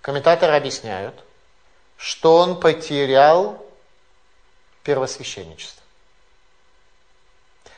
Комментаторы 0.00 0.54
объясняют, 0.54 1.16
что 1.96 2.36
он 2.36 2.60
потерял 2.60 3.66
первосвященничество. 4.84 5.82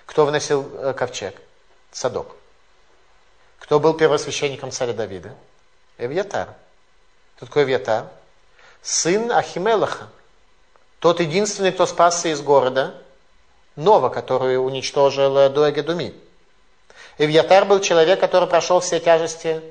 Кто 0.04 0.26
выносил 0.26 0.70
э, 0.74 0.92
ковчег? 0.92 1.40
Садок. 1.90 2.36
Кто 3.58 3.80
был 3.80 3.94
первосвященником 3.94 4.72
царя 4.72 4.92
Давида? 4.92 5.34
Эвьятар. 5.96 6.52
Кто 7.36 7.46
такой 7.46 7.64
Эвьятар? 7.64 8.08
Сын 8.82 9.32
Ахимелаха. 9.32 10.10
Тот 10.98 11.20
единственный, 11.20 11.72
кто 11.72 11.86
спасся 11.86 12.28
из 12.28 12.42
города 12.42 13.00
Нова, 13.76 14.08
который 14.08 14.56
уничтожил 14.56 15.50
Дуэгедуми. 15.50 16.14
Эвьятар 17.18 17.64
был 17.64 17.80
человек, 17.80 18.20
который 18.20 18.48
прошел 18.48 18.80
все 18.80 19.00
тяжести 19.00 19.62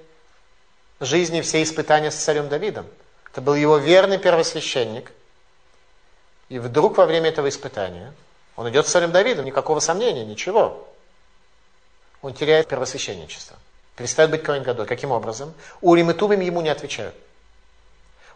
жизни, 0.99 1.41
все 1.41 1.63
испытания 1.63 2.11
с 2.11 2.15
царем 2.15 2.49
Давидом. 2.49 2.85
Это 3.31 3.41
был 3.41 3.55
его 3.55 3.77
верный 3.77 4.17
первосвященник. 4.17 5.11
И 6.49 6.59
вдруг 6.59 6.97
во 6.97 7.05
время 7.05 7.29
этого 7.29 7.49
испытания 7.49 8.13
он 8.55 8.69
идет 8.69 8.87
с 8.87 8.91
царем 8.91 9.11
Давидом, 9.11 9.45
никакого 9.45 9.79
сомнения, 9.79 10.25
ничего. 10.25 10.87
он 12.21 12.33
теряет 12.33 12.67
первосвященничество. 12.67 13.57
Перестает 13.95 14.31
быть 14.31 14.43
Коэн 14.43 14.63
Гадоль. 14.63 14.87
Каким 14.87 15.11
образом? 15.11 15.53
Урим 15.81 16.11
и 16.11 16.13
Тумим 16.13 16.39
ему 16.39 16.61
не 16.61 16.69
отвечают. 16.69 17.15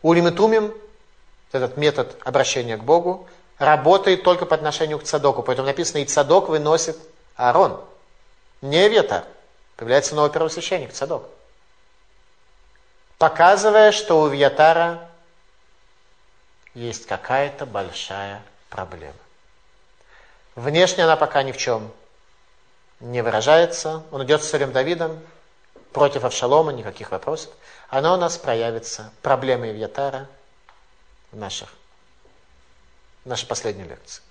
Урим 0.01 0.27
и 0.27 0.31
Тумим, 0.31 0.73
этот 1.51 1.77
метод 1.77 2.17
обращения 2.23 2.77
к 2.77 2.83
Богу, 2.83 3.27
работает 3.59 4.23
только 4.23 4.45
по 4.45 4.55
отношению 4.55 4.99
к 4.99 5.03
Цадоку. 5.03 5.43
Поэтому 5.43 5.67
написано, 5.67 5.99
и 5.99 6.05
Цадок 6.05 6.49
выносит 6.49 6.97
Аарон. 7.35 7.83
Не 8.61 8.89
Ветар. 8.89 9.23
Появляется 9.75 10.15
новый 10.15 10.31
первосвященник, 10.31 10.93
Цадок. 10.93 11.23
Показывая, 13.17 13.91
что 13.91 14.21
у 14.21 14.27
Вьятара 14.27 15.09
есть 16.73 17.07
какая-то 17.07 17.65
большая 17.65 18.41
проблема. 18.69 19.13
Внешне 20.55 21.03
она 21.03 21.15
пока 21.15 21.43
ни 21.43 21.51
в 21.51 21.57
чем 21.57 21.91
не 22.99 23.21
выражается. 23.21 24.03
Он 24.11 24.23
идет 24.23 24.43
с 24.43 24.49
царем 24.49 24.71
Давидом 24.71 25.19
против 25.93 26.23
Авшалома, 26.23 26.71
никаких 26.73 27.11
вопросов. 27.11 27.51
Она 27.89 28.13
у 28.13 28.17
нас 28.17 28.37
проявится, 28.37 29.11
проблемы 29.21 29.69
Ивьятара 29.69 30.27
в 31.31 31.37
наших, 31.37 31.69
нашей 33.27 33.47
последней 33.47 33.83
лекции. 33.83 34.21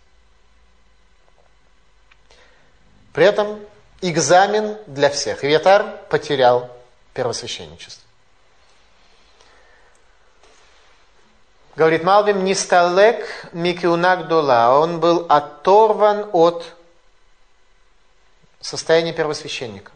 При 3.12 3.24
этом 3.24 3.60
экзамен 4.02 4.76
для 4.86 5.10
всех. 5.10 5.44
Ивьятар 5.44 6.00
потерял 6.10 6.70
первосвященничество. 7.14 8.02
Говорит 11.76 12.04
Малбим, 12.04 12.44
Нисталек 12.44 13.26
Микиунак 13.52 14.28
Дула. 14.28 14.78
Он 14.80 14.98
был 14.98 15.26
оторван 15.28 16.30
от 16.32 16.64
состояния 18.60 19.12
первосвященника. 19.12 19.92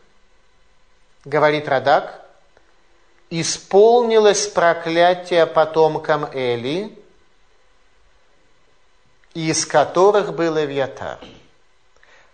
Говорит 1.25 1.69
Радак, 1.69 2.21
исполнилось 3.31 4.47
проклятие 4.47 5.47
потомкам 5.47 6.27
Эли, 6.33 6.99
из 9.35 9.65
которых 9.67 10.35
был 10.35 10.59
Эвьятар. 10.59 11.19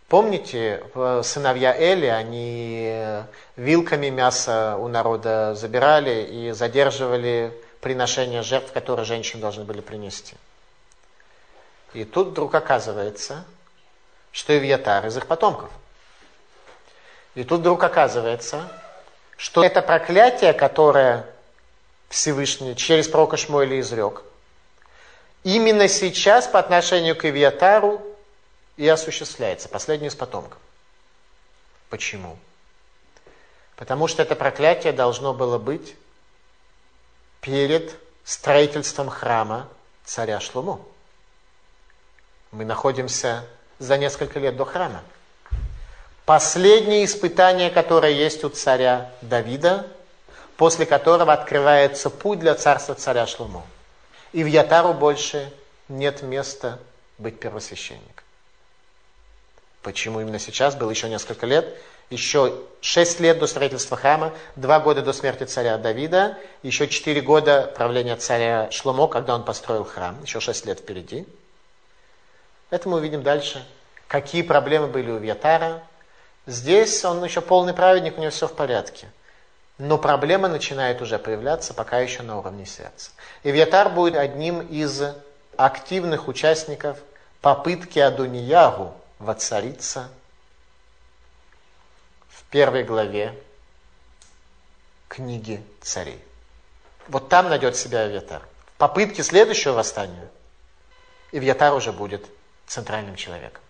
Помните, 0.08 0.84
сыновья 1.22 1.76
Эли, 1.76 2.06
они 2.06 3.22
вилками 3.56 4.08
мясо 4.08 4.76
у 4.78 4.88
народа 4.88 5.54
забирали 5.54 6.22
и 6.22 6.52
задерживали 6.52 7.52
приношение 7.80 8.42
жертв, 8.42 8.72
которые 8.72 9.04
женщины 9.04 9.40
должны 9.40 9.64
были 9.64 9.80
принести. 9.80 10.36
И 11.92 12.04
тут 12.04 12.28
вдруг 12.28 12.54
оказывается, 12.54 13.44
что 14.30 14.56
Ивьятар 14.56 15.06
из 15.06 15.16
их 15.16 15.26
потомков. 15.26 15.70
И 17.34 17.42
тут 17.42 17.60
вдруг 17.60 17.82
оказывается, 17.82 18.70
что 19.36 19.64
это 19.64 19.82
проклятие, 19.82 20.52
которое 20.52 21.26
Всевышний 22.08 22.76
через 22.76 23.08
пророка 23.08 23.36
Шмуэля 23.36 23.80
изрек, 23.80 24.22
именно 25.46 25.86
сейчас 25.86 26.48
по 26.48 26.58
отношению 26.58 27.14
к 27.14 27.24
Ивьятару 27.24 28.02
и 28.76 28.88
осуществляется, 28.88 29.68
последний 29.68 30.08
из 30.08 30.16
потомков. 30.16 30.58
Почему? 31.88 32.36
Потому 33.76 34.08
что 34.08 34.22
это 34.22 34.34
проклятие 34.34 34.92
должно 34.92 35.32
было 35.32 35.58
быть 35.58 35.94
перед 37.40 37.94
строительством 38.24 39.08
храма 39.08 39.68
царя 40.04 40.40
Шлуму. 40.40 40.84
Мы 42.50 42.64
находимся 42.64 43.44
за 43.78 43.98
несколько 43.98 44.40
лет 44.40 44.56
до 44.56 44.64
храма. 44.64 45.04
Последнее 46.24 47.04
испытание, 47.04 47.70
которое 47.70 48.10
есть 48.10 48.42
у 48.42 48.48
царя 48.48 49.12
Давида, 49.22 49.86
после 50.56 50.86
которого 50.86 51.32
открывается 51.32 52.10
путь 52.10 52.40
для 52.40 52.56
царства 52.56 52.96
царя 52.96 53.28
Шлуму. 53.28 53.64
И 54.32 54.42
в 54.42 54.46
Ятару 54.46 54.92
больше 54.92 55.52
нет 55.88 56.22
места 56.22 56.78
быть 57.18 57.38
первосвященником. 57.40 58.24
Почему 59.82 60.20
именно 60.20 60.38
сейчас? 60.38 60.74
Было 60.74 60.90
еще 60.90 61.08
несколько 61.08 61.46
лет 61.46 61.76
еще 62.10 62.62
шесть 62.80 63.20
лет 63.20 63.38
до 63.38 63.46
строительства 63.46 63.96
храма, 63.96 64.32
два 64.54 64.80
года 64.80 65.02
до 65.02 65.12
смерти 65.12 65.44
царя 65.44 65.76
Давида, 65.76 66.38
еще 66.62 66.88
четыре 66.88 67.20
года 67.20 67.72
правления 67.76 68.16
царя 68.16 68.70
Шломо, 68.70 69.08
когда 69.08 69.34
он 69.34 69.44
построил 69.44 69.84
храм, 69.84 70.20
еще 70.22 70.40
шесть 70.40 70.66
лет 70.66 70.80
впереди. 70.80 71.26
Это 72.70 72.88
мы 72.88 72.98
увидим 72.98 73.22
дальше. 73.22 73.66
Какие 74.08 74.42
проблемы 74.42 74.86
были 74.86 75.10
у 75.10 75.18
Вьятара. 75.18 75.82
Здесь 76.46 77.04
он 77.04 77.24
еще 77.24 77.40
полный 77.40 77.74
праведник, 77.74 78.18
у 78.18 78.20
него 78.20 78.30
все 78.30 78.46
в 78.46 78.54
порядке. 78.54 79.08
Но 79.78 79.98
проблема 79.98 80.48
начинает 80.48 81.02
уже 81.02 81.18
появляться, 81.18 81.74
пока 81.74 81.98
еще 81.98 82.22
на 82.22 82.38
уровне 82.38 82.64
сердца. 82.64 83.10
И 83.42 83.50
Вьятар 83.50 83.90
будет 83.90 84.16
одним 84.16 84.60
из 84.60 85.02
активных 85.56 86.28
участников 86.28 86.98
попытки 87.40 87.98
Адониягу 87.98 88.94
воцариться 89.18 90.08
первой 92.56 92.84
главе 92.84 93.38
книги 95.08 95.62
царей. 95.82 96.18
Вот 97.08 97.28
там 97.28 97.50
найдет 97.50 97.76
себя 97.76 98.00
Авиатар. 98.00 98.40
В 98.74 98.78
попытке 98.78 99.22
следующего 99.22 99.74
восстания 99.74 100.30
Ивьятар 101.32 101.74
уже 101.74 101.92
будет 101.92 102.26
центральным 102.66 103.16
человеком. 103.16 103.62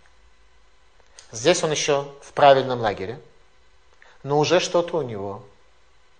Здесь 1.32 1.64
он 1.64 1.72
еще 1.72 2.06
в 2.22 2.32
правильном 2.32 2.78
лагере, 2.78 3.20
но 4.22 4.38
уже 4.38 4.60
что-то 4.60 4.98
у 4.98 5.02
него 5.02 5.44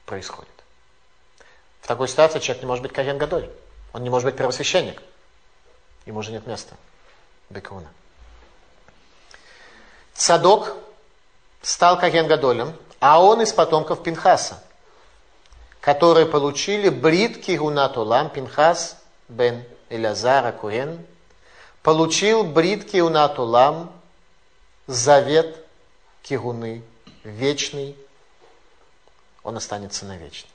происходит. 0.07 0.48
В 1.82 1.86
такой 1.86 2.09
ситуации 2.09 2.38
человек 2.38 2.62
не 2.62 2.68
может 2.68 2.82
быть 2.82 2.92
Каген 2.92 3.18
Гадоль. 3.18 3.50
Он 3.92 4.02
не 4.02 4.11
может 4.11 4.26
быть 4.26 4.36
первосвященник. 4.36 5.02
Ему 6.07 6.20
уже 6.20 6.32
нет 6.32 6.46
места. 6.46 6.74
Бекуна. 7.50 7.88
Цадок 10.14 10.74
стал 11.62 11.98
Каген 11.98 12.26
Гадолем, 12.26 12.74
а 13.00 13.22
он 13.22 13.42
из 13.42 13.52
потомков 13.52 14.02
Пинхаса, 14.02 14.62
которые 15.80 16.26
получили 16.26 16.88
брит 16.88 17.44
Кигунат 17.44 17.96
Улам, 17.96 18.30
Пинхас 18.30 18.96
бен 19.28 19.64
Элязара 19.90 20.52
Куэн, 20.52 21.04
получил 21.82 22.44
брит 22.44 22.90
Кигунат 22.90 23.38
Улам, 23.38 23.92
завет 24.86 25.64
Кигуны, 26.22 26.82
вечный, 27.22 27.96
он 29.47 29.57
останется 29.57 30.05
навечно. 30.05 30.49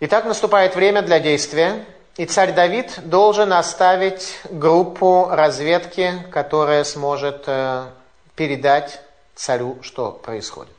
Итак, 0.00 0.26
наступает 0.26 0.76
время 0.76 1.00
для 1.00 1.18
действия. 1.18 1.86
И 2.16 2.26
царь 2.26 2.52
Давид 2.52 3.08
должен 3.08 3.52
оставить 3.54 4.38
группу 4.50 5.28
разведки, 5.30 6.22
которая 6.30 6.84
сможет 6.84 7.44
э, 7.46 7.88
передать 8.36 9.00
царю, 9.34 9.78
что 9.82 10.12
происходит. 10.12 10.74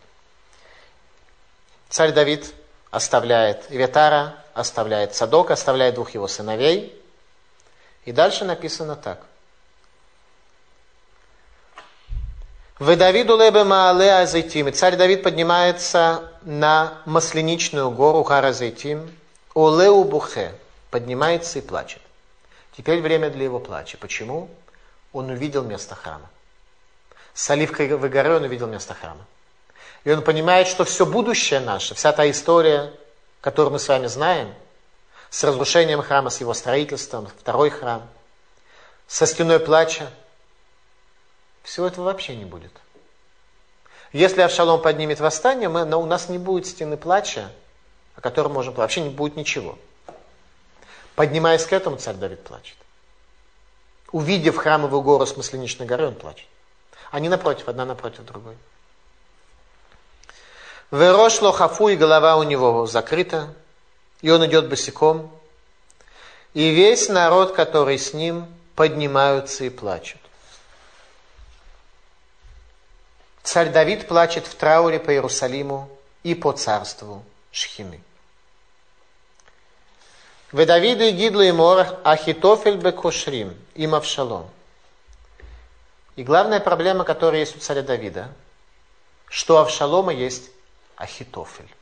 Царь 1.89 2.11
Давид 2.11 2.53
оставляет 2.91 3.67
Ветара, 3.71 4.35
оставляет 4.53 5.15
Садок, 5.15 5.49
оставляет 5.49 5.95
двух 5.95 6.11
его 6.11 6.27
сыновей. 6.27 6.95
И 8.05 8.11
дальше 8.11 8.45
написано 8.45 8.95
так. 8.95 9.25
Вы 12.70 12.70
Давиду 12.70 12.70
лебе 12.70 12.70
маале 12.70 12.70
азайтим. 12.70 12.70
И 12.70 12.70
царь 14.71 14.95
Давид 14.95 15.21
поднимается 15.21 16.31
на 16.41 16.97
масленичную 17.05 17.91
гору 17.91 18.23
Харазайтим. 18.23 19.15
Олеу 19.53 20.03
бухе 20.03 20.55
поднимается 20.89 21.59
и 21.59 21.61
плачет. 21.61 22.01
Теперь 22.75 23.01
время 23.01 23.29
для 23.29 23.43
его 23.43 23.59
плача. 23.59 23.99
Почему? 23.99 24.49
Он 25.13 25.29
увидел 25.29 25.61
место 25.61 25.93
храма. 25.93 26.27
С 27.35 27.47
оливковой 27.51 28.09
горы 28.09 28.37
он 28.37 28.45
увидел 28.45 28.65
место 28.65 28.95
храма. 28.95 29.27
И 30.03 30.11
он 30.11 30.23
понимает, 30.23 30.65
что 30.65 30.83
все 30.83 31.05
будущее 31.05 31.59
наше, 31.59 31.93
вся 31.93 32.11
та 32.11 32.27
история, 32.31 32.91
которую 33.41 33.73
мы 33.73 33.77
с 33.77 33.87
вами 33.87 34.07
знаем, 34.07 34.55
с 35.29 35.43
разрушением 35.43 36.01
храма, 36.01 36.31
с 36.31 36.41
его 36.41 36.55
строительством, 36.55 37.27
второй 37.27 37.69
храм, 37.69 38.01
со 39.05 39.27
стеной 39.27 39.59
плача, 39.59 40.09
всего 41.63 41.87
этого 41.87 42.05
вообще 42.05 42.35
не 42.35 42.45
будет. 42.45 42.71
Если 44.13 44.41
Авшалом 44.41 44.81
поднимет 44.81 45.19
восстание, 45.19 45.69
мы, 45.69 45.85
но 45.85 46.01
у 46.01 46.05
нас 46.05 46.27
не 46.27 46.37
будет 46.37 46.67
стены 46.67 46.97
плача, 46.97 47.49
о 48.15 48.21
котором 48.21 48.53
можем 48.53 48.73
плакать. 48.73 48.95
Вообще 48.95 49.09
не 49.09 49.13
будет 49.13 49.35
ничего. 49.35 49.77
Поднимаясь 51.15 51.65
к 51.65 51.73
этому, 51.73 51.97
царь 51.97 52.15
Давид 52.15 52.43
плачет. 52.43 52.75
Увидев 54.11 54.57
храмовую 54.57 55.01
гору 55.01 55.25
с 55.25 55.37
Масленичной 55.37 55.85
горы, 55.85 56.07
он 56.07 56.15
плачет. 56.15 56.47
Они 57.11 57.29
напротив, 57.29 57.67
одна 57.67 57.85
напротив 57.85 58.25
другой. 58.25 58.57
Верош 60.91 61.41
лохафу, 61.41 61.87
и 61.87 61.95
голова 61.95 62.35
у 62.35 62.43
него 62.43 62.85
закрыта, 62.85 63.53
и 64.21 64.29
он 64.29 64.45
идет 64.45 64.67
босиком, 64.67 65.31
и 66.53 66.69
весь 66.69 67.07
народ, 67.07 67.53
который 67.53 67.97
с 67.97 68.13
ним, 68.13 68.45
поднимаются 68.75 69.63
и 69.63 69.69
плачут. 69.69 70.20
Царь 73.43 73.69
Давид 73.69 74.07
плачет 74.07 74.45
в 74.45 74.55
трауре 74.55 74.99
по 74.99 75.11
Иерусалиму 75.11 75.89
и 76.23 76.35
по 76.35 76.51
царству 76.51 77.23
Шхины. 77.51 78.01
В 80.51 80.65
Давиду 80.65 81.03
и 81.03 81.11
Гидлу 81.11 81.41
и 81.41 81.51
Мор 81.51 81.87
Ахитофель 82.03 82.75
Бекошрим 82.75 83.57
и 83.73 83.87
Мавшалом. 83.87 84.49
И 86.17 86.23
главная 86.23 86.59
проблема, 86.59 87.05
которая 87.05 87.39
есть 87.39 87.55
у 87.55 87.59
царя 87.59 87.81
Давида, 87.81 88.29
что 89.29 89.55
у 89.55 89.57
Авшалома 89.59 90.13
есть 90.13 90.51
Ахитофель. 90.97 91.73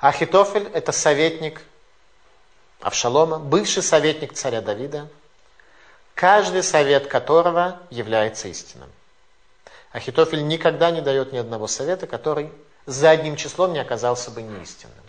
Ахитофель– 0.00 0.70
это 0.74 0.92
советник 0.92 1.62
Авшалома, 2.80 3.38
бывший 3.38 3.82
советник 3.82 4.34
царя 4.34 4.60
Давида, 4.60 5.08
каждый 6.14 6.62
совет 6.62 7.06
которого 7.06 7.80
является 7.88 8.48
истинным. 8.48 8.90
Ахитофель 9.94 10.44
никогда 10.44 10.90
не 10.90 11.00
дает 11.00 11.32
ни 11.32 11.38
одного 11.38 11.68
совета, 11.68 12.08
который 12.08 12.50
за 12.84 13.10
одним 13.10 13.36
числом 13.36 13.72
не 13.72 13.78
оказался 13.78 14.32
бы 14.32 14.42
неистинным. 14.42 15.04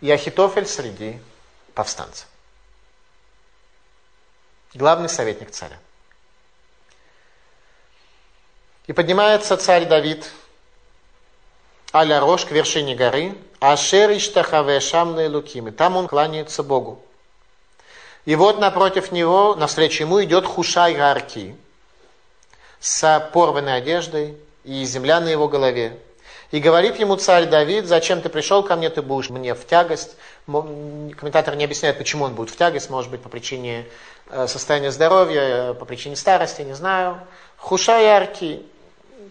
И 0.00 0.08
Ахитофель 0.08 0.66
среди 0.66 1.20
повстанцев. 1.74 2.28
Главный 4.72 5.08
советник 5.08 5.50
царя. 5.50 5.80
И 8.86 8.92
поднимается 8.92 9.56
царь 9.56 9.86
Давид 9.86 10.30
аля 11.92 12.20
Рош 12.20 12.44
к 12.44 12.52
вершине 12.52 12.94
горы, 12.94 13.36
Ашер 13.58 14.12
Иштахаве 14.12 14.78
Шамны 14.78 15.28
Лукимы. 15.28 15.72
Там 15.72 15.96
он 15.96 16.06
кланяется 16.06 16.62
Богу. 16.62 17.04
И 18.26 18.36
вот 18.36 18.60
напротив 18.60 19.10
него, 19.10 19.56
навстречу 19.56 20.04
ему 20.04 20.22
идет 20.22 20.46
Хушай 20.46 20.94
Гарки 20.94 21.56
с 22.80 23.30
порванной 23.32 23.76
одеждой 23.76 24.36
и 24.64 24.84
земля 24.84 25.20
на 25.20 25.28
его 25.28 25.48
голове. 25.48 25.98
И 26.50 26.60
говорит 26.60 26.96
ему 26.98 27.16
царь 27.16 27.46
Давид, 27.46 27.86
зачем 27.86 28.22
ты 28.22 28.30
пришел 28.30 28.62
ко 28.62 28.74
мне, 28.76 28.88
ты 28.88 29.02
будешь 29.02 29.28
мне 29.28 29.54
в 29.54 29.66
тягость. 29.66 30.16
Комментатор 30.46 31.54
не 31.56 31.64
объясняет, 31.64 31.98
почему 31.98 32.24
он 32.24 32.34
будет 32.34 32.50
в 32.50 32.56
тягость, 32.56 32.88
может 32.88 33.10
быть, 33.10 33.20
по 33.20 33.28
причине 33.28 33.84
э, 34.30 34.46
состояния 34.46 34.90
здоровья, 34.90 35.40
э, 35.42 35.74
по 35.74 35.84
причине 35.84 36.16
старости, 36.16 36.62
не 36.62 36.72
знаю. 36.72 37.20
Хуша 37.58 37.98
яркий, 37.98 38.66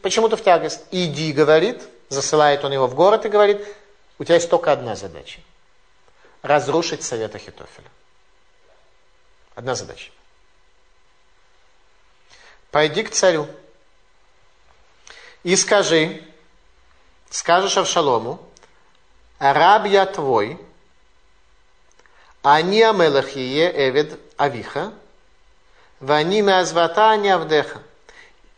почему 0.03 0.29
то 0.29 0.37
в 0.37 0.43
тягость? 0.43 0.81
Иди, 0.91 1.33
говорит, 1.33 1.81
засылает 2.09 2.63
он 2.63 2.73
его 2.73 2.85
в 2.85 2.93
город 2.93 3.25
и 3.25 3.29
говорит, 3.29 3.65
у 4.19 4.23
тебя 4.23 4.35
есть 4.35 4.49
только 4.49 4.71
одна 4.71 4.95
задача. 4.95 5.39
Разрушить 6.43 7.01
совет 7.01 7.33
Ахитофеля. 7.33 7.89
Одна 9.55 9.73
задача. 9.73 10.11
Пойди 12.71 13.03
к 13.03 13.11
царю 13.11 13.47
и 15.47 15.55
скажи, 15.55 16.21
скажешь 17.29 17.77
Авшалому, 17.77 18.39
раб 19.39 19.85
я 19.85 20.05
твой, 20.05 20.59
они 22.41 22.81
амелахие 22.81 23.71
эвед 23.87 24.19
авиха, 24.37 24.91
вани 26.01 26.41
меазвата 26.41 27.15
не 27.15 27.29
авдеха. 27.29 27.81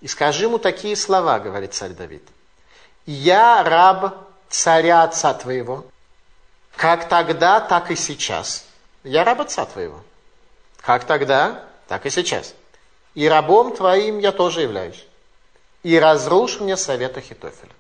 И 0.02 0.08
скажи 0.08 0.46
ему 0.46 0.58
такие 0.58 0.96
слова, 0.96 1.40
говорит 1.40 1.76
царь 1.76 1.92
Давид. 1.92 2.28
Я 3.06 3.64
раб 3.64 4.28
царя 4.50 5.04
отца 5.04 5.34
твоего, 5.36 5.86
как 6.76 7.08
тогда, 7.08 7.60
так 7.60 7.92
и 7.92 7.96
сейчас. 7.96 8.66
Я 9.04 9.24
раб 9.24 9.42
отца 9.42 9.66
твоего. 9.66 10.02
Как 10.82 11.04
тогда, 11.04 11.66
так 11.88 12.08
и 12.08 12.10
сейчас. 12.10 12.56
И 13.20 13.28
рабом 13.28 13.76
твоим 13.76 14.20
я 14.20 14.32
тоже 14.32 14.62
являюсь. 14.62 15.06
И 15.84 16.00
разрушь 16.00 16.62
мне 16.62 16.78
совет 16.78 17.18
Ахитофеля. 17.18 17.74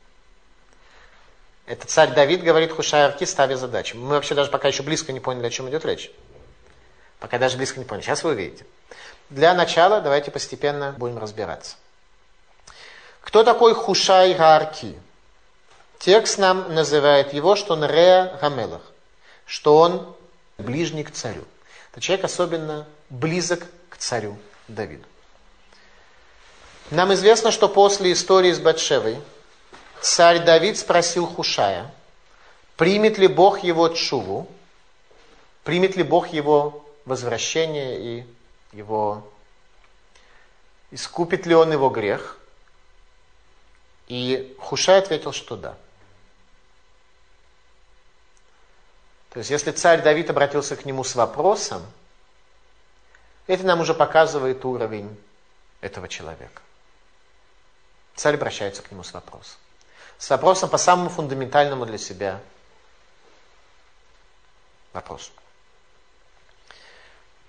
Это 1.65 1.87
царь 1.87 2.13
Давид 2.13 2.43
говорит 2.43 2.73
Хушай 2.73 3.03
Арки, 3.03 3.23
ставя 3.23 3.55
задачу. 3.55 3.97
Мы 3.97 4.09
вообще 4.09 4.35
даже 4.35 4.51
пока 4.51 4.67
еще 4.67 4.83
близко 4.83 5.13
не 5.13 5.21
поняли, 5.21 5.47
о 5.47 5.49
чем 5.49 5.69
идет 5.69 5.85
речь. 5.85 6.11
Пока 7.21 7.37
даже 7.37 7.55
близко 7.55 7.79
не 7.79 7.85
поняли. 7.85 8.03
Сейчас 8.03 8.25
вы 8.25 8.31
увидите. 8.31 8.65
Для 9.29 9.53
начала 9.53 10.01
давайте 10.01 10.29
постепенно 10.29 10.93
будем 10.97 11.17
разбираться. 11.17 11.77
Кто 13.21 13.45
такой 13.45 13.73
Хушай 13.73 14.33
Гарки? 14.33 14.99
Текст 15.99 16.37
нам 16.37 16.75
называет 16.75 17.31
его, 17.31 17.55
что 17.55 17.75
он 17.75 17.85
Реа 17.85 18.37
Гамелах, 18.41 18.81
что 19.45 19.77
он 19.77 20.13
ближний 20.57 21.05
к 21.05 21.11
царю. 21.11 21.45
Это 21.93 22.01
человек 22.01 22.25
особенно 22.25 22.85
близок 23.09 23.63
к 23.89 23.95
царю 23.95 24.37
Давиду. 24.67 25.05
Нам 26.91 27.13
известно, 27.13 27.51
что 27.51 27.69
после 27.69 28.13
истории 28.13 28.51
с 28.51 28.59
Батшевой 28.59 29.21
царь 30.01 30.43
Давид 30.43 30.77
спросил 30.77 31.27
Хушая, 31.27 31.93
примет 32.77 33.19
ли 33.19 33.27
Бог 33.27 33.63
его 33.63 33.89
чуву, 33.89 34.49
примет 35.63 35.95
ли 35.95 36.03
Бог 36.03 36.29
его 36.29 36.83
возвращение 37.05 37.99
и 37.99 38.25
его, 38.71 39.29
искупит 40.89 41.45
ли 41.45 41.53
он 41.53 41.71
его 41.71 41.89
грех. 41.89 42.37
И 44.07 44.55
Хушай 44.59 44.97
ответил, 44.97 45.31
что 45.31 45.55
да. 45.55 45.77
То 49.29 49.37
есть, 49.37 49.51
если 49.51 49.69
царь 49.69 50.01
Давид 50.01 50.31
обратился 50.31 50.75
к 50.75 50.85
нему 50.85 51.03
с 51.03 51.13
вопросом, 51.13 51.85
это 53.45 53.63
нам 53.63 53.81
уже 53.81 53.93
показывает 53.93 54.65
уровень 54.65 55.15
этого 55.81 56.07
человека. 56.07 56.63
Царь 58.19 58.35
обращается 58.35 58.81
к 58.81 58.91
нему 58.91 59.05
с 59.05 59.13
вопросом 59.13 59.55
с 60.17 60.29
вопросом 60.29 60.69
по 60.69 60.77
самому 60.77 61.09
фундаментальному 61.09 61.85
для 61.85 61.97
себя 61.97 62.41
вопросу. 64.91 65.31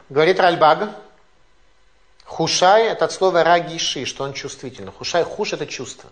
Говорит 0.08 0.38
Ральбаг, 0.38 0.90
хушай 2.24 2.84
это 2.84 3.06
от 3.06 3.10
слова 3.10 3.42
рагиши, 3.42 4.04
что 4.04 4.22
он 4.22 4.32
чувствительный. 4.32 4.92
Хушай, 4.92 5.24
хуш 5.24 5.52
это 5.54 5.66
чувство. 5.66 6.08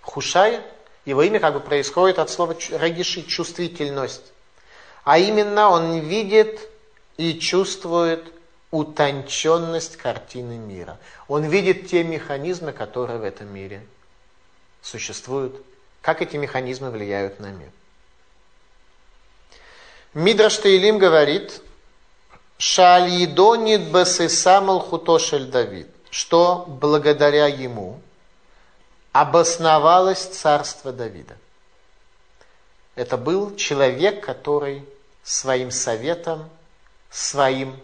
Хушай, 0.00 0.62
его 1.04 1.22
имя 1.22 1.38
как 1.38 1.52
бы 1.52 1.60
происходит 1.60 2.18
от 2.18 2.30
слова 2.30 2.56
рагиши, 2.70 3.22
чувствительность. 3.22 4.32
А 5.04 5.18
именно 5.18 5.68
он 5.68 5.98
видит 5.98 6.58
и 7.18 7.38
чувствует 7.38 8.32
утонченность 8.74 9.96
картины 9.96 10.58
мира. 10.58 10.98
Он 11.28 11.44
видит 11.44 11.88
те 11.88 12.02
механизмы, 12.02 12.72
которые 12.72 13.18
в 13.18 13.24
этом 13.24 13.52
мире 13.54 13.86
существуют 14.82 15.54
как 16.04 16.20
эти 16.20 16.36
механизмы 16.36 16.90
влияют 16.90 17.40
на 17.40 17.46
мир? 17.46 17.70
Мидраш 20.12 20.58
Таилим 20.58 20.98
говорит, 20.98 21.62
Шалидонит 22.58 23.90
басисамал 23.90 24.80
хутошель 24.80 25.46
Давид, 25.46 25.88
что 26.10 26.66
благодаря 26.68 27.46
ему 27.46 28.02
обосновалось 29.12 30.24
царство 30.24 30.92
Давида. 30.92 31.38
Это 32.96 33.16
был 33.16 33.56
человек, 33.56 34.22
который 34.22 34.84
своим 35.22 35.70
советом, 35.70 36.50
своим 37.10 37.80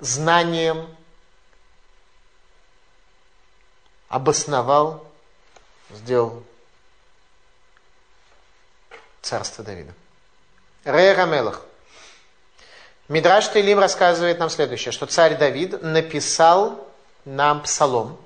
знанием 0.00 0.88
обосновал, 4.08 5.06
сделал 5.90 6.42
царства 9.22 9.64
Давида. 9.64 9.92
Рея 10.84 11.26
Мелах. 11.26 11.62
Мидраш 13.08 13.50
Тейлим 13.50 13.78
рассказывает 13.78 14.38
нам 14.38 14.50
следующее, 14.50 14.92
что 14.92 15.06
царь 15.06 15.36
Давид 15.36 15.82
написал 15.82 16.88
нам 17.24 17.62
псалом, 17.62 18.18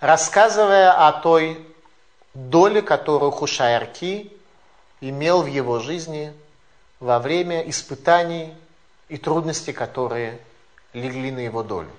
рассказывая 0.00 0.92
о 1.08 1.12
той 1.12 1.66
доле, 2.34 2.82
которую 2.82 3.30
Хушайарки 3.30 4.32
имел 5.00 5.42
в 5.42 5.46
его 5.46 5.78
жизни 5.78 6.34
во 7.00 7.18
время 7.18 7.68
испытаний 7.68 8.54
и 9.08 9.16
трудностей, 9.16 9.72
которые 9.72 10.38
легли 10.92 11.30
на 11.30 11.40
его 11.40 11.62
долю. 11.62 11.90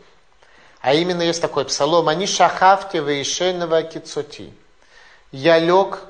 А 0.81 0.93
именно 0.93 1.21
есть 1.21 1.41
такой 1.41 1.65
псалом 1.65 2.09
«Они 2.09 2.27
шахавте 2.27 2.99
вейшенова 2.99 3.83
кицоти». 3.83 4.53
«Я 5.31 5.57
лег 5.59 6.01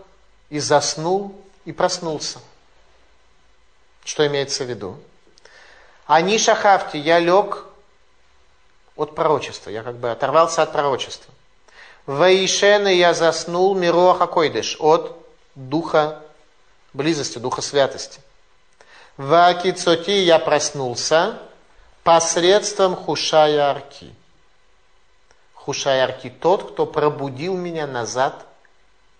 и 0.49 0.59
заснул, 0.59 1.35
и 1.65 1.71
проснулся. 1.71 2.39
Что 4.03 4.27
имеется 4.27 4.65
в 4.65 4.69
виду? 4.69 4.97
Они 6.05 6.37
шахавти, 6.37 6.97
я 6.97 7.19
лег 7.19 7.65
от 8.95 9.15
пророчества, 9.15 9.69
я 9.69 9.83
как 9.83 9.95
бы 9.95 10.11
оторвался 10.11 10.61
от 10.61 10.71
пророчества. 10.71 11.33
Ваишены 12.05 12.93
я 12.95 13.13
заснул 13.13 13.75
мируаха 13.75 14.27
койдыш, 14.27 14.75
от 14.79 15.17
духа 15.55 16.21
близости, 16.91 17.37
духа 17.39 17.61
святости. 17.61 18.19
В 19.15 19.47
Акицоти 19.47 20.11
я 20.11 20.37
проснулся 20.37 21.39
посредством 22.03 22.95
хушая 22.95 23.61
арки. 23.61 24.13
Хушаярки 25.53 26.29
тот, 26.29 26.71
кто 26.71 26.85
пробудил 26.85 27.55
меня 27.55 27.87
назад 27.87 28.45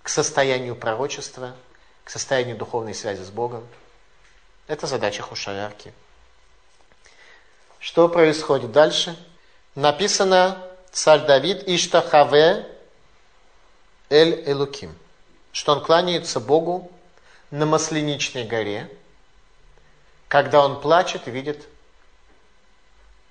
к 0.01 0.09
состоянию 0.09 0.75
пророчества, 0.75 1.55
к 2.03 2.09
состоянию 2.09 2.57
духовной 2.57 2.93
связи 2.93 3.23
с 3.23 3.29
Богом. 3.29 3.65
Это 4.67 4.87
задача 4.87 5.21
Хушаярки. 5.23 5.93
Что 7.79 8.09
происходит 8.09 8.71
дальше? 8.71 9.17
Написано 9.75 10.57
царь 10.91 11.25
Давид 11.25 11.67
Иштахаве 11.67 12.67
Эль 14.09 14.43
Элуким, 14.45 14.95
что 15.51 15.73
он 15.73 15.83
кланяется 15.83 16.39
Богу 16.39 16.91
на 17.51 17.65
Масленичной 17.65 18.43
горе, 18.43 18.89
когда 20.27 20.63
он 20.63 20.79
плачет 20.79 21.27
и 21.27 21.31
видит 21.31 21.67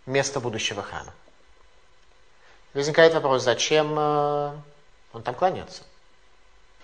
место 0.07 0.41
будущего 0.41 0.83
храма. 0.83 1.13
Возникает 2.75 3.15
вопрос, 3.15 3.43
зачем 3.43 3.95
э, 3.99 4.53
он 5.13 5.23
там 5.23 5.35
кланяется? 5.35 5.83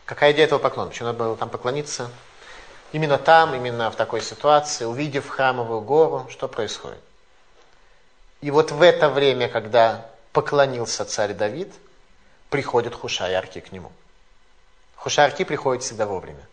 Какая 0.05 0.33
идея 0.33 0.47
этого 0.47 0.59
поклона? 0.59 0.91
Почему 0.91 1.09
надо 1.09 1.19
было 1.19 1.37
там 1.37 1.49
поклониться? 1.49 2.11
Именно 2.93 3.19
там, 3.19 3.55
именно 3.55 3.91
в 3.91 3.97
такой 3.97 4.23
ситуации, 4.23 4.85
увидев 4.85 5.29
храмовую 5.29 5.81
гору, 5.81 6.27
что 6.31 6.49
происходит? 6.49 7.01
И 8.41 8.51
вот 8.51 8.71
в 8.71 8.83
это 8.83 9.09
время, 9.11 9.49
когда 9.49 10.11
поклонился 10.33 11.05
царь 11.05 11.35
Давид, 11.35 11.73
приходит 12.51 12.95
Хушайарки 12.95 13.61
к 13.61 13.73
нему. 13.73 13.93
Хушайарки 14.97 15.45
приходит 15.45 15.83
всегда 15.83 16.07
вовремя. 16.07 16.47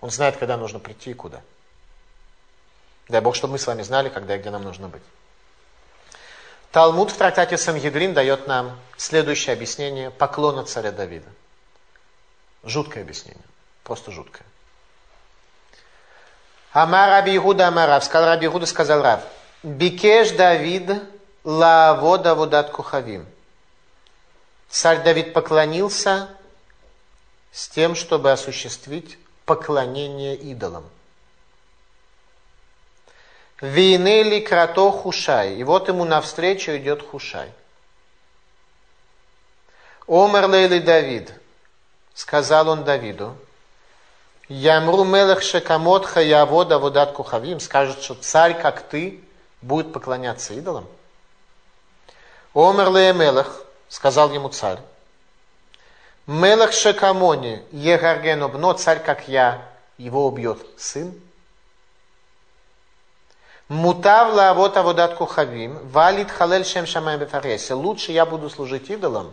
Он 0.00 0.10
знает, 0.10 0.36
когда 0.36 0.56
нужно 0.56 0.78
прийти 0.78 1.10
и 1.10 1.14
куда. 1.14 1.40
Дай 3.08 3.20
Бог, 3.20 3.34
чтобы 3.34 3.52
мы 3.52 3.58
с 3.58 3.66
вами 3.66 3.82
знали, 3.82 4.08
когда 4.08 4.36
и 4.36 4.38
где 4.38 4.50
нам 4.50 4.62
нужно 4.62 4.88
быть. 4.88 5.02
Талмуд 6.72 7.10
в 7.10 7.16
трактате 7.16 7.56
Сангидрин 7.56 8.12
дает 8.12 8.46
нам 8.46 8.78
следующее 8.96 9.54
объяснение 9.54 10.10
поклона 10.10 10.64
царя 10.64 10.92
Давида. 10.92 11.28
Жуткое 12.62 13.02
объяснение. 13.02 13.44
Просто 13.84 14.10
жуткое. 14.10 14.44
Амар 16.72 17.08
Раби 17.08 17.36
Игуда 17.36 17.68
Амарав. 17.68 18.04
Сказал 18.04 18.28
Раби 18.28 18.46
Игуда, 18.46 18.66
сказал 18.66 19.02
Рав. 19.02 19.20
Бикеш 19.62 20.32
Давид 20.32 20.90
лавода 21.42 22.34
водат 22.34 22.70
кухавим. 22.70 23.26
Царь 24.68 25.02
Давид 25.02 25.32
поклонился 25.32 26.28
с 27.50 27.68
тем, 27.68 27.94
чтобы 27.94 28.30
осуществить 28.30 29.18
поклонение 29.46 30.36
идолам. 30.36 30.84
Винели 33.60 34.40
крато 34.40 34.90
Хушай. 34.90 35.56
И 35.56 35.64
вот 35.64 35.88
ему 35.88 36.04
навстречу 36.04 36.76
идет 36.76 37.02
Хушай. 37.02 37.52
Омер 40.06 40.46
Лейли 40.46 40.78
Давид. 40.78 41.32
Сказал 42.14 42.68
он 42.68 42.84
Давиду. 42.84 43.36
Ямру 44.48 45.04
мелех 45.04 45.42
шекамот 45.42 46.06
хаявода 46.06 46.78
водат 46.78 47.12
кухавим. 47.12 47.60
Скажет, 47.60 48.02
что 48.02 48.14
царь, 48.14 48.58
как 48.58 48.82
ты, 48.82 49.20
будет 49.60 49.92
поклоняться 49.92 50.54
идолам. 50.54 50.86
Омер 52.54 52.90
Лей 52.90 53.12
Мелех. 53.12 53.64
Сказал 53.88 54.32
ему 54.32 54.48
царь. 54.50 54.78
Мелех 56.26 56.72
шекамони 56.72 57.62
егарген 57.72 58.42
обно. 58.42 58.74
Царь, 58.74 59.02
как 59.02 59.28
я, 59.28 59.62
его 59.96 60.26
убьет 60.26 60.58
сын. 60.78 61.20
Мутав 63.68 64.32
лавот 64.32 64.76
аводат 64.78 65.14
кухавим, 65.14 65.78
валит 65.88 66.30
халель 66.30 66.64
шем 66.64 66.86
шамай 66.86 67.18
бефаресе. 67.18 67.74
Лучше 67.74 68.12
я 68.12 68.24
буду 68.24 68.48
служить 68.48 68.88
идолам, 68.88 69.30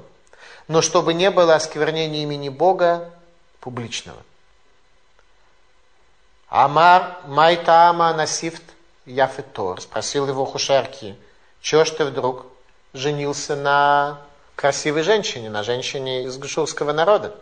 но 0.68 0.82
чтобы 0.82 1.14
не 1.14 1.32
было 1.32 1.56
осквернения 1.56 2.24
имени 2.24 2.50
Бога 2.50 3.12
публичного. 3.62 4.22
Амар 6.50 7.18
майтаама 7.26 8.14
насифт 8.14 8.64
яфетор. 9.06 9.80
Спросил 9.82 10.28
его 10.28 10.46
Хушерки, 10.46 11.16
чего 11.62 11.86
ж 11.86 11.92
ты 11.92 12.06
вдруг 12.06 12.46
женился 12.94 13.56
на 13.56 14.22
красивой 14.56 15.04
женщине, 15.04 15.50
на 15.50 15.64
женщине 15.64 16.24
из 16.24 16.38
гшурского 16.38 16.92
народа? 16.92 17.36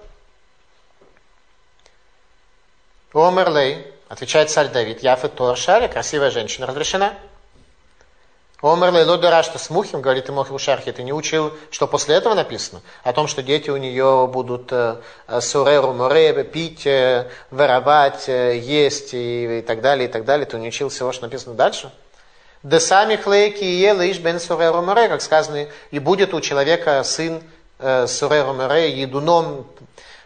Омерлей, 3.13 3.92
Отвечает 4.13 4.51
царь 4.51 4.67
Давид, 4.67 5.01
Яфа 5.01 5.27
Тор 5.27 5.57
Шари, 5.57 5.87
красивая 5.87 6.29
женщина, 6.29 6.67
разрешена. 6.67 7.15
Омер 8.61 8.93
Лейло 8.93 9.41
что 9.41 9.57
с 9.57 9.71
Мухим, 9.71 10.01
говорит 10.01 10.27
ему 10.27 10.43
Хушархи, 10.43 10.91
ты 10.91 11.01
не 11.01 11.11
учил, 11.11 11.51
что 11.71 11.87
после 11.87 12.13
этого 12.13 12.35
написано? 12.35 12.83
О 13.03 13.11
том, 13.11 13.27
что 13.27 13.41
дети 13.41 13.71
у 13.71 13.77
нее 13.77 14.29
будут 14.31 14.71
э, 14.71 14.97
суреру 15.41 15.93
море, 15.93 16.43
пить, 16.43 16.85
э, 16.85 17.27
воровать, 17.49 18.29
э, 18.29 18.59
есть 18.59 19.15
и, 19.15 19.57
и 19.57 19.61
так 19.63 19.81
далее, 19.81 20.07
и 20.07 20.11
так 20.11 20.25
далее. 20.25 20.45
Ты 20.45 20.59
не 20.59 20.67
учил 20.67 20.89
всего, 20.89 21.11
что 21.11 21.23
написано 21.23 21.55
дальше? 21.55 21.91
Да 22.61 22.79
сами 22.79 23.15
хлейки 23.15 23.63
и 23.63 23.79
ела 23.79 24.07
иш 24.09 24.19
бен 24.19 24.39
суреру 24.39 24.83
море, 24.83 25.09
как 25.09 25.23
сказано, 25.23 25.65
и 25.89 25.97
будет 25.97 26.35
у 26.35 26.39
человека 26.39 27.01
сын 27.03 27.41
э, 27.79 28.05
суреру 28.05 28.53
море, 28.53 28.91
едуном 28.91 29.65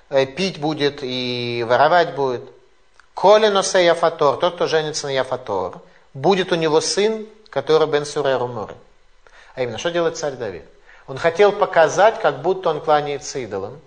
э, 0.10 0.26
пить 0.26 0.60
будет 0.60 1.00
и 1.04 1.66
воровать 1.66 2.14
будет. 2.16 2.57
Коли 3.18 3.48
носе 3.48 3.84
Яфатор, 3.84 4.38
тот, 4.38 4.54
кто 4.54 4.68
женится 4.68 5.08
на 5.08 5.12
Яфатор, 5.12 5.80
будет 6.14 6.52
у 6.52 6.56
него 6.56 6.80
сын, 6.82 7.26
который 7.50 7.88
Бен 7.88 8.06
Суреру 8.06 8.46
Муры. 8.46 8.76
А 9.56 9.64
именно, 9.64 9.80
что 9.80 9.90
делает 9.90 10.18
царь 10.18 10.34
Давид? 10.34 10.62
Он 11.08 11.18
хотел 11.18 11.52
показать, 11.52 12.22
как 12.22 12.44
будто 12.44 12.70
он 12.70 12.80
кланяется 12.80 13.40
идолам, 13.40 13.80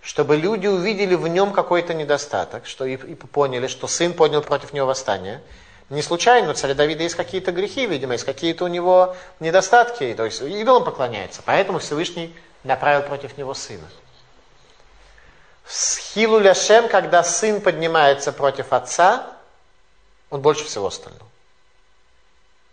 чтобы 0.00 0.34
люди 0.34 0.66
увидели 0.66 1.14
в 1.14 1.28
нем 1.28 1.52
какой-то 1.52 1.94
недостаток, 1.94 2.66
что 2.66 2.84
и, 2.86 2.94
и 2.94 3.14
поняли, 3.14 3.68
что 3.68 3.86
сын 3.86 4.14
поднял 4.14 4.42
против 4.42 4.72
него 4.72 4.88
восстание. 4.88 5.40
Не 5.88 6.02
случайно, 6.02 6.50
у 6.50 6.54
царя 6.54 6.74
Давида 6.74 7.04
есть 7.04 7.14
какие-то 7.14 7.52
грехи, 7.52 7.86
видимо, 7.86 8.14
есть 8.14 8.24
какие-то 8.24 8.64
у 8.64 8.68
него 8.68 9.14
недостатки, 9.38 10.12
то 10.14 10.24
есть 10.24 10.42
идолам 10.42 10.82
поклоняется. 10.82 11.40
Поэтому 11.44 11.78
Всевышний 11.78 12.34
направил 12.64 13.02
против 13.02 13.38
него 13.38 13.54
сына. 13.54 13.86
С 15.66 15.96
Хилуляшем, 15.96 16.88
когда 16.88 17.22
сын 17.22 17.60
поднимается 17.60 18.32
против 18.32 18.72
отца, 18.72 19.26
он 20.30 20.40
больше 20.40 20.64
всего 20.64 20.86
остального. 20.86 21.28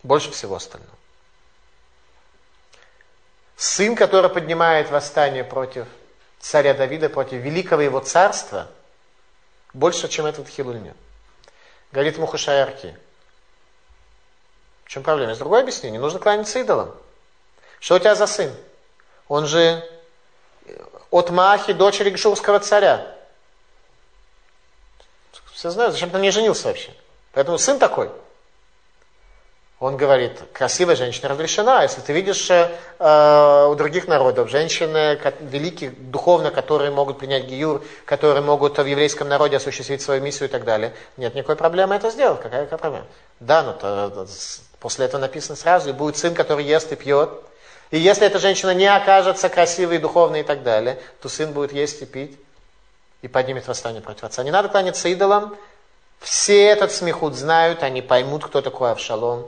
Больше 0.04 0.32
всего 0.32 0.56
остального. 0.56 0.96
Сын, 3.58 3.96
который 3.96 4.30
поднимает 4.30 4.90
восстание 4.90 5.44
против 5.44 5.86
царя 6.40 6.74
Давида, 6.74 7.10
против 7.10 7.42
великого 7.42 7.82
его 7.82 8.00
царства, 8.00 8.68
больше, 9.74 10.08
чем 10.08 10.26
этот 10.26 10.48
Хилуль. 10.48 10.94
Говорит 11.92 12.18
Мухашаярки. 12.18 12.98
В 14.86 14.90
чем 14.90 15.04
проблема? 15.04 15.32
Есть 15.32 15.40
другое 15.40 15.62
объяснение. 15.62 16.00
Нужно 16.00 16.20
кланяться 16.20 16.60
идолам. 16.60 16.96
Что 17.80 17.96
у 17.96 18.00
тебя 18.00 18.16
за 18.16 18.28
сын? 18.28 18.52
Он 19.28 19.46
же 19.46 19.88
от 21.12 21.30
Маахи, 21.30 21.74
дочери 21.74 22.10
Гшурского 22.10 22.60
царя. 22.60 23.06
Все 25.54 25.72
знают, 25.72 25.94
зачем 25.94 26.10
ты 26.10 26.20
не 26.20 26.32
женился 26.32 26.68
вообще. 26.68 26.92
Поэтому 27.34 27.58
сын 27.58 27.80
такой. 27.80 28.10
Он 29.80 29.96
говорит, 29.96 30.42
красивая 30.52 30.98
женщина 30.98 31.30
разрешена. 31.30 31.84
Если 31.84 32.02
ты 32.02 32.12
видишь 32.12 32.50
э, 32.50 33.66
у 33.70 33.76
других 33.76 34.08
народов 34.10 34.50
женщины 34.50 35.18
великие 35.40 35.92
духовно, 35.92 36.52
которые 36.52 36.92
могут 36.92 37.18
принять 37.18 37.46
гиюр, 37.46 37.82
которые 38.04 38.42
могут 38.42 38.78
в 38.78 38.86
еврейском 38.86 39.30
народе 39.30 39.56
осуществить 39.56 40.02
свою 40.02 40.22
миссию 40.22 40.50
и 40.50 40.52
так 40.52 40.66
далее, 40.66 40.94
нет 41.16 41.34
никакой 41.34 41.56
проблемы 41.56 41.96
это 41.96 42.10
сделать. 42.10 42.42
Какая, 42.42 42.66
какая 42.66 42.78
проблема? 42.78 43.06
Да, 43.40 43.64
но 43.64 43.72
то, 43.72 44.28
после 44.82 45.06
этого 45.06 45.22
написано 45.22 45.56
сразу, 45.56 45.90
и 45.90 45.94
будет 45.94 46.18
сын, 46.18 46.34
который 46.34 46.66
ест 46.66 46.92
и 46.92 46.96
пьет, 46.98 47.30
и 47.92 47.98
если 47.98 48.28
эта 48.28 48.38
женщина 48.38 48.74
не 48.74 48.86
окажется 48.86 49.50
красивой, 49.50 49.98
духовной 49.98 50.42
и 50.42 50.44
так 50.44 50.62
далее, 50.64 51.00
то 51.22 51.30
сын 51.30 51.52
будет 51.52 51.74
есть 51.74 52.02
и 52.02 52.06
пить 52.06 52.40
и 53.22 53.28
поднимет 53.28 53.68
восстание 53.68 54.02
против 54.02 54.26
отца. 54.26 54.44
Не 54.44 54.52
надо 54.52 54.70
кланяться 54.70 55.10
идолам. 55.10 55.56
Все 56.20 56.66
этот 56.66 56.92
смехут 56.92 57.36
знают, 57.36 57.82
они 57.82 58.02
поймут, 58.02 58.46
кто 58.46 58.62
такой 58.62 58.92
Авшалом, 58.92 59.48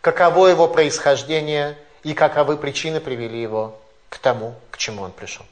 каково 0.00 0.48
его 0.48 0.68
происхождение 0.68 1.76
и 2.02 2.14
каковы 2.14 2.56
причины 2.56 3.00
привели 3.00 3.40
его 3.40 3.78
к 4.10 4.18
тому, 4.18 4.54
к 4.70 4.76
чему 4.76 5.02
он 5.02 5.10
пришел. 5.10 5.44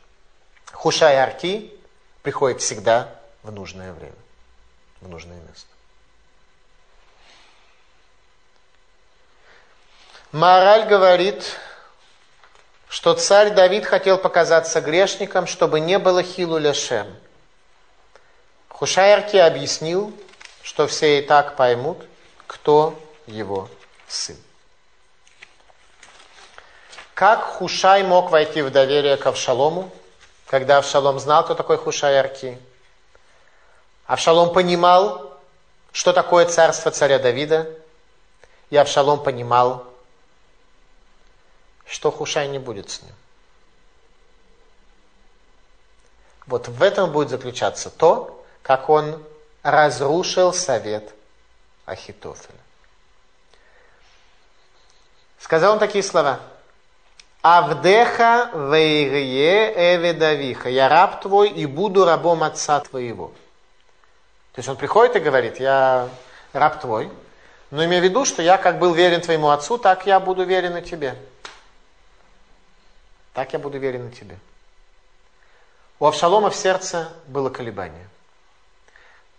Хушай 0.73 1.17
Арки 1.17 1.73
приходит 2.23 2.61
всегда 2.61 3.09
в 3.43 3.51
нужное 3.51 3.93
время, 3.93 4.15
в 5.01 5.09
нужное 5.09 5.41
место. 5.49 5.69
Мораль 10.31 10.87
говорит, 10.87 11.57
что 12.95 13.13
царь 13.15 13.51
Давид 13.51 13.85
хотел 13.85 14.19
показаться 14.19 14.81
грешником, 14.81 15.49
чтобы 15.49 15.81
не 15.81 15.99
было 15.99 16.23
хилу 16.23 16.59
лешем. 16.59 17.09
Хушайарки 18.69 19.37
объяснил, 19.37 20.17
что 20.63 20.87
все 20.87 21.19
и 21.19 21.23
так 21.23 21.57
поймут, 21.57 21.99
кто 22.47 22.97
его 23.27 23.69
сын. 24.07 24.37
Как 27.15 27.43
Хушай 27.43 28.05
мог 28.05 28.31
войти 28.31 28.63
в 28.63 28.71
доверие 28.71 29.17
к 29.17 29.27
Авшалому, 29.27 29.91
когда 30.47 30.79
Авшалом 30.79 31.19
знал, 31.19 31.43
кто 31.43 31.57
такой 31.57 31.79
Хушай 31.79 32.17
Арки? 32.17 32.57
Авшалом 34.07 34.53
понимал, 34.53 35.37
что 35.91 36.13
такое 36.13 36.47
царство 36.47 36.93
царя 36.93 37.19
Давида, 37.19 37.69
и 38.71 38.77
Авшалом 38.77 39.21
понимал, 39.21 39.85
что 41.87 42.11
Хушай 42.11 42.49
не 42.49 42.59
будет 42.59 42.91
с 42.91 43.03
ним. 43.03 43.13
Вот 46.47 46.69
в 46.69 46.83
этом 46.83 47.11
будет 47.11 47.31
заключаться 47.31 47.91
то, 47.91 48.45
как 48.63 48.89
он 48.91 49.23
разрушил 49.63 50.53
совет 50.53 51.15
Ахитофеля. 51.87 52.59
Сказал 55.39 55.75
он 55.75 55.79
такие 55.79 56.03
слова. 56.03 56.41
Авдеха 57.43 58.51
вейрие 58.55 59.97
эведавиха. 59.97 60.71
Я 60.71 60.89
раб 60.89 61.21
твой 61.21 61.51
и 61.51 61.67
буду 61.67 62.07
рабом 62.07 62.43
отца 62.43 62.81
твоего. 62.81 63.29
То 64.53 64.61
есть 64.61 64.69
он 64.69 64.77
приходит 64.77 65.17
и 65.17 65.21
говорит, 65.21 65.61
я 65.61 66.09
раб 66.53 66.81
твой, 66.81 67.11
но 67.71 67.85
имея 67.85 68.01
в 68.01 68.05
виду, 68.05 68.25
что 68.25 68.41
я 68.41 68.57
как 68.57 68.79
был 68.79 68.95
верен 68.95 69.21
твоему 69.21 69.51
отцу, 69.51 69.79
так 69.79 70.07
я 70.07 70.21
буду 70.21 70.45
верен 70.45 70.77
и 70.77 70.83
тебе. 70.83 71.19
Так 73.35 73.53
я 73.53 73.59
буду 73.59 73.79
верен 73.79 74.09
и 74.09 74.13
тебе. 74.13 74.39
У 75.99 76.07
Авшалома 76.07 76.51
в 76.51 76.57
сердце 76.57 77.13
было 77.27 77.51
колебание. 77.51 78.09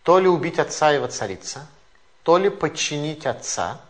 То 0.04 0.20
ли 0.20 0.28
убить 0.28 0.60
отца 0.60 0.94
и 0.94 1.00
воцариться, 1.00 1.68
то 2.24 2.38
ли 2.38 2.50
подчинить 2.50 3.26
отца 3.26 3.82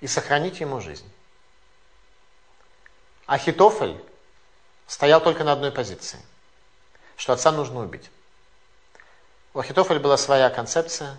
и 0.00 0.06
сохранить 0.06 0.60
ему 0.60 0.80
жизнь. 0.80 1.10
Ахитофель 3.26 4.02
стоял 4.86 5.20
только 5.20 5.44
на 5.44 5.52
одной 5.52 5.72
позиции, 5.72 6.20
что 7.16 7.32
отца 7.32 7.50
нужно 7.52 7.80
убить. 7.80 8.10
У 9.54 9.58
Ахитофеля 9.58 10.00
была 10.00 10.16
своя 10.16 10.50
концепция. 10.50 11.18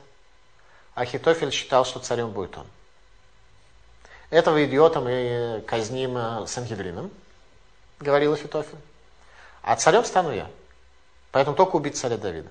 Ахитофель 0.96 1.52
считал, 1.52 1.86
что 1.86 2.00
царем 2.00 2.32
будет 2.32 2.58
он. 2.58 2.68
Этого 4.30 4.66
идиота 4.66 5.02
мы 5.02 5.64
казним 5.68 6.18
э, 6.18 6.48
Сангидрином, 6.48 7.12
говорил 8.04 8.34
Ахитофель. 8.34 8.78
А 9.62 9.76
царем 9.76 10.06
стану 10.06 10.32
я. 10.32 10.50
Поэтому 11.32 11.56
только 11.56 11.78
убить 11.78 11.98
царя 11.98 12.18
Давида. 12.18 12.50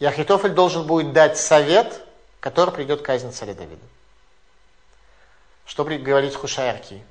И 0.00 0.04
Ахитофель 0.04 0.50
должен 0.50 0.86
будет 0.86 1.12
дать 1.12 1.38
совет, 1.38 2.00
который 2.40 2.74
придет 2.74 3.02
к 3.02 3.04
казни 3.04 3.30
царя 3.30 3.54
Давида. 3.54 3.84
Что 5.66 5.84
говорит 5.84 6.34
Хушайарки? 6.34 7.04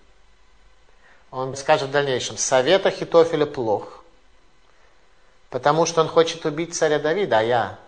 Он 1.29 1.55
скажет 1.55 1.89
в 1.89 1.91
дальнейшем, 1.91 2.37
совет 2.37 2.85
Ахитофеля 2.85 3.45
плох, 3.45 4.03
потому 5.49 5.85
что 5.85 6.01
он 6.01 6.07
хочет 6.07 6.45
убить 6.45 6.75
царя 6.75 6.99
Давида, 6.99 7.39
а 7.39 7.43
я 7.43 7.79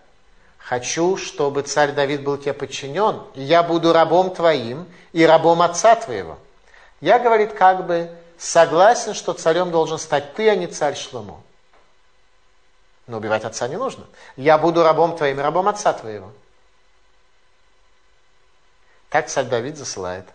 хочу, 0.58 1.18
чтобы 1.18 1.62
царь 1.64 1.94
Давид 1.94 2.22
был 2.22 2.38
тебе 2.38 2.54
подчинен, 2.54 3.24
и 3.34 3.42
я 3.42 3.64
буду 3.64 3.94
рабом 3.94 4.34
твоим 4.36 4.86
и 5.14 5.26
рабом 5.26 5.62
отца 5.62 5.96
твоего. 5.96 6.38
Я, 7.02 7.18
говорит, 7.18 7.54
как 7.54 7.88
бы 7.88 8.12
согласен, 8.40 9.14
что 9.14 9.34
царем 9.34 9.70
должен 9.70 10.00
стать 10.00 10.34
ты, 10.34 10.50
а 10.50 10.56
не 10.56 10.66
царь 10.66 10.96
Шломо. 10.96 11.44
Но 13.06 13.18
убивать 13.18 13.44
отца 13.44 13.68
не 13.68 13.78
нужно. 13.78 14.06
Я 14.38 14.58
буду 14.58 14.84
рабом 14.84 15.16
твоим 15.18 15.40
и 15.40 15.44
рабом 15.44 15.68
отца 15.68 15.94
твоего. 15.94 16.32
Так 19.10 19.28
царь 19.28 19.46
Давид 19.46 19.78
засылает 19.78 20.26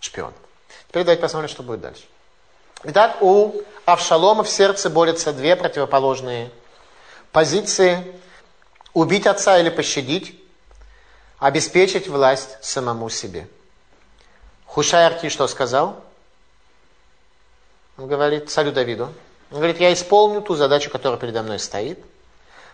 шпион. 0.00 0.32
Теперь 0.88 1.04
давайте 1.04 1.22
посмотрим, 1.22 1.48
что 1.48 1.62
будет 1.62 1.80
дальше. 1.80 2.04
Итак, 2.84 3.20
у 3.22 3.54
Авшалома 3.86 4.44
в 4.44 4.48
сердце 4.48 4.90
борются 4.90 5.32
две 5.32 5.56
противоположные 5.56 6.50
позиции. 7.32 8.14
Убить 8.92 9.26
отца 9.26 9.58
или 9.58 9.68
пощадить, 9.68 10.40
обеспечить 11.38 12.08
власть 12.08 12.56
самому 12.62 13.10
себе. 13.10 13.48
Хушай 14.64 15.04
Арки 15.04 15.28
что 15.28 15.46
сказал? 15.48 16.02
Он 17.98 18.08
говорит 18.08 18.50
царю 18.50 18.72
Давиду. 18.72 19.12
Он 19.50 19.58
говорит, 19.58 19.80
я 19.80 19.92
исполню 19.92 20.42
ту 20.42 20.54
задачу, 20.54 20.90
которая 20.90 21.18
передо 21.18 21.42
мной 21.42 21.58
стоит. 21.58 21.98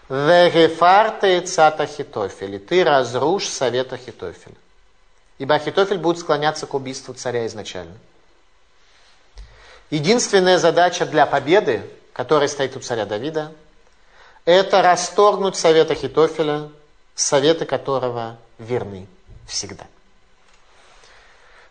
Вегефарте 0.09 1.41
цата 1.43 1.87
Хитофель. 1.87 2.59
Ты 2.59 2.83
разрушь 2.83 3.47
совет 3.47 3.93
Ахитофеля. 3.93 4.57
Ибо 5.39 5.55
Ахитофель 5.55 5.99
будет 5.99 6.19
склоняться 6.19 6.67
к 6.67 6.75
убийству 6.75 7.15
царя 7.15 7.47
изначально. 7.47 7.95
Единственная 9.91 10.59
задача 10.59 11.07
для 11.07 11.27
победы, 11.27 11.83
которая 12.13 12.49
стоит 12.49 12.77
у 12.77 12.81
царя 12.81 13.07
Давида, 13.07 13.53
это 14.45 14.83
расторгнуть 14.83 15.57
совет 15.57 15.91
Ахитофеля, 15.91 16.69
советы 17.15 17.65
которого 17.65 18.39
верны 18.59 19.07
всегда. 19.47 19.85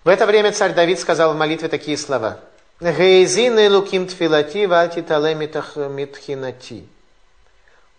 В 0.04 0.08
это 0.08 0.26
время 0.26 0.52
царь 0.52 0.74
Давид 0.74 1.00
сказал 1.00 1.34
в 1.34 1.38
молитве 1.38 1.68
такие 1.68 1.98
слова– 1.98 2.40
Гейзин 2.82 3.72
луким 3.72 4.08
тфилати 4.08 4.66
вальти 4.66 5.04
талемитах 5.04 5.76
митхинати. 5.76 6.88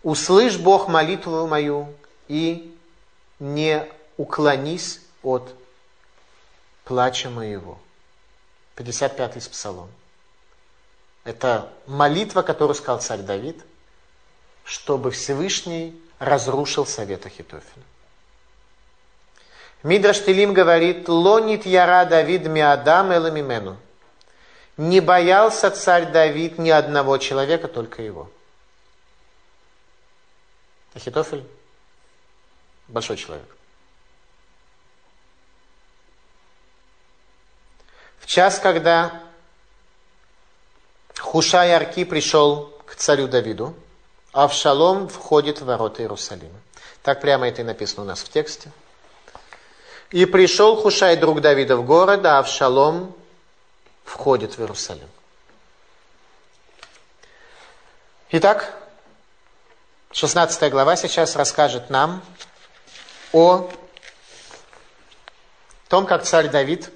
Услышь, 0.03 0.57
Бог, 0.57 0.89
молитву 0.89 1.47
мою 1.47 1.87
и 2.27 2.75
не 3.39 3.87
уклонись 4.17 4.99
от 5.23 5.55
плача 6.83 7.29
моего. 7.29 7.79
55-й 8.75 9.49
псалом. 9.49 9.89
Это 11.23 11.69
молитва, 11.87 12.41
которую 12.41 12.75
сказал 12.75 12.99
царь 12.99 13.21
Давид, 13.21 13.63
чтобы 14.65 15.11
Всевышний 15.11 15.97
разрушил 16.19 16.85
совет 16.85 17.25
Ахитофеля. 17.25 17.85
Мидраш 19.83 20.19
Телим 20.25 20.53
говорит, 20.53 21.07
лонит 21.07 21.65
яра 21.65 22.03
Давид 22.03 22.47
миадам 22.47 23.13
эламимену. 23.13 23.77
Не 24.77 25.01
боялся 25.01 25.69
царь 25.69 26.11
Давид 26.11 26.57
ни 26.57 26.69
одного 26.69 27.17
человека, 27.17 27.67
только 27.67 28.01
его. 28.01 28.29
Ахитофель– 30.95 31.45
большой 32.87 33.17
человек. 33.17 33.47
В 38.19 38.25
час, 38.25 38.59
когда 38.59 39.21
Хушай 41.19 41.71
Арки 41.71 42.03
пришел 42.03 42.73
к 42.85 42.95
царю 42.95 43.27
Давиду, 43.27 43.75
Авшалом 44.31 45.07
входит 45.09 45.61
в 45.61 45.65
ворота 45.65 46.01
Иерусалима. 46.01 46.59
Так 47.03 47.21
прямо 47.21 47.47
это 47.47 47.61
и 47.61 47.65
написано 47.65 48.03
у 48.03 48.05
нас 48.05 48.23
в 48.23 48.29
тексте. 48.29 48.71
И 50.11 50.25
пришел 50.25 50.75
Хушай, 50.75 51.17
друг 51.17 51.41
Давида, 51.41 51.75
в 51.75 51.85
город, 51.85 52.25
а 52.25 52.39
Авшалом 52.39 53.15
входит 54.03 54.57
в 54.57 54.59
Иерусалим. 54.59 55.09
Итак, 58.31 58.73
16 60.11 60.71
глава 60.71 60.95
сейчас 60.95 61.35
расскажет 61.35 61.89
нам 61.89 62.23
о 63.31 63.69
том, 65.87 66.05
как 66.05 66.23
царь 66.23 66.49
Давид 66.49 66.91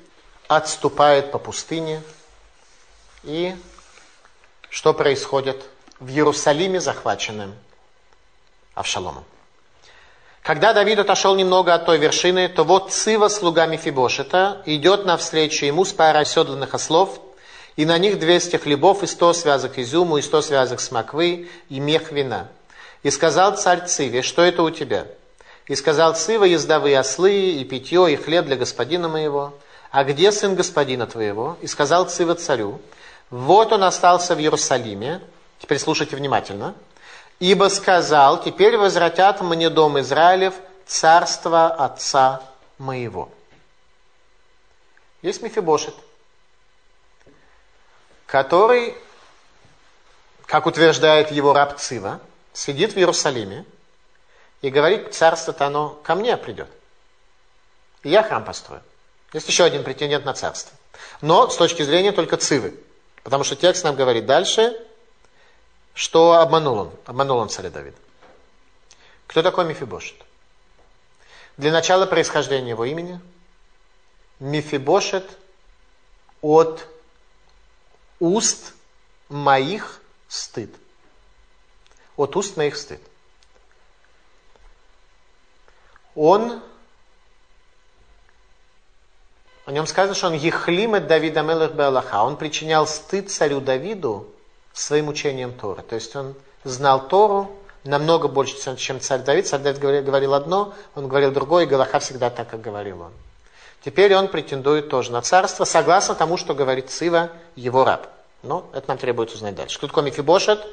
отступает 0.48 1.32
по 1.32 1.40
пустыне 1.40 2.02
и 3.24 3.56
что 4.70 4.94
происходит 4.94 5.64
в 6.00 6.10
Иерусалиме, 6.10 6.80
захваченным 6.80 7.56
Авшаломом. 8.74 9.26
Когда 10.48 10.72
Давид 10.72 10.98
отошел 10.98 11.36
немного 11.36 11.74
от 11.74 11.86
той 11.86 11.98
вершины, 11.98 12.48
то 12.48 12.64
вот 12.64 12.94
Цива, 12.94 13.28
слуга 13.28 13.66
Мефибошета, 13.66 14.62
идет 14.66 15.04
навстречу 15.04 15.66
ему 15.66 15.84
с 15.84 15.92
парой 15.92 16.22
оседланных 16.22 16.74
ослов, 16.74 17.20
и 17.76 17.86
на 17.86 17.98
них 17.98 18.18
200 18.18 18.56
хлебов 18.56 19.04
и 19.04 19.08
100 19.08 19.34
связок 19.34 19.78
изюму, 19.78 20.20
и 20.20 20.22
100 20.22 20.42
связок 20.44 20.80
смоквы, 20.80 21.50
и 21.68 21.82
мех 21.82 22.14
вина. 22.14 22.48
И 23.04 23.12
сказал 23.12 23.58
царь 23.58 23.88
Циве, 23.88 24.22
что 24.22 24.42
это 24.42 24.64
у 24.64 24.70
тебя? 24.70 25.08
И 25.66 25.76
сказал 25.76 26.16
Цива, 26.16 26.46
ездовые 26.46 26.98
ослы, 26.98 27.34
и 27.34 27.66
питье, 27.66 28.10
и 28.14 28.16
хлеб 28.16 28.46
для 28.46 28.56
господина 28.56 29.10
моего. 29.10 29.54
А 29.92 30.06
где 30.06 30.32
сын 30.32 30.56
господина 30.56 31.08
твоего? 31.08 31.58
И 31.62 31.68
сказал 31.68 32.08
Цива 32.08 32.36
царю, 32.36 32.80
вот 33.30 33.74
он 33.74 33.84
остался 33.84 34.34
в 34.34 34.40
Иерусалиме. 34.40 35.20
Теперь 35.60 35.78
слушайте 35.78 36.16
внимательно. 36.16 36.74
Ибо 37.40 37.70
сказал, 37.70 38.42
теперь 38.42 38.78
возвратят 38.78 39.42
мне 39.42 39.70
дом 39.70 40.00
Израилев 40.00 40.56
царство 40.86 41.68
отца 41.68 42.42
моего. 42.78 43.30
Есть 45.22 45.42
Мефибошет, 45.42 45.94
который, 48.26 48.96
как 50.46 50.66
утверждает 50.66 51.32
его 51.32 51.54
раб 51.54 51.78
Цива, 51.78 52.20
сидит 52.54 52.94
в 52.94 52.98
Иерусалиме 52.98 53.66
и 54.62 54.70
говорит, 54.70 55.14
царство-то 55.14 55.68
оно 55.68 55.90
ко 56.04 56.16
мне 56.16 56.38
придет. 56.38 56.70
И 58.04 58.10
я 58.10 58.24
храм 58.24 58.44
построю. 58.44 58.82
Есть 59.34 59.48
еще 59.48 59.64
один 59.64 59.84
претендент 59.84 60.26
на 60.26 60.34
царство. 60.34 60.76
Но 61.22 61.50
с 61.50 61.58
точки 61.58 61.84
зрения 61.84 62.12
только 62.12 62.38
цивы. 62.38 62.80
Потому 63.24 63.44
что 63.44 63.56
текст 63.56 63.84
нам 63.84 63.96
говорит 63.96 64.26
дальше, 64.26 64.80
что 65.98 66.34
обманул 66.34 66.78
он. 66.78 66.92
Обманул 67.08 67.40
он 67.40 67.50
царя 67.50 67.72
Давида. 67.72 67.98
Кто 69.26 69.42
такой 69.42 69.66
Мефибошет? 69.66 70.16
Для 71.58 71.72
начала 71.72 72.06
происхождения 72.06 72.70
его 72.70 72.86
имени. 72.86 73.20
Мефибошет 74.40 75.26
от 76.42 76.88
уст 78.20 78.74
моих 79.28 80.00
стыд. 80.28 80.70
От 82.16 82.36
уст 82.36 82.58
моих 82.58 82.78
стыд. 82.78 83.02
Он, 86.14 86.62
о 89.66 89.72
нем 89.72 89.88
сказано, 89.88 90.14
что 90.14 90.28
он 90.28 90.34
ехлимет 90.34 91.08
Давида 91.08 91.42
Мелех 91.42 91.74
Беалаха. 91.74 92.22
Он 92.22 92.38
причинял 92.38 92.86
стыд 92.86 93.32
царю 93.32 93.62
Давиду 93.62 94.32
своим 94.80 95.08
учением 95.08 95.54
Торы. 95.54 95.82
То 95.82 95.96
есть 95.96 96.16
он 96.16 96.36
знал 96.64 97.08
Тору 97.08 97.52
намного 97.84 98.28
больше, 98.28 98.76
чем 98.78 99.00
царь 99.00 99.22
Давид. 99.22 99.48
Царь 99.48 99.62
Давид 99.62 99.80
говорил, 99.80 100.04
говорил 100.04 100.34
одно, 100.34 100.74
он 100.96 101.08
говорил 101.08 101.32
другое, 101.32 101.64
и 101.64 101.68
Галаха 101.68 102.00
всегда 102.00 102.30
так, 102.30 102.50
как 102.50 102.62
говорил 102.62 103.02
он. 103.02 103.12
Теперь 103.84 104.14
он 104.16 104.28
претендует 104.28 104.90
тоже 104.90 105.12
на 105.12 105.22
царство, 105.22 105.64
согласно 105.64 106.16
тому, 106.16 106.38
что 106.38 106.54
говорит 106.54 106.92
Сива, 106.92 107.30
его 107.56 107.86
раб. 107.86 108.08
Но 108.44 108.70
это 108.74 108.90
нам 108.90 108.98
требуется 108.98 109.36
узнать 109.36 109.56
дальше. 109.56 109.78
Кто 109.78 109.88
такой 109.88 110.04
Мефибошет? 110.04 110.66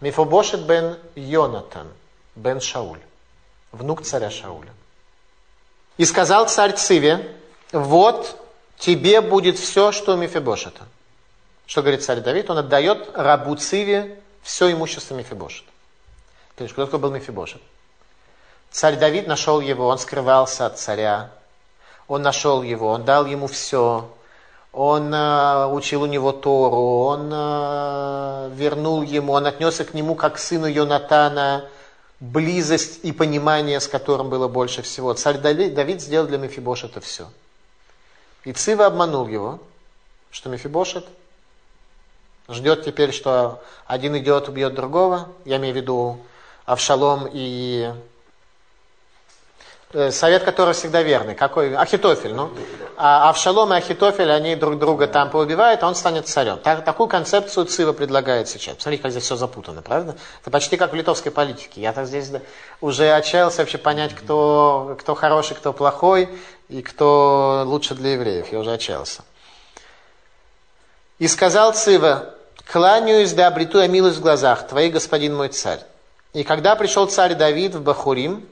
Мефибошет 0.00 0.60
бен 0.60 0.98
Йонатан, 1.14 1.88
бен 2.36 2.60
Шауль, 2.60 3.00
внук 3.72 4.02
царя 4.02 4.30
Шауля. 4.30 4.72
И 5.96 6.04
сказал 6.04 6.48
царь 6.48 6.72
Циве, 6.72 7.34
вот 7.72 8.38
тебе 8.78 9.20
будет 9.20 9.58
все, 9.58 9.92
что 9.92 10.14
у 10.14 10.16
Мефибошета. 10.16 10.82
Что 11.66 11.82
говорит 11.82 12.04
царь 12.04 12.20
Давид? 12.20 12.50
Он 12.50 12.58
отдает 12.58 13.10
рабу 13.14 13.56
Циве 13.56 14.18
все 14.42 14.70
имущество 14.72 15.14
Мефибошета. 15.14 15.70
То 16.56 16.64
есть, 16.64 16.74
кто 16.74 16.84
такой 16.84 16.98
был 16.98 17.10
Мефибошет? 17.10 17.60
Царь 18.70 18.96
Давид 18.96 19.26
нашел 19.26 19.60
его, 19.60 19.86
он 19.86 19.98
скрывался 19.98 20.66
от 20.66 20.78
царя, 20.78 21.30
он 22.08 22.22
нашел 22.22 22.62
его, 22.62 22.88
он 22.88 23.04
дал 23.04 23.24
ему 23.24 23.46
все, 23.46 24.10
он 24.72 25.14
э, 25.14 25.66
учил 25.66 26.02
у 26.02 26.06
него 26.06 26.32
Тору, 26.32 27.04
он 27.04 27.30
э, 27.32 28.50
вернул 28.54 29.02
ему, 29.02 29.32
он 29.32 29.46
отнесся 29.46 29.84
к 29.84 29.94
нему 29.94 30.16
как 30.16 30.34
к 30.34 30.38
сыну 30.38 30.66
Йонатана, 30.66 31.68
близость 32.18 33.00
и 33.04 33.12
понимание, 33.12 33.78
с 33.78 33.86
которым 33.86 34.28
было 34.28 34.48
больше 34.48 34.82
всего. 34.82 35.14
Царь 35.14 35.38
Давид, 35.38 35.74
Давид 35.74 36.02
сделал 36.02 36.26
для 36.26 36.38
Мефибошета 36.38 37.00
все. 37.00 37.28
И 38.42 38.52
Цива 38.52 38.86
обманул 38.86 39.28
его, 39.28 39.60
что 40.32 40.48
Мефибошет 40.48 41.06
ждет 42.48 42.84
теперь, 42.84 43.12
что 43.12 43.62
один 43.86 44.16
идет, 44.18 44.48
убьет 44.48 44.74
другого. 44.74 45.28
Я 45.44 45.56
имею 45.56 45.74
в 45.74 45.76
виду 45.76 46.18
Авшалом 46.66 47.28
и 47.32 47.92
Э, 49.94 50.10
совет, 50.10 50.42
который 50.42 50.74
всегда 50.74 51.02
верный. 51.02 51.36
Какой? 51.36 51.72
Ахитофель. 51.76 52.34
Ну. 52.34 52.50
А 52.96 53.30
Авшалом 53.30 53.72
и 53.72 53.76
Ахитофель, 53.76 54.30
они 54.32 54.56
друг 54.56 54.76
друга 54.76 55.06
там 55.06 55.30
поубивают, 55.30 55.84
а 55.84 55.86
он 55.86 55.94
станет 55.94 56.26
царем. 56.26 56.58
Так, 56.58 56.84
такую 56.84 57.08
концепцию 57.08 57.66
Цива 57.66 57.92
предлагает 57.92 58.48
сейчас. 58.48 58.74
Посмотрите, 58.74 59.02
как 59.04 59.12
здесь 59.12 59.22
все 59.22 59.36
запутано, 59.36 59.82
правда? 59.82 60.16
Это 60.42 60.50
почти 60.50 60.76
как 60.76 60.90
в 60.90 60.96
литовской 60.96 61.30
политике. 61.30 61.80
Я 61.80 61.92
так 61.92 62.08
здесь 62.08 62.32
уже 62.80 63.12
отчаялся 63.12 63.62
вообще 63.62 63.78
понять, 63.78 64.14
кто, 64.14 64.96
кто 64.98 65.14
хороший, 65.14 65.54
кто 65.54 65.72
плохой, 65.72 66.28
и 66.68 66.82
кто 66.82 67.62
лучше 67.64 67.94
для 67.94 68.14
евреев. 68.14 68.50
Я 68.50 68.58
уже 68.58 68.72
отчаялся. 68.72 69.22
И 71.20 71.28
сказал 71.28 71.72
Цива, 71.72 72.33
кланяюсь 72.66 73.32
да 73.32 73.46
обрету 73.48 73.78
я 73.78 73.86
милость 73.86 74.18
в 74.18 74.22
глазах, 74.22 74.66
твои 74.66 74.90
господин 74.90 75.36
мой 75.36 75.48
царь. 75.48 75.80
И 76.32 76.42
когда 76.42 76.74
пришел 76.76 77.06
царь 77.06 77.34
Давид 77.34 77.74
в 77.74 77.82
Бахурим, 77.82 78.48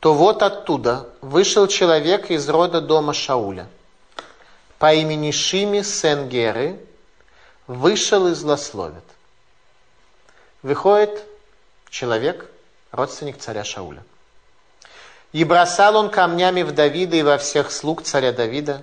то 0.00 0.14
вот 0.14 0.42
оттуда 0.42 1.08
вышел 1.22 1.66
человек 1.66 2.30
из 2.30 2.48
рода 2.48 2.80
дома 2.80 3.14
Шауля 3.14 3.66
по 4.78 4.92
имени 4.92 5.30
Шими 5.30 5.80
Сенгеры, 5.80 6.78
вышел 7.66 8.26
и 8.28 8.34
злословит. 8.34 9.04
Выходит 10.62 11.22
человек, 11.88 12.50
родственник 12.90 13.38
царя 13.38 13.64
Шауля. 13.64 14.04
И 15.32 15.42
бросал 15.44 15.96
он 15.96 16.10
камнями 16.10 16.62
в 16.62 16.72
Давида 16.72 17.16
и 17.16 17.22
во 17.22 17.38
всех 17.38 17.72
слуг 17.72 18.02
царя 18.02 18.32
Давида, 18.32 18.82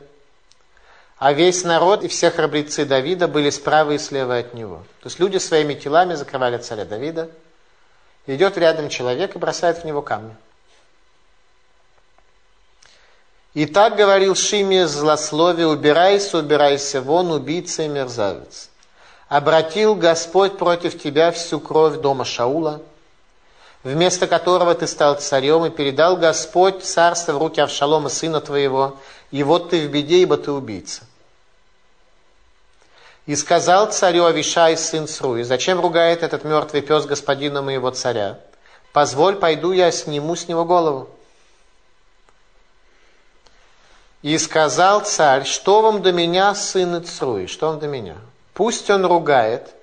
а 1.21 1.33
весь 1.33 1.63
народ 1.63 2.03
и 2.03 2.07
все 2.07 2.31
храбрецы 2.31 2.83
Давида 2.83 3.27
были 3.27 3.51
справа 3.51 3.91
и 3.91 3.99
слева 3.99 4.39
от 4.39 4.55
него. 4.55 4.77
То 5.01 5.07
есть 5.07 5.19
люди 5.19 5.37
своими 5.37 5.75
телами 5.75 6.15
закрывали 6.15 6.57
царя 6.57 6.83
Давида. 6.83 7.29
Идет 8.25 8.57
рядом 8.57 8.89
человек 8.89 9.35
и 9.35 9.37
бросает 9.37 9.77
в 9.77 9.85
него 9.85 10.01
камни. 10.01 10.35
И 13.53 13.67
так 13.67 13.97
говорил 13.97 14.33
Шиме 14.33 14.87
злословие, 14.87 15.67
убирайся, 15.67 16.39
убирайся 16.39 17.03
вон, 17.03 17.31
убийца 17.31 17.83
и 17.83 17.87
мерзавец. 17.87 18.71
Обратил 19.29 19.93
Господь 19.93 20.57
против 20.57 20.99
тебя 20.99 21.31
всю 21.31 21.59
кровь 21.59 21.97
дома 21.97 22.25
Шаула, 22.25 22.81
вместо 23.83 24.25
которого 24.25 24.73
ты 24.73 24.87
стал 24.87 25.19
царем, 25.19 25.65
и 25.65 25.69
передал 25.69 26.17
Господь 26.17 26.83
царство 26.83 27.33
в 27.33 27.37
руки 27.37 27.61
Авшалома, 27.61 28.09
сына 28.09 28.41
твоего, 28.41 28.97
и 29.29 29.43
вот 29.43 29.69
ты 29.69 29.87
в 29.87 29.91
беде, 29.91 30.23
ибо 30.23 30.37
ты 30.37 30.51
убийца. 30.51 31.03
И 33.25 33.35
сказал 33.35 33.91
царю 33.91 34.25
Авишай, 34.25 34.75
сын 34.77 35.07
Сруи, 35.07 35.43
зачем 35.43 35.79
ругает 35.79 36.23
этот 36.23 36.43
мертвый 36.43 36.81
пес 36.81 37.05
господина 37.05 37.61
моего 37.61 37.91
царя? 37.91 38.39
Позволь, 38.93 39.35
пойду 39.35 39.71
я 39.71 39.91
сниму 39.91 40.35
с 40.35 40.47
него 40.47 40.65
голову. 40.65 41.09
И 44.21 44.37
сказал 44.37 45.01
царь, 45.01 45.45
что 45.45 45.81
вам 45.81 46.01
до 46.01 46.11
меня, 46.11 46.53
сын 46.53 47.01
Ицруи, 47.01 47.47
что 47.47 47.67
вам 47.67 47.79
до 47.79 47.87
меня? 47.87 48.17
Пусть 48.53 48.89
он 48.89 49.05
ругает. 49.05 49.73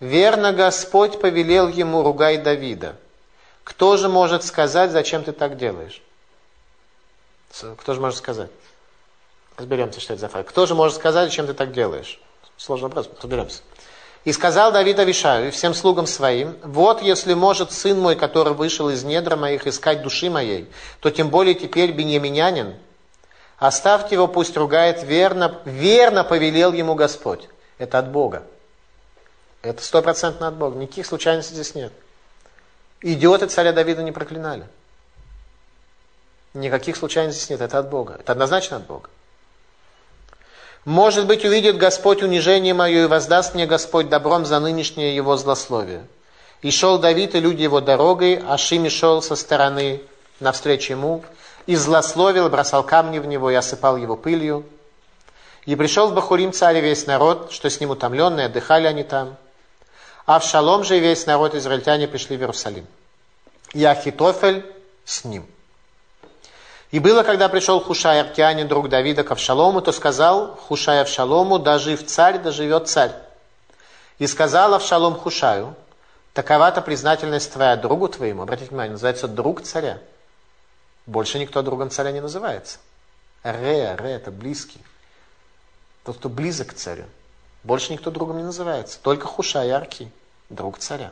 Верно 0.00 0.52
Господь 0.52 1.20
повелел 1.20 1.68
ему, 1.68 2.02
ругай 2.02 2.38
Давида. 2.38 2.96
Кто 3.62 3.96
же 3.96 4.08
может 4.08 4.44
сказать, 4.44 4.90
зачем 4.90 5.24
ты 5.24 5.32
так 5.32 5.56
делаешь? 5.56 6.02
Кто 7.78 7.94
же 7.94 8.00
может 8.00 8.18
сказать? 8.18 8.50
Разберемся, 9.56 10.00
что 10.00 10.14
это 10.14 10.20
за 10.20 10.28
факт. 10.28 10.48
Кто 10.48 10.66
же 10.66 10.74
может 10.74 10.96
сказать, 10.96 11.28
зачем 11.28 11.46
ты 11.46 11.54
так 11.54 11.72
делаешь? 11.72 12.20
Сложный 12.56 12.84
вопрос, 12.84 13.08
разберемся. 13.20 13.62
И 14.24 14.32
сказал 14.32 14.72
Давид 14.72 14.98
Авишаю 14.98 15.48
и 15.48 15.50
всем 15.50 15.74
слугам 15.74 16.06
своим, 16.06 16.56
вот 16.62 17.02
если 17.02 17.34
может 17.34 17.72
сын 17.72 18.00
мой, 18.00 18.16
который 18.16 18.54
вышел 18.54 18.88
из 18.88 19.04
недра 19.04 19.36
моих, 19.36 19.66
искать 19.66 20.02
души 20.02 20.30
моей, 20.30 20.70
то 21.00 21.10
тем 21.10 21.28
более 21.28 21.54
теперь 21.54 21.92
беньяминянин, 21.92 22.74
Оставьте 23.58 24.16
его, 24.16 24.26
пусть 24.28 24.56
ругает 24.56 25.02
верно, 25.04 25.60
верно 25.64 26.24
повелел 26.24 26.72
ему 26.72 26.94
Господь. 26.94 27.48
Это 27.78 27.98
от 27.98 28.10
Бога. 28.10 28.42
Это 29.62 29.82
стопроцентно 29.82 30.48
от 30.48 30.54
Бога. 30.54 30.76
Никаких 30.76 31.06
случайностей 31.06 31.54
здесь 31.54 31.74
нет. 31.74 31.92
Идиоты 33.00 33.46
царя 33.46 33.72
Давида 33.72 34.02
не 34.02 34.12
проклинали. 34.12 34.66
Никаких 36.52 36.96
случайностей 36.96 37.40
здесь 37.40 37.50
нет. 37.50 37.60
Это 37.60 37.78
от 37.78 37.88
Бога. 37.88 38.16
Это 38.20 38.32
однозначно 38.32 38.76
от 38.76 38.86
Бога. 38.86 39.08
Может 40.84 41.26
быть, 41.26 41.44
увидит 41.44 41.78
Господь 41.78 42.22
унижение 42.22 42.74
мое 42.74 43.04
и 43.04 43.06
воздаст 43.06 43.54
мне 43.54 43.66
Господь 43.66 44.10
добром 44.10 44.44
за 44.44 44.60
нынешнее 44.60 45.16
его 45.16 45.36
злословие. 45.36 46.06
И 46.60 46.70
шел 46.70 46.98
Давид 46.98 47.34
и 47.34 47.40
люди 47.40 47.62
его 47.62 47.80
дорогой, 47.80 48.42
а 48.46 48.58
Шими 48.58 48.88
шел 48.88 49.22
со 49.22 49.34
стороны 49.34 50.02
навстречу 50.40 50.92
ему, 50.92 51.24
и 51.66 51.76
злословил, 51.76 52.50
бросал 52.50 52.82
камни 52.82 53.18
в 53.18 53.26
него 53.26 53.50
и 53.50 53.54
осыпал 53.54 53.96
его 53.96 54.16
пылью. 54.16 54.64
И 55.64 55.74
пришел 55.76 56.08
в 56.08 56.14
Бахурим 56.14 56.52
царь 56.52 56.80
весь 56.80 57.06
народ, 57.06 57.50
что 57.50 57.70
с 57.70 57.80
ним 57.80 57.90
утомленные, 57.90 58.46
отдыхали 58.46 58.86
они 58.86 59.04
там. 59.04 59.36
А 60.26 60.38
в 60.38 60.44
Шалом 60.44 60.84
же 60.84 60.98
весь 60.98 61.24
народ 61.24 61.54
израильтяне 61.54 62.08
пришли 62.08 62.36
в 62.36 62.40
Иерусалим. 62.40 62.86
И 63.72 63.82
Ахитофель 63.84 64.64
с 65.06 65.24
ним. 65.24 65.46
И 66.94 67.00
было, 67.00 67.24
когда 67.24 67.48
пришел 67.48 67.80
Хушай 67.80 68.20
Аркианин, 68.20 68.68
друг 68.68 68.88
Давида, 68.88 69.24
к 69.24 69.32
Авшалому, 69.32 69.82
то 69.82 69.90
сказал 69.90 70.54
Хушай 70.54 71.00
Авшалому, 71.00 71.58
дожив 71.58 72.06
царь, 72.06 72.38
доживет 72.38 72.88
царь. 72.88 73.10
И 74.20 74.28
сказал 74.28 74.74
Авшалом 74.74 75.16
Хушаю, 75.16 75.74
такова-то 76.34 76.82
признательность 76.82 77.52
твоя 77.52 77.74
другу 77.74 78.06
твоему, 78.06 78.42
обратите 78.42 78.68
внимание, 78.68 78.92
называется 78.92 79.26
друг 79.26 79.62
царя. 79.62 79.98
Больше 81.04 81.40
никто 81.40 81.62
другом 81.62 81.90
царя 81.90 82.12
не 82.12 82.20
называется. 82.20 82.78
Ре, 83.42 83.96
ре, 83.96 84.12
это 84.12 84.30
близкий. 84.30 84.80
Тот, 86.04 86.18
кто 86.18 86.28
близок 86.28 86.68
к 86.68 86.74
царю. 86.74 87.06
Больше 87.64 87.92
никто 87.92 88.12
другом 88.12 88.36
не 88.36 88.44
называется. 88.44 89.00
Только 89.02 89.26
Хуша 89.26 89.64
и 89.64 89.70
Арки, 89.70 90.12
друг 90.48 90.78
царя. 90.78 91.10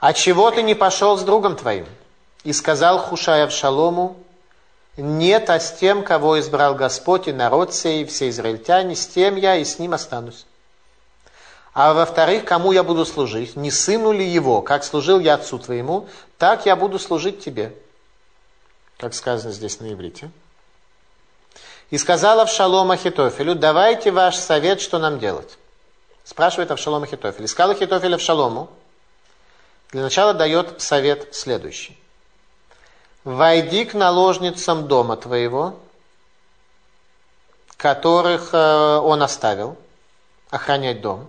А 0.00 0.14
чего 0.14 0.50
ты 0.50 0.62
не 0.62 0.74
пошел 0.74 1.18
с 1.18 1.22
другом 1.22 1.54
твоим? 1.54 1.84
И 2.46 2.52
сказал 2.52 3.00
Хушай 3.00 3.42
Авшалому, 3.42 4.16
Нет, 4.96 5.50
а 5.50 5.58
с 5.58 5.72
тем, 5.72 6.04
кого 6.04 6.38
избрал 6.38 6.76
Господь 6.76 7.26
и 7.26 7.32
народ 7.32 7.74
сей, 7.74 8.02
и 8.02 8.06
все 8.06 8.28
израильтяне, 8.28 8.94
с 8.94 9.04
тем 9.04 9.34
я 9.34 9.56
и 9.56 9.64
с 9.64 9.80
ним 9.80 9.94
останусь. 9.94 10.46
А 11.74 11.92
во-вторых, 11.92 12.44
кому 12.44 12.70
я 12.70 12.84
буду 12.84 13.04
служить? 13.04 13.56
Не 13.56 13.72
сыну 13.72 14.12
ли 14.12 14.24
его? 14.24 14.62
Как 14.62 14.84
служил 14.84 15.18
я 15.18 15.34
отцу 15.34 15.58
твоему, 15.58 16.08
так 16.38 16.66
я 16.66 16.76
буду 16.76 17.00
служить 17.00 17.40
тебе. 17.44 17.74
Как 18.96 19.12
сказано 19.12 19.52
здесь 19.52 19.80
на 19.80 19.92
иврите. 19.92 20.30
И 21.90 21.98
сказал 21.98 22.38
Авшалом 22.38 22.92
Ахитофелю, 22.92 23.56
давайте 23.56 24.12
ваш 24.12 24.36
совет, 24.36 24.80
что 24.80 25.00
нам 25.00 25.18
делать. 25.18 25.58
Спрашивает 26.22 26.70
Авшалом 26.70 27.02
Ахитофель. 27.02 27.46
Искал 27.46 27.72
Ахитофель 27.72 28.14
Авшалому. 28.14 28.70
Для 29.90 30.02
начала 30.02 30.32
дает 30.32 30.80
совет 30.80 31.34
следующий. 31.34 31.98
Войди 33.26 33.84
к 33.84 33.94
наложницам 33.94 34.86
дома 34.86 35.16
твоего, 35.16 35.74
которых 37.76 38.50
э, 38.52 38.98
он 38.98 39.20
оставил, 39.20 39.76
охранять 40.50 41.00
дом, 41.00 41.26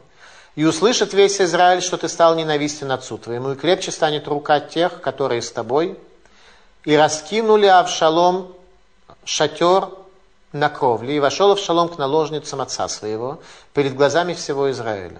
и 0.55 0.63
услышит 0.63 1.13
весь 1.13 1.41
Израиль, 1.41 1.81
что 1.81 1.97
ты 1.97 2.07
стал 2.07 2.35
ненавистен 2.35 2.91
отцу 2.91 3.17
твоему, 3.17 3.53
и 3.53 3.55
крепче 3.55 3.91
станет 3.91 4.27
рука 4.27 4.59
тех, 4.59 5.01
которые 5.01 5.41
с 5.41 5.51
тобой, 5.51 5.97
и 6.85 6.95
раскинули 6.95 7.65
Авшалом 7.65 8.53
шатер 9.25 9.89
на 10.51 10.69
кровле, 10.69 11.15
и 11.15 11.19
вошел 11.19 11.53
Авшалом 11.53 11.89
к 11.89 11.97
наложницам 11.97 12.61
отца 12.61 12.87
своего 12.89 13.39
перед 13.73 13.95
глазами 13.95 14.35
всего 14.35 14.69
Израиля. 14.69 15.19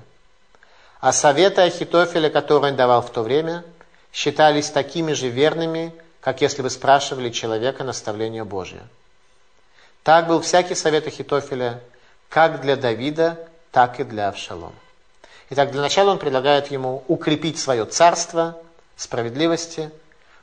А 0.99 1.11
советы 1.11 1.61
Ахитофеля, 1.61 2.29
которые 2.29 2.73
он 2.73 2.77
давал 2.77 3.01
в 3.01 3.09
то 3.09 3.23
время, 3.23 3.63
считались 4.13 4.69
такими 4.69 5.13
же 5.13 5.29
верными, 5.29 5.91
как 6.27 6.41
если 6.41 6.61
бы 6.61 6.69
спрашивали 6.69 7.29
человека 7.29 7.85
наставление 7.85 8.43
Божие. 8.43 8.85
Так 10.03 10.27
был 10.27 10.41
всякий 10.41 10.75
совет 10.75 11.07
Ахитофеля 11.07 11.81
как 12.27 12.59
для 12.59 12.75
Давида, 12.75 13.47
так 13.71 14.01
и 14.01 14.03
для 14.03 14.27
Авшалома. 14.27 14.75
Итак, 15.51 15.71
для 15.71 15.79
начала 15.79 16.11
он 16.11 16.19
предлагает 16.19 16.69
ему 16.69 17.05
укрепить 17.07 17.57
свое 17.57 17.85
царство 17.85 18.61
справедливости 18.97 19.89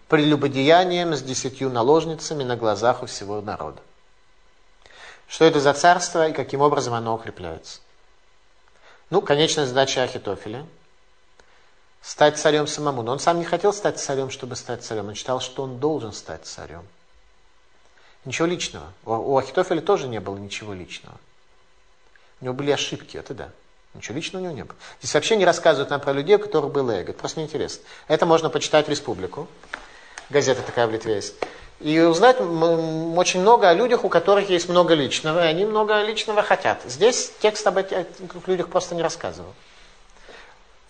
прелюбодеянием 0.09 1.13
с 1.15 1.21
десятью 1.21 1.69
наложницами 1.69 2.45
на 2.45 2.57
глазах 2.57 3.03
у 3.03 3.07
всего 3.07 3.43
народа. 3.43 3.83
Что 5.29 5.45
это 5.45 5.61
за 5.61 5.75
царство 5.75 6.29
и 6.29 6.33
каким 6.33 6.63
образом 6.63 6.95
оно 6.95 7.15
укрепляется? 7.15 7.81
Ну, 9.11 9.21
конечная 9.21 9.67
задача 9.67 10.03
Ахитофеля– 10.03 10.65
стать 12.05 12.39
царем 12.39 12.67
самому. 12.67 13.03
Но 13.03 13.13
он 13.13 13.19
сам 13.19 13.39
не 13.39 13.45
хотел 13.45 13.73
стать 13.73 13.99
царем, 13.99 14.31
чтобы 14.31 14.57
стать 14.57 14.85
царем. 14.85 15.09
Он 15.09 15.15
считал, 15.15 15.41
что 15.41 15.63
он 15.63 15.79
должен 15.79 16.13
стать 16.13 16.45
царем. 16.45 16.87
Ничего 18.25 18.47
личного. 18.47 18.93
У 19.05 19.37
Ахитофеля 19.39 19.81
тоже 19.81 20.07
не 20.07 20.21
было 20.21 20.37
ничего 20.37 20.75
личного. 20.75 21.17
У 22.41 22.45
него 22.45 22.55
были 22.55 22.71
ошибки, 22.71 23.17
это 23.17 23.35
да. 23.35 23.49
Ничего 23.95 24.17
личного 24.17 24.43
у 24.43 24.47
него 24.47 24.57
не 24.57 24.65
было. 24.65 24.77
Здесь 25.01 25.15
вообще 25.15 25.37
не 25.37 25.45
рассказывают 25.45 25.91
нам 25.91 26.01
про 26.01 26.13
людей, 26.13 26.37
у 26.37 26.39
которых 26.39 26.73
было 26.73 26.91
эго. 26.91 27.13
Это 27.13 27.21
просто 27.21 27.41
неинтересно. 27.41 27.83
Это 28.09 28.27
можно 28.27 28.51
почитать 28.51 28.87
в 28.87 28.91
«Республику». 28.91 29.47
Газета 30.31 30.63
такая 30.63 30.87
в 30.87 30.91
Литве 30.91 31.17
есть. 31.17 31.35
И 31.81 32.01
узнать 32.01 32.41
очень 32.41 33.41
много 33.41 33.69
о 33.69 33.75
людях, 33.75 34.05
у 34.05 34.09
которых 34.09 34.49
есть 34.49 34.69
много 34.69 34.95
личного, 34.95 35.45
и 35.45 35.49
они 35.49 35.65
много 35.65 36.03
личного 36.03 36.43
хотят. 36.43 36.83
Здесь 36.87 37.33
текст 37.41 37.67
об 37.67 37.79
этих 37.79 38.07
людях 38.47 38.69
просто 38.69 38.95
не 38.95 39.03
рассказывал. 39.03 39.53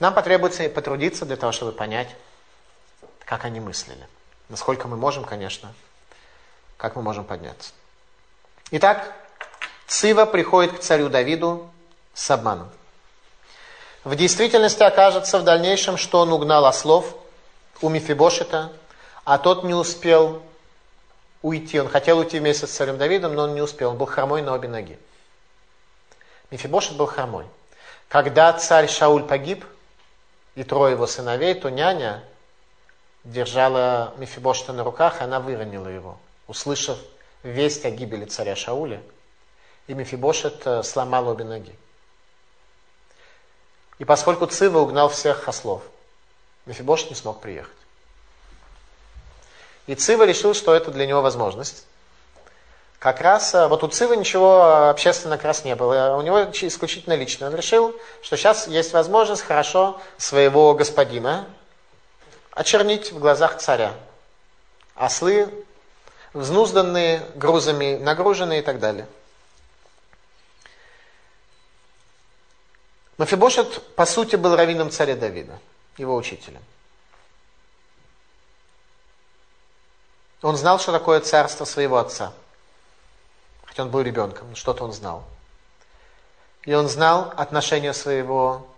Нам 0.01 0.15
потребуется 0.15 0.69
потрудиться 0.69 1.25
для 1.25 1.37
того, 1.37 1.53
чтобы 1.53 1.73
понять, 1.73 2.09
как 3.25 3.45
они 3.45 3.61
мыслили. 3.61 4.07
Насколько 4.49 4.89
мы 4.89 4.97
можем, 4.97 5.25
конечно, 5.25 5.73
как 6.77 6.97
мы 6.97 7.03
можем 7.03 7.25
подняться. 7.25 7.73
Итак, 8.71 9.13
Цива 9.87 10.25
приходит 10.27 10.79
к 10.79 10.81
царю 10.81 11.09
Давиду 11.09 11.71
с 12.13 12.31
обманом. 12.31 12.71
В 14.03 14.17
действительности 14.17 14.83
окажется 14.83 15.39
в 15.39 15.45
дальнейшем, 15.45 15.97
что 15.97 16.21
он 16.21 16.33
угнал 16.33 16.67
ослов 16.67 17.15
у 17.81 17.89
Мефибошета, 17.89 18.73
а 19.25 19.39
тот 19.39 19.65
не 19.65 19.75
успел 19.75 20.43
уйти. 21.41 21.81
Он 21.81 21.89
хотел 21.89 22.19
уйти 22.19 22.39
вместе 22.39 22.67
с 22.67 22.71
царем 22.71 22.99
Давидом, 22.99 23.35
но 23.35 23.45
он 23.45 23.55
не 23.55 23.63
успел. 23.63 23.91
Он 23.91 23.97
был 23.97 24.07
хромой 24.07 24.43
на 24.43 24.53
обе 24.53 24.69
ноги. 24.69 24.99
Мефибошет 26.51 26.97
был 26.97 27.07
хромой. 27.07 27.47
Когда 28.09 28.53
царь 28.53 28.89
Шауль 28.89 29.25
погиб, 29.25 29.65
и 30.55 30.63
трое 30.63 30.93
его 30.93 31.07
сыновей, 31.07 31.55
то 31.55 31.71
няня 31.71 32.23
держала 33.25 34.15
Мефибошта 34.19 34.73
на 34.73 34.85
руках, 34.85 35.21
и 35.21 35.25
она 35.25 35.41
выронила 35.41 35.89
его, 35.89 36.19
услышав 36.47 36.99
весть 37.43 37.85
о 37.85 37.91
гибели 37.91 38.25
царя 38.25 38.55
Шауля. 38.57 39.03
И 39.87 39.95
Мефибошет 39.95 40.67
э, 40.67 40.83
сломал 40.83 41.29
обе 41.29 41.45
ноги. 41.45 41.75
И 43.99 44.05
поскольку 44.05 44.47
Цива 44.47 44.79
угнал 44.79 45.09
всех 45.09 45.47
ослов, 45.49 45.83
Мефибошет 46.67 47.11
не 47.11 47.17
смог 47.17 47.41
приехать. 47.41 47.77
И 49.87 49.95
Цива 49.95 50.25
решил, 50.25 50.55
что 50.55 50.75
это 50.75 50.91
для 50.91 51.07
него 51.07 51.21
возможность. 51.21 51.87
Как 52.99 53.21
раз, 53.21 53.55
э, 53.55 53.67
вот 53.69 53.85
у 53.85 53.89
Цивы 53.89 54.17
ничего 54.17 54.89
общественно 54.89 55.37
как 55.37 55.45
раз 55.45 55.65
не 55.65 55.77
было. 55.77 56.17
У 56.17 56.23
него 56.23 56.43
исключительно 56.51 57.15
лично. 57.15 57.49
Он 57.49 57.55
решил, 57.55 57.95
что 58.23 58.37
сейчас 58.37 58.67
есть 58.67 58.93
возможность 58.93 59.43
хорошо 59.43 60.01
своего 60.17 60.75
господина 60.75 61.47
очернить 62.53 63.13
в 63.13 63.19
глазах 63.19 63.59
царя. 63.59 63.93
Ослы, 64.95 65.53
взнузданные, 66.33 67.27
грузами 67.35 67.97
нагруженные 67.97 68.61
и 68.61 68.63
так 68.63 68.79
далее. 68.79 69.07
Мафибошет, 73.19 73.95
по 73.97 74.07
сути, 74.07 74.37
был 74.37 74.57
раввином 74.57 74.91
царя 74.91 75.15
Давида, 75.15 75.59
его 75.99 76.17
учителем. 76.17 76.63
Он 80.43 80.57
знал, 80.57 80.79
что 80.79 80.91
такое 80.91 81.21
царство 81.21 81.65
своего 81.65 81.99
отца– 81.99 82.33
хотя 83.75 83.83
он 83.83 83.91
был 83.91 84.03
ребенком, 84.03 84.55
что-то 84.55 84.85
он 84.85 84.93
знал. 84.93 85.25
И 86.63 86.73
он 86.73 86.89
знал 86.89 87.35
отношения 87.37 87.93
своего, 87.93 88.69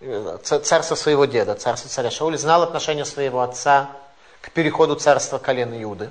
э, 0.00 0.38
царства 0.42 0.96
своего 0.96 1.24
деда, 1.24 1.54
царства 1.54 1.88
царя 1.88 2.10
Шауля, 2.10 2.36
знал 2.36 2.64
отношения 2.64 3.04
своего 3.04 3.42
отца 3.42 3.96
к 4.40 4.50
переходу 4.50 4.96
царства 4.96 5.38
колена 5.38 5.80
Иуды. 5.84 6.10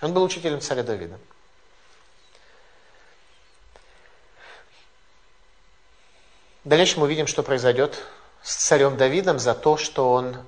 Он 0.00 0.14
был 0.14 0.22
учителем 0.22 0.62
царя 0.62 0.82
Давида. 0.82 1.18
В 6.64 6.70
мы 6.70 7.02
увидим, 7.02 7.26
что 7.26 7.42
произойдет 7.42 8.02
с 8.42 8.54
царем 8.54 8.96
Давидом 8.96 9.38
за 9.38 9.54
то, 9.54 9.76
что 9.76 10.10
он 10.10 10.38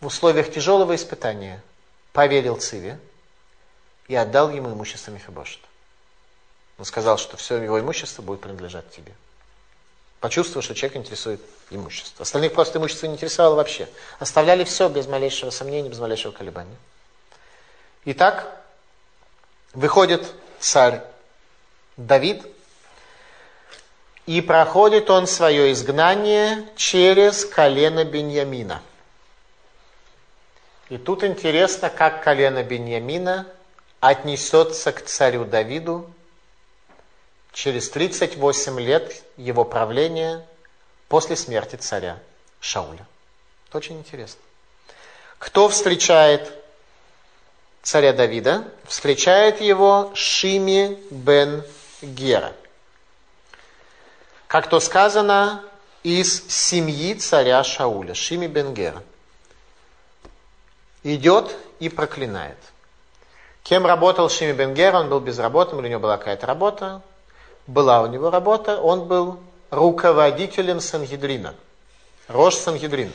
в 0.00 0.06
условиях 0.06 0.50
тяжелого 0.50 0.94
испытания 0.94 1.62
поверил 2.14 2.56
Циве, 2.56 2.98
и 4.08 4.14
отдал 4.14 4.50
ему 4.50 4.72
имущество 4.72 5.10
Мефибошета. 5.10 5.66
Он 6.78 6.84
сказал, 6.84 7.18
что 7.18 7.36
все 7.36 7.56
его 7.62 7.78
имущество 7.80 8.22
будет 8.22 8.40
принадлежать 8.40 8.90
тебе. 8.90 9.12
Почувствовал, 10.20 10.62
что 10.62 10.74
человек 10.74 10.96
интересует 10.96 11.40
имущество. 11.70 12.22
Остальных 12.22 12.52
просто 12.52 12.78
имущество 12.78 13.06
не 13.06 13.14
интересовало 13.14 13.56
вообще. 13.56 13.88
Оставляли 14.18 14.64
все 14.64 14.88
без 14.88 15.06
малейшего 15.06 15.50
сомнения, 15.50 15.88
без 15.88 15.98
малейшего 15.98 16.32
колебания. 16.32 16.76
Итак, 18.04 18.60
выходит 19.74 20.26
царь 20.58 21.02
Давид, 21.96 22.44
и 24.26 24.40
проходит 24.40 25.10
он 25.10 25.26
свое 25.26 25.72
изгнание 25.72 26.68
через 26.76 27.44
колено 27.44 28.04
Беньямина. 28.04 28.80
И 30.88 30.98
тут 30.98 31.24
интересно, 31.24 31.90
как 31.90 32.22
колено 32.22 32.62
Беньямина 32.62 33.46
отнесется 34.02 34.90
к 34.90 35.04
царю 35.04 35.44
Давиду 35.44 36.12
через 37.52 37.88
38 37.88 38.80
лет 38.80 39.22
его 39.36 39.64
правления 39.64 40.44
после 41.06 41.36
смерти 41.36 41.76
царя 41.76 42.18
Шауля. 42.58 43.06
Это 43.68 43.78
очень 43.78 44.00
интересно. 44.00 44.40
Кто 45.38 45.68
встречает 45.68 46.52
царя 47.82 48.12
Давида? 48.12 48.68
Встречает 48.86 49.60
его 49.60 50.10
Шими 50.16 51.00
бен 51.10 51.62
Гера. 52.02 52.52
Как 54.48 54.68
то 54.68 54.80
сказано, 54.80 55.64
из 56.02 56.48
семьи 56.48 57.14
царя 57.14 57.62
Шауля, 57.62 58.14
Шими 58.14 58.48
бен 58.48 58.74
Гера. 58.74 59.00
Идет 61.04 61.56
и 61.78 61.88
проклинает. 61.88 62.58
Кем 63.62 63.86
работал 63.86 64.28
Шими 64.28 64.52
Бенгер? 64.52 64.94
Он 64.94 65.08
был 65.08 65.20
безработным, 65.20 65.80
или 65.80 65.86
у 65.86 65.90
него 65.90 66.00
была 66.00 66.18
какая-то 66.18 66.46
работа. 66.46 67.02
Была 67.66 68.02
у 68.02 68.06
него 68.06 68.30
работа, 68.30 68.80
он 68.80 69.06
был 69.06 69.38
руководителем 69.70 70.80
Сангидрина. 70.80 71.54
Рож 72.26 72.56
Сангидрин. 72.56 73.12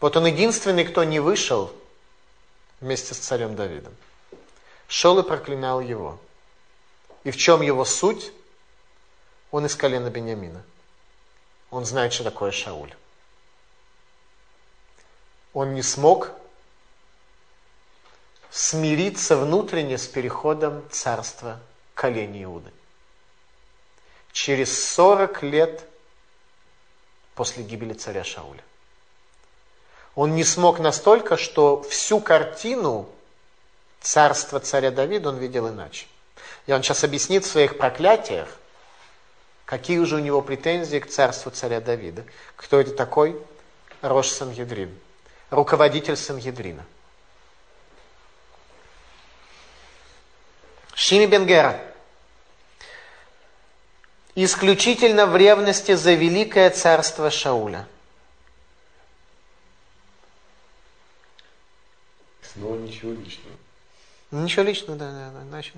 Вот 0.00 0.16
он 0.16 0.26
единственный, 0.26 0.84
кто 0.84 1.04
не 1.04 1.20
вышел 1.20 1.72
вместе 2.80 3.14
с 3.14 3.18
царем 3.18 3.56
Давидом. 3.56 3.96
Шел 4.88 5.18
и 5.18 5.22
проклинал 5.22 5.80
его. 5.80 6.18
И 7.24 7.30
в 7.30 7.36
чем 7.36 7.62
его 7.62 7.84
суть? 7.84 8.32
Он 9.50 9.64
из 9.64 9.74
колена 9.74 10.10
Бениамина. 10.10 10.62
Он 11.70 11.84
знает, 11.86 12.12
что 12.12 12.24
такое 12.24 12.50
Шауль. 12.50 12.92
Он 15.54 15.74
не 15.74 15.82
смог 15.82 16.32
смириться 18.52 19.38
внутренне 19.38 19.96
с 19.96 20.06
переходом 20.06 20.84
царства 20.90 21.58
колени 21.94 22.44
Иуды. 22.44 22.70
Через 24.32 24.92
40 24.92 25.42
лет 25.42 25.84
после 27.34 27.64
гибели 27.64 27.94
царя 27.94 28.24
Шауля. 28.24 28.62
Он 30.14 30.34
не 30.34 30.44
смог 30.44 30.80
настолько, 30.80 31.38
что 31.38 31.80
всю 31.82 32.20
картину 32.20 33.08
царства 34.02 34.60
царя 34.60 34.90
Давида 34.90 35.30
он 35.30 35.38
видел 35.38 35.68
иначе. 35.70 36.06
И 36.66 36.72
он 36.72 36.82
сейчас 36.82 37.04
объяснит 37.04 37.44
в 37.44 37.50
своих 37.50 37.78
проклятиях, 37.78 38.48
какие 39.64 39.98
уже 39.98 40.16
у 40.16 40.18
него 40.18 40.42
претензии 40.42 40.98
к 40.98 41.08
царству 41.08 41.50
царя 41.50 41.80
Давида. 41.80 42.24
Кто 42.56 42.78
это 42.78 42.92
такой? 42.92 43.40
Рош 44.02 44.28
Сангедрин, 44.28 44.94
руководитель 45.50 46.16
Сангедрина. 46.16 46.84
Шими 50.94 51.26
Бенгера. 51.26 51.80
Исключительно 54.34 55.26
в 55.26 55.36
ревности 55.36 55.94
за 55.94 56.14
великое 56.14 56.70
царство 56.70 57.30
Шауля. 57.30 57.86
Снова 62.52 62.76
ничего 62.76 63.12
личного. 63.12 63.56
Ничего 64.30 64.62
личного, 64.64 64.98
да, 64.98 65.10
да, 65.10 65.30
да. 65.30 65.42
Иначе... 65.42 65.72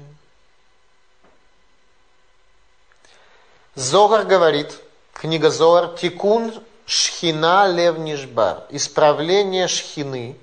Зогар 3.74 4.24
говорит, 4.24 4.80
книга 5.12 5.50
Зогар, 5.50 5.96
Тикун 5.96 6.52
Шхина 6.86 7.66
Лев 7.66 7.98
Нишбар. 7.98 8.66
Исправление 8.70 9.66
шхины, 9.66 10.36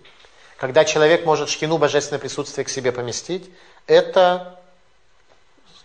когда 0.57 0.83
человек 0.83 1.25
может 1.25 1.49
шхину, 1.49 1.77
божественное 1.77 2.19
присутствие 2.19 2.65
к 2.65 2.69
себе 2.69 2.91
поместить, 2.91 3.49
это 3.87 4.60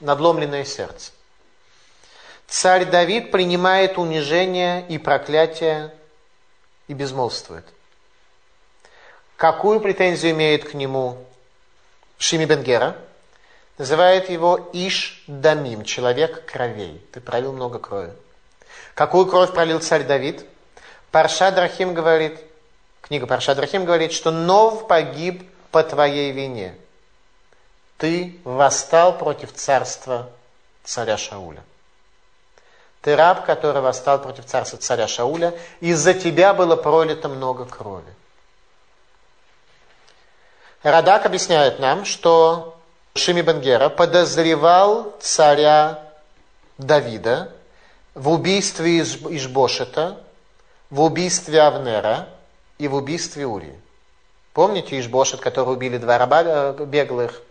надломленное 0.01 0.64
сердце. 0.64 1.12
Царь 2.47 2.85
Давид 2.85 3.31
принимает 3.31 3.98
унижение 3.98 4.86
и 4.89 4.98
проклятие 4.98 5.93
и 6.86 6.94
безмолвствует. 6.94 7.64
Какую 9.36 9.81
претензию 9.81 10.32
имеет 10.32 10.68
к 10.68 10.74
нему 10.74 11.24
Шими 12.18 12.44
Бенгера? 12.44 12.97
Называет 13.78 14.31
его 14.31 14.70
Иш 14.73 15.23
Дамим, 15.27 15.85
человек 15.85 16.47
кровей. 16.51 17.05
Ты 17.12 17.20
пролил 17.20 17.52
много 17.52 17.78
крови. 17.78 18.12
Какую 18.94 19.27
кровь 19.27 19.52
пролил 19.52 19.81
царь 19.81 20.05
Давид? 20.05 20.47
Парша 21.10 21.51
Драхим 21.51 21.93
говорит, 21.93 22.39
книга 23.02 23.27
Парша 23.27 23.55
Драхим 23.55 23.85
говорит, 23.85 24.12
что 24.12 24.31
Нов 24.31 24.86
погиб 24.86 25.51
по 25.73 25.82
твоей 25.82 26.32
вине 26.32 26.74
ты 27.98 28.39
восстал 28.44 29.16
против 29.16 29.52
царства 29.52 30.28
царя 30.85 31.16
Шауля. 31.16 31.62
Ты 33.02 33.14
раб, 33.14 33.44
который 33.47 33.82
восстал 33.82 34.20
против 34.20 34.47
царства 34.47 34.78
царя 34.78 35.06
Шауля, 35.06 35.55
из-за 35.81 36.14
тебя 36.14 36.55
было 36.55 36.77
пролито 36.77 37.28
много 37.28 37.64
крови. 37.64 38.12
Радак 40.82 41.27
объясняет 41.27 41.78
нам, 41.78 42.05
что 42.05 42.77
Шими 43.14 43.43
Бенгера 43.43 43.89
подозревал 43.89 45.14
царя 45.20 46.02
Давида 46.78 47.52
в 48.14 48.28
убийстве 48.28 49.01
Ишбошета, 49.01 50.20
в 50.90 51.01
убийстве 51.01 51.60
Авнера 51.60 52.28
и 52.78 52.89
в 52.89 52.94
убийстве 52.94 53.47
Урии. 53.47 53.81
Помните 54.52 54.98
Ишбошет, 55.01 55.40
который 55.40 55.74
убили 55.74 55.98
два 55.98 56.18
раба 56.18 56.43
э, 56.44 56.85
беглых? 56.85 57.43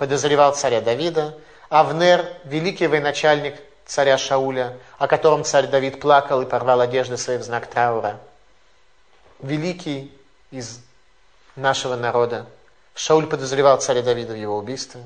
Подозревал 0.00 0.54
царя 0.54 0.80
Давида, 0.80 1.34
Авнер, 1.68 2.24
великий 2.44 2.86
военачальник 2.86 3.60
царя 3.84 4.16
Шауля, 4.16 4.78
о 4.98 5.06
котором 5.06 5.44
царь 5.44 5.66
Давид 5.66 6.00
плакал 6.00 6.40
и 6.40 6.46
порвал 6.46 6.80
одежды 6.80 7.18
свои 7.18 7.36
в 7.36 7.42
знак 7.42 7.66
траура. 7.66 8.18
Великий 9.40 10.10
из 10.50 10.80
нашего 11.54 11.96
народа. 11.96 12.46
Шауль 12.94 13.26
подозревал 13.26 13.78
царя 13.78 14.00
Давида 14.00 14.32
в 14.32 14.36
его 14.36 14.56
убийстве. 14.56 15.02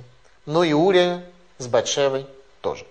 Ну 0.47 0.63
и 0.63 0.73
Урия 0.73 1.25
с 1.59 1.67
Батшевой 1.67 2.29
тоже. 2.61 2.87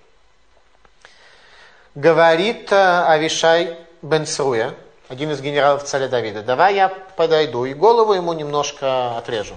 Говорит 1.96 2.70
э, 2.74 3.06
Авишай 3.08 3.78
бен 4.02 4.26
Сруя, 4.26 4.76
один 5.08 5.32
из 5.32 5.40
генералов 5.40 5.86
царя 5.86 6.10
Давида, 6.10 6.42
давай 6.42 6.76
я 6.76 6.90
подойду 6.90 7.64
и 7.64 7.74
голову 7.74 8.12
ему 8.12 8.34
немножко 8.34 9.18
отрежу. 9.18 9.56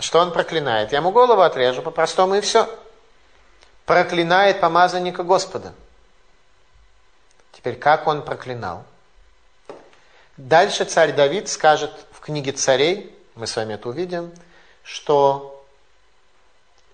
Что 0.00 0.20
он 0.20 0.32
проклинает? 0.32 0.92
Я 0.92 0.98
ему 0.98 1.10
голову 1.10 1.40
отрежу 1.42 1.82
по-простому 1.82 2.36
и 2.36 2.40
все. 2.40 2.68
Проклинает 3.84 4.60
помазанника 4.60 5.22
Господа. 5.22 5.72
Теперь, 7.52 7.76
как 7.76 8.06
он 8.06 8.22
проклинал? 8.22 8.84
Дальше 10.36 10.84
царь 10.84 11.12
Давид 11.12 11.48
скажет 11.48 11.90
в 12.12 12.20
книге 12.20 12.52
царей, 12.52 13.14
мы 13.34 13.46
с 13.46 13.56
вами 13.56 13.74
это 13.74 13.88
увидим, 13.88 14.32
что 14.84 15.64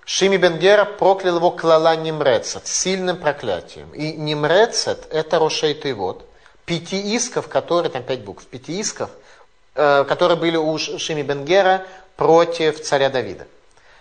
Шими 0.07 0.37
Бенгера 0.37 0.85
проклял 0.85 1.37
его 1.37 1.51
клала 1.51 1.97
Нимрецет, 1.97 2.67
сильным 2.67 3.19
проклятием. 3.19 3.93
И 3.93 4.13
Нимрецет– 4.13 5.07
это 5.11 5.39
Рошей 5.39 5.79
вот 5.93 6.29
пяти 6.65 7.15
исков, 7.15 7.49
которые, 7.49 7.91
там 7.91 8.03
пять 8.03 8.23
букв, 8.23 8.47
пяти 8.47 8.81
исков, 8.81 9.11
которые 9.75 10.39
были 10.39 10.57
у 10.57 10.79
Шими 10.79 11.23
Бенгера 11.23 11.87
против 12.17 12.81
царя 12.81 13.11
Давида. 13.11 13.47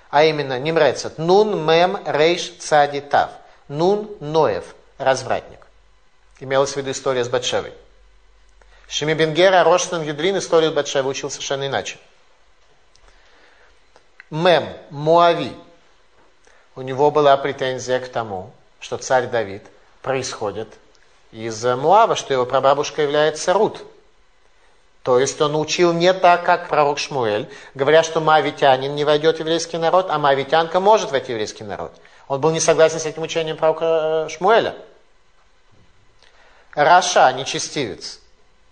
А 0.10 0.24
именно, 0.24 0.60
Нимрецет, 0.60 1.18
Нун 1.18 1.66
Мем 1.66 2.00
Рейш 2.06 2.54
Цади 2.60 3.02
Тав. 3.02 3.32
Нун 3.68 4.16
Ноев, 4.20 4.76
развратник. 5.00 5.60
Имелась 6.40 6.74
в 6.74 6.78
виду 6.78 6.92
история 6.92 7.24
с 7.24 7.30
Батшевой. 7.30 7.74
Шими 8.88 9.14
Бенгера, 9.14 9.64
Рошнан 9.64 10.04
Юдрин, 10.04 10.38
историю 10.38 10.72
Батшевы 10.72 11.10
учил 11.10 11.32
совершенно 11.32 11.66
иначе. 11.66 11.98
Мем, 14.30 14.68
Муави. 14.92 15.56
У 16.76 16.82
него 16.82 17.10
была 17.10 17.36
претензия 17.38 18.00
к 18.00 18.10
тому, 18.10 18.52
что 18.80 18.98
царь 18.98 19.28
Давид 19.28 19.64
происходит 20.04 20.68
из 21.32 21.64
Муава, 21.64 22.16
что 22.16 22.34
его 22.34 22.46
прабабушка 22.46 23.02
является 23.02 23.54
Рут– 23.54 23.84
то 25.04 25.20
есть 25.20 25.40
он 25.42 25.56
учил 25.58 25.92
не 25.92 26.14
так, 26.14 26.46
как 26.46 26.70
пророк 26.70 26.98
Шмуэль, 26.98 27.50
говоря, 27.74 28.04
что 28.04 28.22
мавитянин 28.22 28.96
не 28.96 29.04
войдет 29.04 29.36
в 29.36 29.40
еврейский 29.40 29.78
народ, 29.78 30.08
а 30.10 30.18
мавитянка 30.18 30.80
может 30.80 31.12
войти 31.12 31.28
в 31.28 31.30
еврейский 31.32 31.66
народ. 31.66 31.92
Он 32.30 32.40
был 32.40 32.52
не 32.52 32.62
согласен 32.62 33.02
с 33.02 33.06
этим 33.06 33.22
учением 33.22 33.58
пророка 33.58 34.28
э, 34.28 34.30
Шмуэля. 34.30 34.76
Раша, 36.74 37.32
нечестивец, 37.34 38.22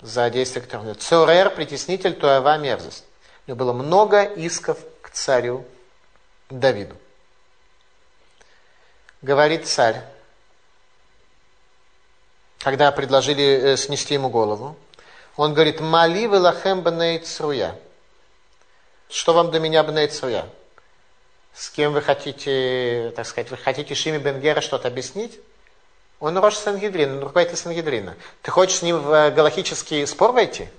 за 0.02 0.30
действие 0.30 0.64
которого 0.64 0.96
Цурер, 0.96 1.50
притеснитель, 1.50 2.14
Туава, 2.14 2.58
мерзость. 2.58 3.04
У 3.46 3.52
него 3.52 3.60
было 3.60 3.74
много 3.74 4.24
исков 4.24 4.78
к 5.02 5.10
царю 5.10 5.66
Давиду. 6.50 6.96
Говорит 9.22 9.68
царь, 9.68 10.02
когда 12.60 12.90
предложили 12.94 13.74
э, 13.74 13.78
снести 13.78 14.14
ему 14.14 14.30
голову, 14.30 14.78
он 15.42 15.54
говорит, 15.54 15.80
мали 15.80 16.28
велахем 16.28 16.82
бнейцруя. 16.82 17.76
Что 19.10 19.34
вам 19.34 19.50
до 19.50 19.60
меня 19.60 19.84
бнейцруя? 19.84 20.46
С 21.54 21.70
кем 21.70 21.94
вы 21.94 22.02
хотите, 22.02 23.12
так 23.16 23.26
сказать, 23.26 23.50
вы 23.50 23.58
хотите 23.58 23.96
Шими 23.96 24.20
Бенгера 24.20 24.62
что-то 24.62 24.88
объяснить? 24.88 25.40
Он 26.20 26.38
Рош 26.38 26.56
Сангидрин, 26.56 27.18
он 27.18 27.24
руководитель 27.24 27.58
Сангидрина. 27.58 28.16
Ты 28.44 28.52
хочешь 28.52 28.78
с 28.78 28.82
ним 28.84 29.00
в 29.00 29.12
э, 29.12 29.32
галактический 29.32 30.06
спор 30.06 30.32
войти? 30.32 30.70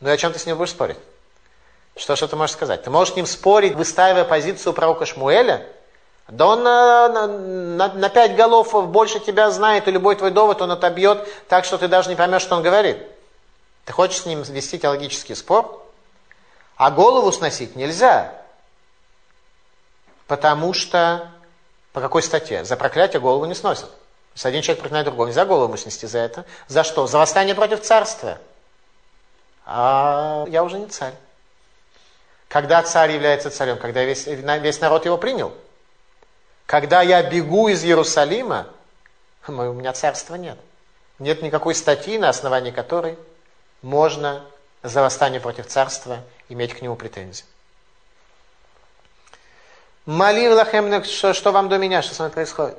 Ну 0.00 0.08
и 0.08 0.12
о 0.12 0.16
чем 0.16 0.32
ты 0.32 0.40
с 0.40 0.46
ним 0.46 0.56
будешь 0.56 0.70
спорить? 0.70 0.98
Что 1.94 2.16
же 2.16 2.26
ты 2.26 2.34
можешь 2.34 2.56
сказать? 2.56 2.82
Ты 2.82 2.90
можешь 2.90 3.14
с 3.14 3.16
ним 3.16 3.26
спорить, 3.26 3.74
выстаивая 3.74 4.24
позицию 4.24 4.72
пророка 4.72 5.06
Шмуэля? 5.06 5.64
Да 6.26 6.46
он 6.46 6.64
на, 6.64 7.08
на, 7.08 7.92
на 7.92 8.08
пять 8.08 8.34
голов 8.34 8.72
больше 8.88 9.20
тебя 9.20 9.50
знает, 9.52 9.86
и 9.86 9.92
любой 9.92 10.16
твой 10.16 10.32
довод 10.32 10.60
он 10.60 10.72
отобьет 10.72 11.28
так, 11.48 11.64
что 11.64 11.78
ты 11.78 11.86
даже 11.86 12.08
не 12.08 12.16
поймешь, 12.16 12.42
что 12.42 12.56
он 12.56 12.64
говорит. 12.64 12.98
Ты 13.84 13.92
хочешь 13.92 14.22
с 14.22 14.26
ним 14.26 14.42
вести 14.42 14.78
теологический 14.78 15.34
спор? 15.34 15.84
А 16.76 16.90
голову 16.90 17.32
сносить 17.32 17.76
нельзя. 17.76 18.32
Потому 20.26 20.72
что 20.72 21.30
по 21.92 22.00
какой 22.00 22.22
статье? 22.22 22.64
За 22.64 22.76
проклятие 22.76 23.20
голову 23.20 23.44
не 23.44 23.54
сносят. 23.54 23.90
Если 24.34 24.48
один 24.48 24.62
человек 24.62 24.80
проклинает 24.80 25.06
другого, 25.06 25.26
нельзя 25.26 25.44
голову 25.44 25.76
снести 25.76 26.06
за 26.06 26.18
это. 26.18 26.46
За 26.68 26.84
что? 26.84 27.06
За 27.06 27.18
восстание 27.18 27.54
против 27.54 27.82
царства. 27.82 28.38
А 29.64 30.44
я 30.48 30.64
уже 30.64 30.78
не 30.78 30.86
царь. 30.86 31.14
Когда 32.48 32.82
царь 32.82 33.12
является 33.12 33.50
царем? 33.50 33.78
Когда 33.78 34.04
весь, 34.04 34.26
весь 34.26 34.80
народ 34.80 35.04
его 35.04 35.18
принял. 35.18 35.52
Когда 36.66 37.02
я 37.02 37.22
бегу 37.22 37.68
из 37.68 37.84
Иерусалима, 37.84 38.68
у 39.46 39.52
меня 39.52 39.92
царства 39.92 40.36
нет. 40.36 40.58
Нет 41.18 41.42
никакой 41.42 41.74
статьи, 41.74 42.16
на 42.16 42.30
основании 42.30 42.70
которой 42.70 43.18
можно 43.82 44.44
за 44.82 45.02
восстание 45.02 45.40
против 45.40 45.66
царства 45.66 46.20
иметь 46.48 46.74
к 46.74 46.82
нему 46.82 46.96
претензии. 46.96 47.44
Молив 50.06 50.54
лахем, 50.54 51.04
что, 51.04 51.52
вам 51.52 51.68
до 51.68 51.78
меня, 51.78 52.02
что 52.02 52.14
с 52.14 52.18
вами 52.18 52.30
происходит? 52.30 52.76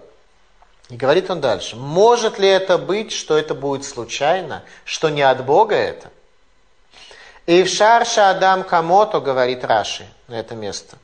И 0.90 0.98
говорит 0.98 1.30
он 1.30 1.40
дальше, 1.40 1.78
может 1.78 2.40
ли 2.40 2.48
это 2.48 2.78
быть, 2.78 3.14
что 3.14 3.38
это 3.38 3.56
будет 3.56 3.86
случайно, 3.86 4.64
что 4.84 5.10
не 5.10 5.22
от 5.22 5.46
Бога 5.46 5.76
это? 5.76 6.10
И 7.46 7.64
в 7.64 7.70
шарша 7.70 8.30
Адам 8.30 8.64
Камото, 8.64 9.20
говорит 9.20 9.64
Раши 9.64 10.06
на 10.28 10.40
это 10.40 10.56
место, 10.56 10.98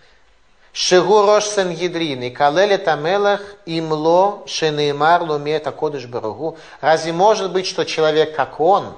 Шигу 0.73 1.25
Рош 1.25 1.45
Сангидрин, 1.45 2.21
и 2.23 2.29
Калеле 2.29 2.77
Тамелах, 2.77 3.41
имло 3.65 4.43
Шенеймар 4.45 5.23
Лумета 5.23 5.71
Кодыш 5.71 6.05
Баругу. 6.05 6.57
Разве 6.81 7.11
может 7.11 7.51
быть, 7.51 7.65
что 7.65 7.85
человек, 7.85 8.35
как 8.35 8.59
он, 8.59 8.95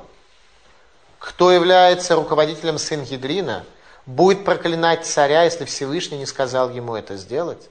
кто 1.21 1.51
является 1.51 2.15
руководителем 2.15 2.79
Сангидрина, 2.79 3.63
будет 4.07 4.43
проклинать 4.43 5.05
царя, 5.05 5.43
если 5.43 5.65
Всевышний 5.65 6.17
не 6.17 6.25
сказал 6.25 6.71
ему 6.71 6.95
это 6.95 7.15
сделать? 7.15 7.69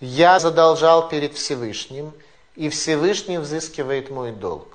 Я 0.00 0.38
задолжал 0.38 1.08
перед 1.08 1.32
Всевышним, 1.32 2.12
и 2.56 2.68
Всевышний 2.68 3.38
взыскивает 3.38 4.10
мой 4.10 4.32
долг. 4.32 4.68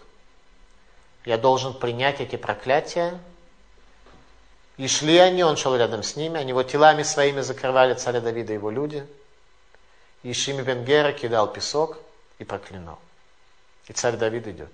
Я 1.23 1.37
должен 1.37 1.75
принять 1.75 2.19
эти 2.19 2.35
проклятия. 2.35 3.19
И 4.77 4.87
шли 4.87 5.19
они, 5.19 5.43
он 5.43 5.57
шел 5.57 5.75
рядом 5.75 6.01
с 6.01 6.15
ними, 6.15 6.39
они 6.39 6.49
его 6.49 6.63
телами 6.63 7.03
своими 7.03 7.41
закрывали 7.41 7.93
царя 7.93 8.21
Давида 8.21 8.53
и 8.53 8.55
его 8.55 8.71
люди. 8.71 9.05
И 10.23 10.33
Шими 10.33 10.63
Бенгера 10.63 11.11
кидал 11.11 11.45
песок 11.53 11.99
и 12.39 12.43
проклинал. 12.43 12.97
И 13.87 13.93
царь 13.93 14.17
Давид 14.17 14.47
идет. 14.47 14.71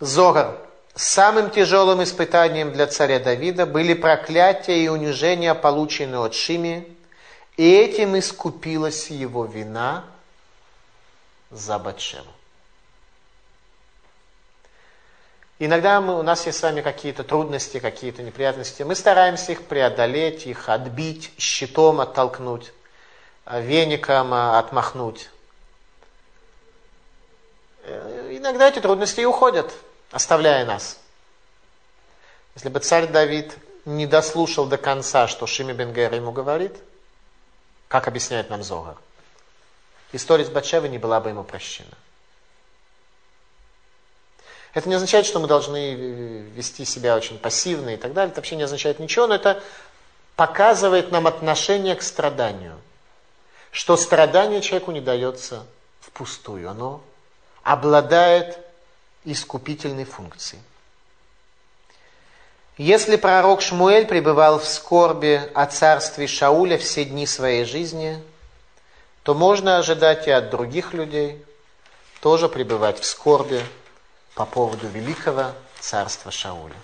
Зогар. 0.00 0.56
Самым 0.94 1.50
тяжелым 1.50 2.02
испытанием 2.02 2.72
для 2.72 2.86
царя 2.86 3.20
Давида 3.20 3.66
были 3.66 3.94
проклятия 3.94 4.82
и 4.82 4.88
унижения, 4.88 5.54
полученные 5.54 6.24
от 6.24 6.34
Шими, 6.34 6.96
и 7.56 7.74
этим 7.74 8.18
искупилась 8.18 9.10
его 9.10 9.44
вина 9.44 10.04
за 11.50 11.78
Батшеву. 11.78 12.30
Иногда 15.58 16.00
мы, 16.00 16.18
у 16.18 16.22
нас 16.22 16.46
есть 16.46 16.58
с 16.58 16.62
вами 16.62 16.80
какие-то 16.80 17.22
трудности, 17.22 17.80
какие-то 17.80 18.22
неприятности. 18.22 18.82
Мы 18.82 18.94
стараемся 18.94 19.52
их 19.52 19.66
преодолеть, 19.66 20.46
их 20.46 20.70
отбить, 20.70 21.32
щитом 21.36 22.00
оттолкнуть, 22.00 22.72
веником 23.46 24.32
отмахнуть. 24.32 25.28
Э, 27.84 28.28
иногда 28.30 28.68
эти 28.68 28.80
трудности 28.80 29.20
и 29.20 29.24
уходят 29.26 29.70
оставляя 30.10 30.64
нас. 30.64 30.98
Если 32.54 32.68
бы 32.68 32.80
царь 32.80 33.06
Давид 33.06 33.56
не 33.84 34.06
дослушал 34.06 34.66
до 34.66 34.76
конца, 34.76 35.28
что 35.28 35.46
Шими 35.46 35.72
Бенгер 35.72 36.12
ему 36.14 36.32
говорит, 36.32 36.76
как 37.88 38.08
объясняет 38.08 38.50
нам 38.50 38.62
Зогар, 38.62 38.96
история 40.12 40.44
с 40.44 40.50
Батшевой 40.50 40.88
не 40.88 40.98
была 40.98 41.20
бы 41.20 41.30
ему 41.30 41.44
прощена. 41.44 41.96
Это 44.72 44.88
не 44.88 44.94
означает, 44.94 45.26
что 45.26 45.40
мы 45.40 45.48
должны 45.48 45.94
вести 45.94 46.84
себя 46.84 47.16
очень 47.16 47.38
пассивно 47.38 47.94
и 47.94 47.96
так 47.96 48.12
далее. 48.12 48.30
Это 48.30 48.40
вообще 48.40 48.54
не 48.54 48.62
означает 48.62 49.00
ничего, 49.00 49.26
но 49.26 49.34
это 49.34 49.62
показывает 50.36 51.10
нам 51.10 51.26
отношение 51.26 51.96
к 51.96 52.02
страданию. 52.02 52.78
Что 53.72 53.96
страдание 53.96 54.60
человеку 54.60 54.92
не 54.92 55.00
дается 55.00 55.66
впустую. 56.00 56.70
Оно 56.70 57.02
обладает 57.62 58.58
искупительной 59.24 60.04
функции. 60.04 60.58
Если 62.76 63.16
пророк 63.16 63.60
Шмуэль 63.60 64.06
пребывал 64.06 64.58
в 64.58 64.66
скорби 64.66 65.42
о 65.54 65.66
царстве 65.66 66.26
Шауля 66.26 66.78
все 66.78 67.04
дни 67.04 67.26
своей 67.26 67.64
жизни, 67.64 68.22
то 69.22 69.34
можно 69.34 69.76
ожидать 69.76 70.26
и 70.26 70.30
от 70.30 70.48
других 70.50 70.94
людей 70.94 71.44
тоже 72.20 72.48
пребывать 72.48 72.98
в 72.98 73.04
скорби 73.04 73.60
по 74.34 74.46
поводу 74.46 74.86
великого 74.88 75.52
царства 75.78 76.30
Шауля. 76.30 76.76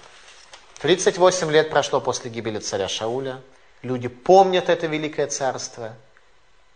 38 0.80 1.50
лет 1.50 1.70
прошло 1.70 2.00
после 2.00 2.30
гибели 2.30 2.58
царя 2.58 2.88
Шауля. 2.88 3.40
Люди 3.82 4.08
помнят 4.08 4.68
это 4.68 4.86
великое 4.86 5.26
царство. 5.26 5.94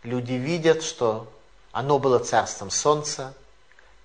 Люди 0.03 0.33
видят, 0.33 0.81
что 0.81 1.31
оно 1.71 1.99
было 1.99 2.17
царством 2.19 2.71
солнца, 2.71 3.33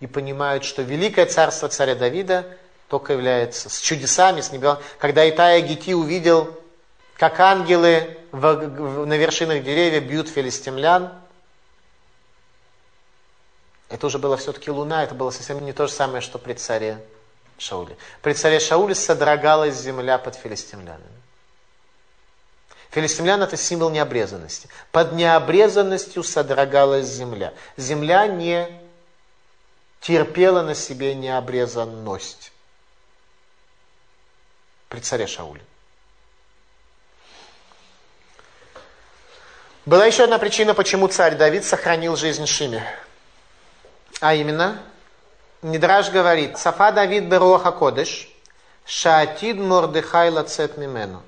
и 0.01 0.07
понимают, 0.07 0.65
что 0.65 0.83
великое 0.83 1.27
царство 1.27 1.69
царя 1.69 1.95
Давида 1.95 2.47
только 2.89 3.15
является 3.15 3.69
с 3.69 3.81
чудесами, 3.81 4.41
с 4.41 4.53
небес. 4.53 4.79
Когда 4.99 5.29
Итая 5.29 5.61
Гити 5.61 5.93
увидел, 5.93 6.59
как 7.17 7.41
ангелы 7.41 8.19
в, 8.31 8.55
в, 8.55 9.07
на 9.07 9.17
вершинах 9.17 9.63
деревьев 9.63 10.05
бьют 10.05 10.29
филистимлян, 10.29 11.13
это 13.89 14.07
уже 14.07 14.19
было 14.19 14.37
все-таки 14.37 14.71
луна, 14.71 15.05
это 15.05 15.15
было 15.15 15.31
совсем 15.31 15.65
не 15.65 15.73
то 15.73 15.87
же 15.87 15.93
самое, 15.93 16.21
что 16.21 16.39
при 16.39 16.55
царе 16.55 16.99
Шауле. 17.59 17.97
При 18.21 18.35
царе 18.35 18.61
Шауле 18.61 18.95
содрогалась 18.95 19.77
земля 19.77 20.19
под 20.19 20.35
филистимлянами. 20.35 21.05
Филистимлян 22.91 23.43
это 23.43 23.57
символ 23.57 23.91
необрезанности. 23.91 24.69
Под 24.93 25.13
необрезанностью 25.13 26.23
содрогалась 26.23 27.07
земля. 27.07 27.53
Земля 27.77 28.27
не 28.27 28.69
терпела 30.07 30.63
на 30.63 30.77
себе 30.77 31.17
необрезанность 31.17 32.53
при 34.89 35.01
царе 35.01 35.27
Шауле. 35.27 35.63
Была 39.85 40.07
еще 40.07 40.23
одна 40.23 40.39
причина, 40.39 40.75
почему 40.75 41.09
царь 41.09 41.35
Давид 41.35 41.65
сохранил 41.65 42.15
жизнь 42.15 42.47
Шиме. 42.47 42.87
А 44.21 44.35
именно, 44.35 44.81
Недраж 45.63 46.11
говорит, 46.11 46.57
Сафа 46.57 46.93
Давид 46.93 47.25
Беруаха 47.25 47.73
Кодыш, 47.73 48.29
Шаатид 48.85 49.57
Мордыхай 49.57 50.31
Лацет 50.31 50.77
Мимену. 50.77 51.21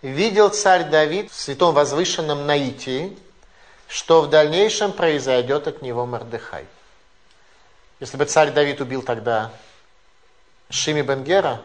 Видел 0.00 0.48
царь 0.48 0.84
Давид 0.84 1.30
в 1.30 1.34
святом 1.38 1.74
возвышенном 1.74 2.46
наитии, 2.46 3.14
что 3.88 4.22
в 4.22 4.30
дальнейшем 4.30 4.92
произойдет 4.92 5.68
от 5.68 5.82
него 5.82 6.06
Мордыхай. 6.06 6.66
Если 8.02 8.16
бы 8.16 8.24
царь 8.24 8.50
Давид 8.50 8.80
убил 8.80 9.02
тогда 9.02 9.52
Шими 10.70 11.02
Бенгера, 11.02 11.62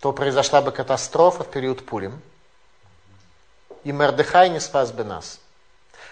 то 0.00 0.12
произошла 0.12 0.60
бы 0.60 0.72
катастрофа 0.72 1.44
в 1.44 1.50
период 1.52 1.86
Пурим, 1.86 2.20
и 3.84 3.92
Мордыхай 3.92 4.50
не 4.50 4.58
спас 4.58 4.90
бы 4.90 5.04
нас. 5.04 5.38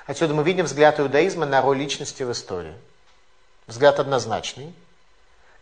Отсюда 0.07 0.35
мы 0.35 0.45
видим 0.45 0.67
взгляд 0.67 1.01
иудаизма 1.01 1.47
на 1.47 1.63
роль 1.63 1.79
личности 1.79 2.23
в 2.23 2.31
истории. 2.31 2.77
Взгляд 3.67 3.99
однозначный. 3.99 4.73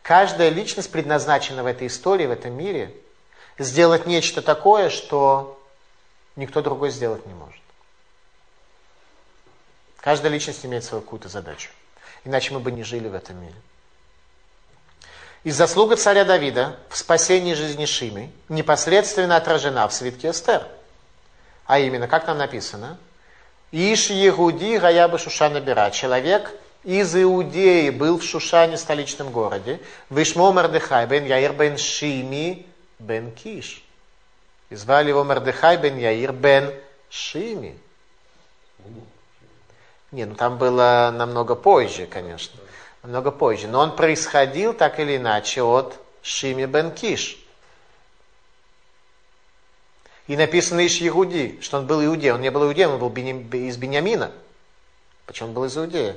Каждая 0.02 0.50
личность 0.50 0.92
предназначена 0.92 1.62
в 1.62 1.66
этой 1.66 1.86
истории, 1.86 2.26
в 2.26 2.30
этом 2.30 2.52
мире, 2.52 2.94
сделать 3.56 4.04
нечто 4.04 4.42
такое, 4.42 4.90
что 4.90 5.58
никто 6.36 6.60
другой 6.60 6.90
сделать 6.90 7.24
не 7.24 7.32
может. 7.32 7.62
Каждая 9.96 10.30
личность 10.30 10.66
имеет 10.66 10.84
свою 10.84 11.00
какую-то 11.00 11.30
задачу 11.30 11.70
иначе 12.28 12.52
мы 12.52 12.60
бы 12.60 12.70
не 12.70 12.84
жили 12.84 13.08
в 13.08 13.14
этом 13.14 13.40
мире. 13.40 13.54
И 15.44 15.50
заслуга 15.50 15.96
царя 15.96 16.24
Давида 16.24 16.76
в 16.90 16.96
спасении 16.96 17.54
жизни 17.54 17.86
Шимы 17.86 18.30
непосредственно 18.50 19.36
отражена 19.36 19.88
в 19.88 19.94
свитке 19.94 20.30
Эстер. 20.30 20.66
А 21.64 21.78
именно, 21.78 22.06
как 22.06 22.26
там 22.26 22.36
написано? 22.36 22.98
Иш 23.72 24.10
Егуди 24.10 24.76
Гаябы 24.76 25.18
Шушана 25.18 25.60
Бера. 25.60 25.90
Человек 25.90 26.52
из 26.84 27.16
Иудеи 27.16 27.88
был 27.90 28.18
в 28.18 28.24
Шушане, 28.24 28.76
столичном 28.76 29.30
городе. 29.30 29.80
Вишмо 30.10 30.52
Мардыхай 30.52 31.06
бен 31.06 31.24
Яир 31.24 31.54
бен 31.54 31.78
Шими 31.78 32.66
бен 32.98 33.32
Киш. 33.32 33.82
И 34.68 34.74
звали 34.74 35.08
его 35.08 35.24
Мардыхай 35.24 35.78
бен 35.78 35.96
Яир 35.96 36.32
бен 36.32 36.74
Шими. 37.08 37.78
Не, 40.10 40.24
ну 40.24 40.34
там 40.34 40.58
было 40.58 41.12
намного 41.14 41.54
позже, 41.54 42.06
конечно. 42.06 42.58
Намного 43.02 43.30
позже. 43.30 43.68
Но 43.68 43.80
он 43.80 43.94
происходил 43.94 44.72
так 44.74 44.98
или 45.00 45.16
иначе 45.16 45.62
от 45.62 45.98
Шими 46.22 46.64
бен 46.64 46.92
Киш. 46.92 47.38
И 50.26 50.36
написано 50.36 50.86
Иш 50.86 50.98
Егуди, 50.98 51.58
что 51.62 51.78
он 51.78 51.86
был 51.86 52.04
иудеем. 52.04 52.36
Он 52.36 52.40
не 52.40 52.50
был 52.50 52.64
иудеем, 52.64 52.90
он 52.90 52.98
был 52.98 53.10
из 53.10 53.76
Бениамина. 53.76 54.32
Почему 55.28 55.48
он 55.48 55.54
был 55.54 55.66
из 55.66 55.76
Иудея? 55.76 56.16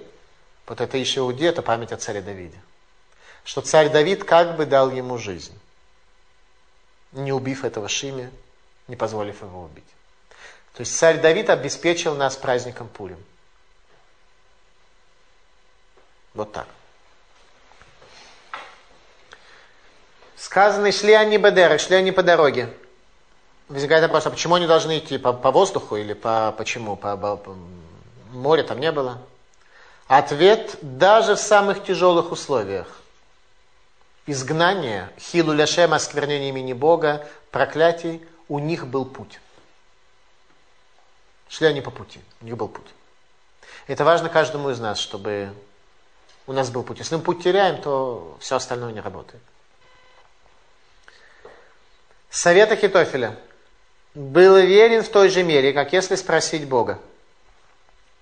Вот 0.66 0.80
это 0.80 1.02
Иш 1.02 1.18
Иуди, 1.18 1.44
это 1.44 1.62
память 1.62 1.92
о 1.92 1.98
царе 1.98 2.22
Давиде. 2.22 2.58
что 3.44 3.62
царь 3.62 3.90
Давид 3.90 4.24
как 4.24 4.56
бы 4.56 4.66
дал 4.66 4.90
ему 4.90 5.18
жизнь, 5.18 5.58
не 7.12 7.34
убив 7.34 7.66
этого 7.66 7.90
Шиме, 7.90 8.32
не 8.88 8.96
позволив 8.96 9.42
его 9.42 9.64
убить. 9.64 9.84
То 10.76 10.82
есть 10.82 10.96
царь 10.96 11.20
Давид 11.20 11.50
обеспечил 11.50 12.16
нас 12.16 12.38
праздником 12.38 12.88
Пурим. 12.88 13.22
Вот 16.34 16.52
так. 16.52 16.68
Сказано, 20.36 20.92
шли 20.92 21.14
они 21.14 21.38
бедеры, 21.38 21.78
шли 21.78 21.96
они 21.96 22.12
по 22.12 22.24
дороге. 22.24 22.74
Возникает 23.68 24.04
вопрос, 24.04 24.26
а 24.26 24.32
почему 24.32 24.56
они 24.56 24.68
должны 24.68 24.98
идти 24.98 25.18
по, 25.18 25.34
по 25.34 25.52
воздуху 25.52 25.96
или 25.96 26.14
по 26.14 26.54
почему? 26.58 26.96
По, 26.96 27.16
по, 27.16 27.38
по 27.38 27.56
моря 28.32 28.64
там 28.64 28.80
не 28.80 28.92
было? 28.92 29.20
Ответ, 30.08 30.78
даже 30.82 31.36
в 31.36 31.40
самых 31.40 31.84
тяжелых 31.84 32.32
условиях. 32.32 32.88
Изгнание, 34.26 35.10
хилу 35.20 35.54
ляшем, 35.54 35.94
осквернение 35.94 36.50
имени 36.50 36.74
Бога, 36.74 37.26
проклятий, 37.50 38.22
у 38.50 38.60
них 38.60 38.88
был 38.88 39.06
путь. 39.06 39.40
Шли 41.48 41.68
они 41.68 41.82
по 41.82 41.92
пути, 41.92 42.20
у 42.42 42.46
них 42.46 42.58
был 42.58 42.68
путь. 42.68 42.88
Это 43.88 44.04
важно 44.04 44.28
каждому 44.28 44.70
из 44.70 44.80
нас, 44.80 45.00
чтобы 45.00 45.54
у 46.52 46.54
нас 46.54 46.70
был 46.70 46.84
путь. 46.84 47.00
Если 47.00 47.16
мы 47.16 47.22
путь 47.22 47.44
теряем, 47.44 47.82
то 47.82 48.38
все 48.40 48.58
остальное 48.58 48.92
не 48.92 49.00
работает. 49.00 49.42
Совет 52.30 52.72
Ахитофеля. 52.72 53.38
Был 54.14 54.58
верен 54.58 55.04
в 55.04 55.10
той 55.10 55.30
же 55.30 55.44
мере, 55.44 55.72
как 55.72 55.94
если 55.94 56.16
спросить 56.16 56.68
Бога. 56.68 57.00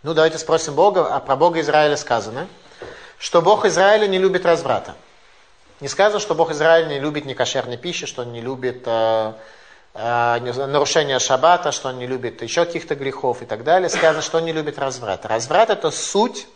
Ну, 0.03 0.13
давайте 0.13 0.37
спросим 0.37 0.75
Бога, 0.75 1.07
а 1.13 1.19
про 1.19 1.35
Бога 1.35 1.59
Израиля 1.61 1.97
сказано, 1.97 2.47
что 3.17 3.41
Бог 3.41 3.65
Израиля 3.65 4.07
не 4.07 4.19
любит 4.19 4.45
разврата. 4.45 4.93
Не 5.79 5.87
сказано, 5.87 6.19
что 6.19 6.35
Бог 6.35 6.51
Израиля 6.51 6.87
не 6.87 6.99
любит 6.99 7.25
некошерной 7.25 7.77
пищи, 7.77 8.05
что 8.05 8.21
он 8.21 8.31
не 8.31 8.41
любит 8.41 8.83
э, 8.85 9.33
э, 9.95 10.39
нарушения 10.67 11.17
шаббата, 11.17 11.71
что 11.71 11.89
он 11.89 11.97
не 11.97 12.05
любит 12.05 12.43
еще 12.43 12.65
каких-то 12.65 12.93
грехов 12.93 13.41
и 13.41 13.45
так 13.45 13.63
далее. 13.63 13.89
Сказано, 13.89 14.21
что 14.21 14.37
он 14.37 14.45
не 14.45 14.53
любит 14.53 14.77
разврата. 14.77 15.27
Разврат– 15.27 15.69
это 15.71 15.89
суть 15.89 16.47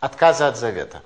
отказа 0.00 0.48
от 0.48 0.56
завета. 0.56 1.02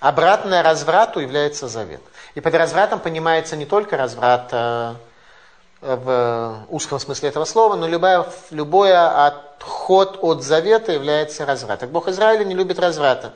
Обратное 0.00 0.62
разврату 0.62 1.20
является 1.20 1.68
завет. 1.68 2.00
И 2.34 2.40
под 2.40 2.54
развратом 2.54 3.00
понимается 3.00 3.56
не 3.56 3.64
только 3.64 3.96
разврат 3.96 4.50
э, 4.52 4.94
в 5.80 6.66
узком 6.68 6.98
смысле 6.98 7.28
этого 7.28 7.44
слова, 7.44 7.76
но 7.76 7.86
любое, 7.86 8.26
любое 8.50 9.26
отход 9.26 10.18
от 10.20 10.42
завета 10.42 10.92
является 10.92 11.46
развратом. 11.46 11.90
Бог 11.90 12.08
Израиля 12.08 12.44
не 12.44 12.54
любит 12.54 12.78
разврата. 12.78 13.32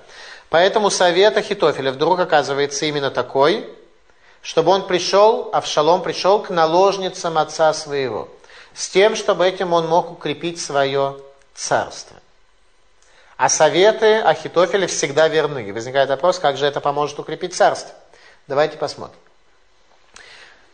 Поэтому 0.51 0.91
совет 0.91 1.37
Ахитофеля 1.37 1.93
вдруг 1.93 2.19
оказывается 2.19 2.85
именно 2.87 3.11
такой, 3.11 3.69
чтобы 4.43 4.73
он 4.73 4.87
пришел, 4.87 5.51
Авшалом 5.53 6.03
пришел 6.03 6.43
к 6.43 6.51
наложницам 6.51 7.39
отца 7.39 7.73
своего, 7.73 8.28
с 8.74 8.89
тем, 8.89 9.16
чтобы 9.16 9.47
этим 9.47 9.73
он 9.73 9.87
мог 9.87 10.11
укрепить 10.11 10.61
свое 10.61 11.16
царство. 11.55 12.19
А 13.41 13.49
советы 13.49 14.21
Ахитофеля 14.21 14.87
всегда 14.87 15.27
верны. 15.27 15.73
возникает 15.73 16.11
вопрос, 16.11 16.39
как 16.39 16.59
же 16.59 16.67
это 16.67 16.83
поможет 16.83 17.19
укрепить 17.21 17.55
царство. 17.55 17.95
Давайте 18.47 18.77
посмотрим. 18.77 19.19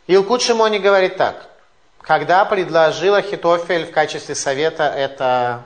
Илкут 0.09 0.43
Шимони 0.43 0.79
говорит 0.79 1.17
так. 1.17 1.49
Когда 2.01 2.45
предложил 2.45 3.15
Ахитофель 3.15 3.87
в 3.87 3.93
качестве 3.93 4.35
совета 4.35 4.83
это 4.83 5.63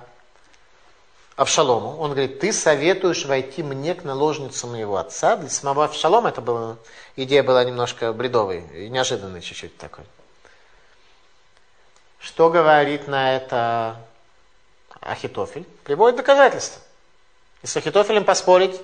Авшалому, 1.37 1.97
он 1.99 2.11
говорит, 2.11 2.39
ты 2.39 2.53
советуешь 2.53 3.25
войти 3.25 3.63
мне 3.63 3.95
к 3.95 4.05
наложнице 4.05 4.67
моего 4.67 4.99
отца. 4.99 5.37
Для 5.37 5.49
самого 5.49 5.87
Авшалома 5.87 6.29
это 6.29 6.43
была, 6.43 6.77
идея 7.17 7.43
была 7.43 7.65
немножко 7.65 8.13
бредовой, 8.13 8.63
и 8.75 8.91
неожиданной 8.91 9.41
чуть-чуть 9.41 9.79
такой. 9.79 10.05
Что 12.19 12.51
говорит 12.51 13.09
на 13.09 13.37
это 13.37 13.97
Ахитофель? 15.01 15.65
Приводит 15.85 16.19
доказательства. 16.19 16.83
И 17.62 17.66
с 17.66 17.77
Ахитофелем 17.77 18.24
поспорить 18.24 18.81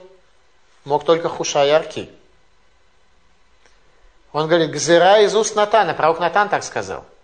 мог 0.85 1.05
только 1.05 1.29
Хуша 1.29 1.65
и 1.65 1.71
Арки. 1.71 2.11
Он 4.33 4.49
говорит, 4.49 4.71
гзира 4.71 5.21
из 5.21 5.35
уст 5.35 5.57
Натана, 5.57 5.95
пророк 5.95 6.21
Натан 6.21 6.49
так 6.49 6.63
сказал– 6.63 7.05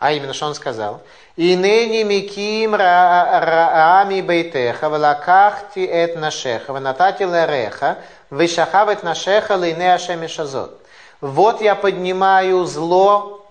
а 0.00 0.12
именно, 0.12 0.32
что 0.32 0.46
он 0.46 0.54
сказал? 0.54 1.02
И 1.36 1.54
ныне 1.56 2.04
миким 2.04 2.74
раами 2.74 4.22
бейтеха, 4.22 4.88
валакахти 4.88 5.80
эт 5.80 6.16
нашеха, 6.16 6.72
ванатати 6.72 7.22
лереха, 7.22 7.98
вишахавет 8.30 9.02
нашеха 9.02 9.56
лейне 9.56 9.92
ашеми 9.92 10.26
шазот. 10.26 10.80
Вот 11.20 11.60
я 11.60 11.74
поднимаю 11.74 12.64
зло 12.64 13.46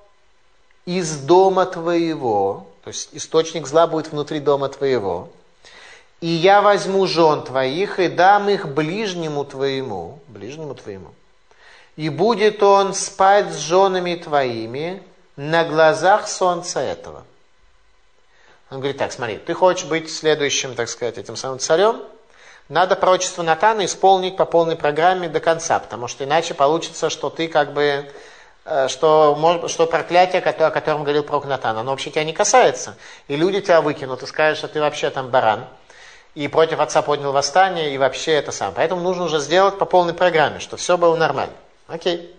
из 0.85 1.17
дома 1.17 1.67
твоего, 1.67 2.65
то 2.83 2.87
есть 2.87 3.09
источник 3.11 3.67
зла 3.67 3.85
будет 3.85 4.11
внутри 4.11 4.39
дома 4.39 4.69
твоего, 4.69 5.29
и 6.21 6.27
я 6.27 6.61
возьму 6.61 7.07
жен 7.07 7.43
твоих 7.43 7.99
и 7.99 8.07
дам 8.07 8.49
их 8.49 8.67
ближнему 8.67 9.45
твоему, 9.45 10.19
ближнему 10.27 10.75
твоему, 10.75 11.13
и 11.95 12.09
будет 12.09 12.61
он 12.63 12.93
спать 12.93 13.51
с 13.51 13.57
женами 13.57 14.15
твоими, 14.15 15.03
на 15.39 15.63
глазах 15.63 16.27
солнца 16.27 16.81
этого. 16.81 17.23
Он 18.69 18.79
говорит, 18.79 18.97
так, 18.97 19.13
смотри, 19.13 19.37
ты 19.37 19.53
хочешь 19.53 19.85
быть 19.85 20.11
следующим, 20.11 20.75
так 20.75 20.89
сказать, 20.89 21.17
этим 21.17 21.37
самым 21.37 21.59
царем, 21.59 22.01
надо 22.67 22.97
пророчество 22.97 23.41
Натана 23.41 23.85
исполнить 23.85 24.35
по 24.35 24.45
полной 24.45 24.75
программе 24.75 25.29
до 25.29 25.39
конца, 25.39 25.79
потому 25.79 26.09
что 26.09 26.25
иначе 26.25 26.53
получится, 26.53 27.09
что 27.09 27.29
ты 27.29 27.47
как 27.47 27.73
бы, 27.73 28.11
э, 28.65 28.87
что, 28.89 29.67
что 29.69 29.87
проклятие, 29.87 30.41
о 30.41 30.71
котором 30.71 31.03
говорил 31.03 31.23
пророк 31.23 31.45
Натан, 31.45 31.77
оно 31.77 31.91
вообще 31.91 32.11
тебя 32.11 32.25
не 32.25 32.33
касается. 32.33 32.95
И 33.29 33.37
люди 33.37 33.61
тебя 33.61 33.81
выкинут 33.81 34.21
и 34.21 34.27
скажут, 34.27 34.59
что 34.59 34.67
ты 34.67 34.81
вообще 34.81 35.09
там 35.09 35.29
баран, 35.29 35.67
и 36.35 36.47
против 36.47 36.79
отца 36.79 37.01
поднял 37.01 37.31
восстание, 37.31 37.93
и 37.93 37.97
вообще 37.97 38.33
это 38.33 38.51
сам. 38.51 38.73
Поэтому 38.75 39.01
нужно 39.01 39.25
уже 39.25 39.39
сделать 39.39 39.77
по 39.77 39.85
полной 39.85 40.13
программе, 40.13 40.59
что 40.59 40.77
все 40.77 40.97
было 40.97 41.15
нормально. 41.15 41.53
Окей. 41.87 42.35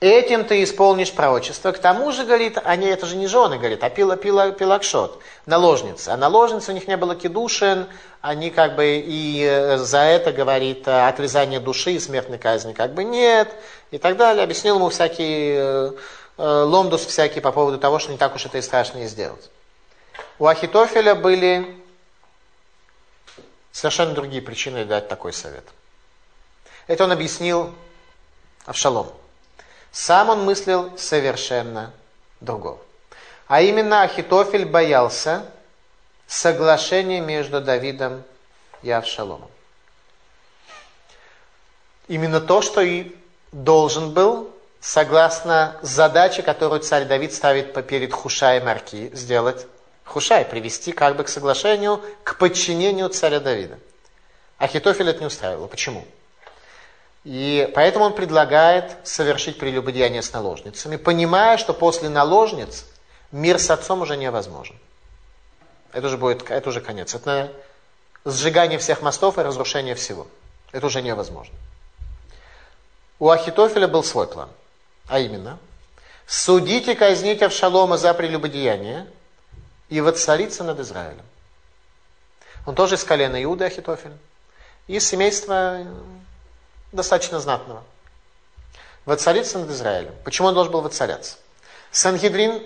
Этим 0.00 0.44
ты 0.44 0.62
исполнишь 0.62 1.10
пророчество. 1.12 1.72
К 1.72 1.78
тому 1.78 2.12
же, 2.12 2.24
говорит, 2.24 2.58
они, 2.62 2.86
это 2.86 3.06
же 3.06 3.16
не 3.16 3.26
жены, 3.28 3.56
говорит, 3.56 3.82
а 3.82 3.88
пила, 3.88 4.16
пила, 4.16 4.50
пилакшот, 4.50 5.20
наложницы. 5.46 6.10
А 6.10 6.18
наложницы 6.18 6.70
у 6.70 6.74
них 6.74 6.86
не 6.86 6.98
было 6.98 7.14
кедушин, 7.14 7.86
они 8.20 8.50
как 8.50 8.76
бы 8.76 9.02
и 9.04 9.42
э, 9.42 9.78
за 9.78 10.00
это, 10.00 10.32
говорит, 10.32 10.86
отрезание 10.86 11.60
души 11.60 11.92
и 11.92 11.98
смертной 11.98 12.36
казни 12.36 12.74
как 12.74 12.92
бы 12.92 13.04
нет, 13.04 13.48
и 13.90 13.96
так 13.96 14.18
далее. 14.18 14.44
Объяснил 14.44 14.76
ему 14.76 14.90
всякий 14.90 15.54
э, 15.56 15.92
э, 16.36 16.62
ломдус 16.62 17.06
всякий 17.06 17.40
по 17.40 17.50
поводу 17.50 17.78
того, 17.78 17.98
что 17.98 18.12
не 18.12 18.18
так 18.18 18.34
уж 18.34 18.44
это 18.44 18.58
и 18.58 18.62
страшно 18.62 18.98
и 18.98 19.06
сделать. 19.06 19.50
У 20.38 20.46
Ахитофеля 20.46 21.14
были 21.14 21.74
совершенно 23.76 24.14
другие 24.14 24.40
причины 24.40 24.86
дать 24.86 25.06
такой 25.06 25.34
совет. 25.34 25.64
Это 26.86 27.04
он 27.04 27.12
объяснил 27.12 27.74
Авшалому. 28.64 29.14
Сам 29.92 30.30
он 30.30 30.46
мыслил 30.46 30.96
совершенно 30.96 31.92
другого. 32.40 32.78
А 33.46 33.60
именно 33.60 34.02
Ахитофель 34.02 34.64
боялся 34.64 35.44
соглашения 36.26 37.20
между 37.20 37.60
Давидом 37.60 38.22
и 38.82 38.90
Авшаломом. 38.90 39.50
Именно 42.08 42.40
то, 42.40 42.62
что 42.62 42.80
и 42.80 43.14
должен 43.52 44.14
был, 44.14 44.50
согласно 44.80 45.76
задаче, 45.82 46.42
которую 46.42 46.80
царь 46.80 47.04
Давид 47.04 47.34
ставит 47.34 47.74
перед 47.86 48.10
Хушай 48.14 48.58
Марки, 48.60 49.10
сделать 49.14 49.66
Хушай, 50.06 50.44
привести 50.44 50.92
как 50.92 51.16
бы 51.16 51.24
к 51.24 51.28
соглашению, 51.28 52.00
к 52.22 52.38
подчинению 52.38 53.08
царя 53.10 53.40
Давида. 53.40 53.78
Ахитофель 54.56 55.10
это 55.10 55.20
не 55.20 55.26
устраивало. 55.26 55.66
Почему? 55.66 56.06
И 57.24 57.70
поэтому 57.74 58.06
он 58.06 58.14
предлагает 58.14 58.96
совершить 59.02 59.58
прелюбодеяние 59.58 60.22
с 60.22 60.32
наложницами, 60.32 60.96
понимая, 60.96 61.58
что 61.58 61.74
после 61.74 62.08
наложниц 62.08 62.86
мир 63.32 63.58
с 63.58 63.68
отцом 63.68 64.00
уже 64.00 64.16
невозможен. 64.16 64.76
Это 65.92 66.06
уже 66.06 66.16
будет, 66.16 66.48
это 66.48 66.68
уже 66.68 66.80
конец. 66.80 67.14
Это 67.14 67.52
сжигание 68.24 68.78
всех 68.78 69.02
мостов 69.02 69.38
и 69.38 69.42
разрушение 69.42 69.96
всего. 69.96 70.28
Это 70.70 70.86
уже 70.86 71.02
невозможно. 71.02 71.54
У 73.18 73.28
Ахитофеля 73.28 73.88
был 73.88 74.04
свой 74.04 74.28
план. 74.28 74.48
А 75.08 75.18
именно, 75.18 75.58
судите 76.28 76.94
казните 76.94 77.46
Авшалома 77.46 77.96
за 77.96 78.14
прелюбодеяние 78.14 79.08
и 79.88 80.00
воцариться 80.00 80.64
над 80.64 80.80
Израилем. 80.80 81.24
Он 82.66 82.74
тоже 82.74 82.96
из 82.96 83.04
колена 83.04 83.42
Иуды 83.42 83.64
Ахитофель. 83.64 84.16
Из 84.86 85.06
семейства 85.06 85.86
достаточно 86.92 87.40
знатного. 87.40 87.82
Воцариться 89.04 89.58
над 89.58 89.70
Израилем. 89.70 90.14
Почему 90.24 90.48
он 90.48 90.54
должен 90.54 90.72
был 90.72 90.80
воцаряться? 90.80 91.36
Сангидрин, 91.92 92.62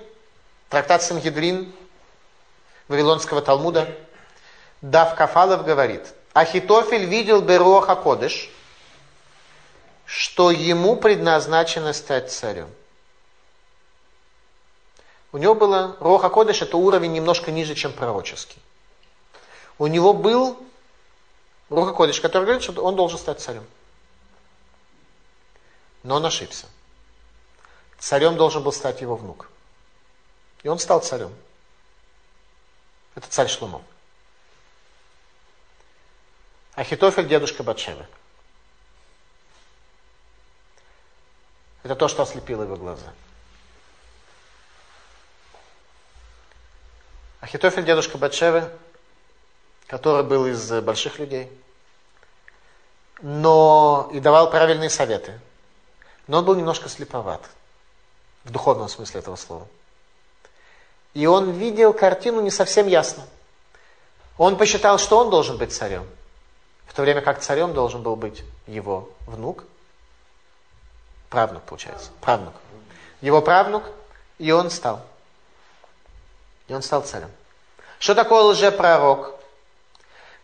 трактат 0.68 1.02
Сангидрин 1.02 1.72
Вавилонского 2.88 3.42
Талмуда, 3.42 3.94
Дав 4.80 5.14
Кафалов 5.14 5.64
говорит, 5.64 6.14
Ахитофель 6.32 7.04
видел 7.04 7.42
Бероха 7.42 7.94
Кодыш, 7.96 8.50
что 10.06 10.50
ему 10.50 10.96
предназначено 10.96 11.92
стать 11.92 12.32
царем. 12.32 12.70
У 15.32 15.38
него 15.38 15.54
было 15.54 15.96
Роха 16.00 16.28
Кодыш, 16.28 16.62
это 16.62 16.76
уровень 16.76 17.12
немножко 17.12 17.52
ниже, 17.52 17.74
чем 17.74 17.92
пророческий. 17.92 18.60
У 19.78 19.86
него 19.86 20.12
был 20.12 20.58
Роха 21.68 21.92
Кодыш, 21.92 22.20
который 22.20 22.44
говорит, 22.44 22.62
что 22.62 22.82
он 22.82 22.96
должен 22.96 23.18
стать 23.18 23.40
царем. 23.40 23.64
Но 26.02 26.16
он 26.16 26.26
ошибся. 26.26 26.66
Царем 27.98 28.36
должен 28.36 28.62
был 28.62 28.72
стать 28.72 29.00
его 29.02 29.14
внук. 29.14 29.48
И 30.62 30.68
он 30.68 30.78
стал 30.78 31.00
царем. 31.00 31.32
Это 33.14 33.28
царь 33.28 33.48
Шлумо. 33.48 33.82
Ахитофель 36.74 37.28
дедушка 37.28 37.62
Батшевы. 37.62 38.06
Это 41.82 41.94
то, 41.94 42.08
что 42.08 42.22
ослепило 42.22 42.62
его 42.62 42.76
глаза. 42.76 43.12
Ахитофель 47.50 47.84
дедушка 47.84 48.16
Батшевы, 48.16 48.70
который 49.88 50.22
был 50.22 50.46
из 50.46 50.70
больших 50.82 51.18
людей, 51.18 51.50
но 53.22 54.08
и 54.12 54.20
давал 54.20 54.50
правильные 54.50 54.88
советы. 54.88 55.36
Но 56.28 56.38
он 56.38 56.44
был 56.44 56.54
немножко 56.54 56.88
слеповат, 56.88 57.42
в 58.44 58.52
духовном 58.52 58.88
смысле 58.88 59.18
этого 59.18 59.34
слова. 59.34 59.66
И 61.12 61.26
он 61.26 61.50
видел 61.50 61.92
картину 61.92 62.40
не 62.40 62.52
совсем 62.52 62.86
ясно. 62.86 63.24
Он 64.38 64.56
посчитал, 64.56 65.00
что 65.00 65.18
он 65.18 65.30
должен 65.30 65.56
быть 65.56 65.72
царем, 65.72 66.06
в 66.86 66.94
то 66.94 67.02
время 67.02 67.20
как 67.20 67.40
царем 67.40 67.74
должен 67.74 68.00
был 68.00 68.14
быть 68.14 68.44
его 68.68 69.10
внук, 69.26 69.64
правнук 71.30 71.64
получается, 71.64 72.12
правнук. 72.20 72.54
Его 73.20 73.42
правнук, 73.42 73.82
и 74.38 74.52
он 74.52 74.70
стал. 74.70 75.04
И 76.68 76.74
он 76.74 76.82
стал 76.82 77.02
царем. 77.02 77.30
Что 78.00 78.16
такое 78.16 78.42
лжепророк? 78.42 79.36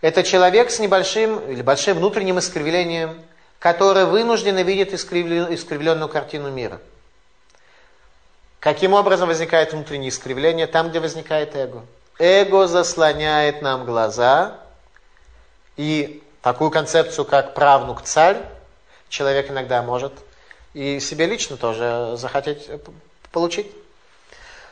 Это 0.01 0.23
человек 0.23 0.71
с 0.71 0.79
небольшим 0.79 1.41
или 1.51 1.63
большим 1.63 1.97
внутренним 1.97 2.39
искривлением, 2.39 3.21
который 3.59 4.05
вынужденно 4.05 4.63
видит 4.63 4.95
искривленную 4.95 6.09
картину 6.09 6.53
мира– 6.53 6.81
Каким 8.67 8.95
образом 8.95 9.29
возникает 9.29 9.73
внутреннее 9.73 10.09
искривление? 10.09 10.67
Там, 10.67 10.89
где 10.89 10.99
возникает 10.99 11.55
эго. 11.55 11.85
Эго 12.19 12.67
заслоняет 12.67 13.63
нам 13.63 13.85
глаза, 13.85 14.59
и 15.77 16.21
такую 16.43 16.73
концепцию, 16.73 17.27
как 17.27 17.55
правнук 17.55 18.03
царь, 18.03 18.39
человек 19.09 19.53
иногда 19.53 19.85
может 19.85 20.13
и 20.75 20.99
себе 20.99 21.27
лично 21.27 21.57
тоже 21.57 22.17
захотеть 22.17 22.69
получить. 23.31 23.71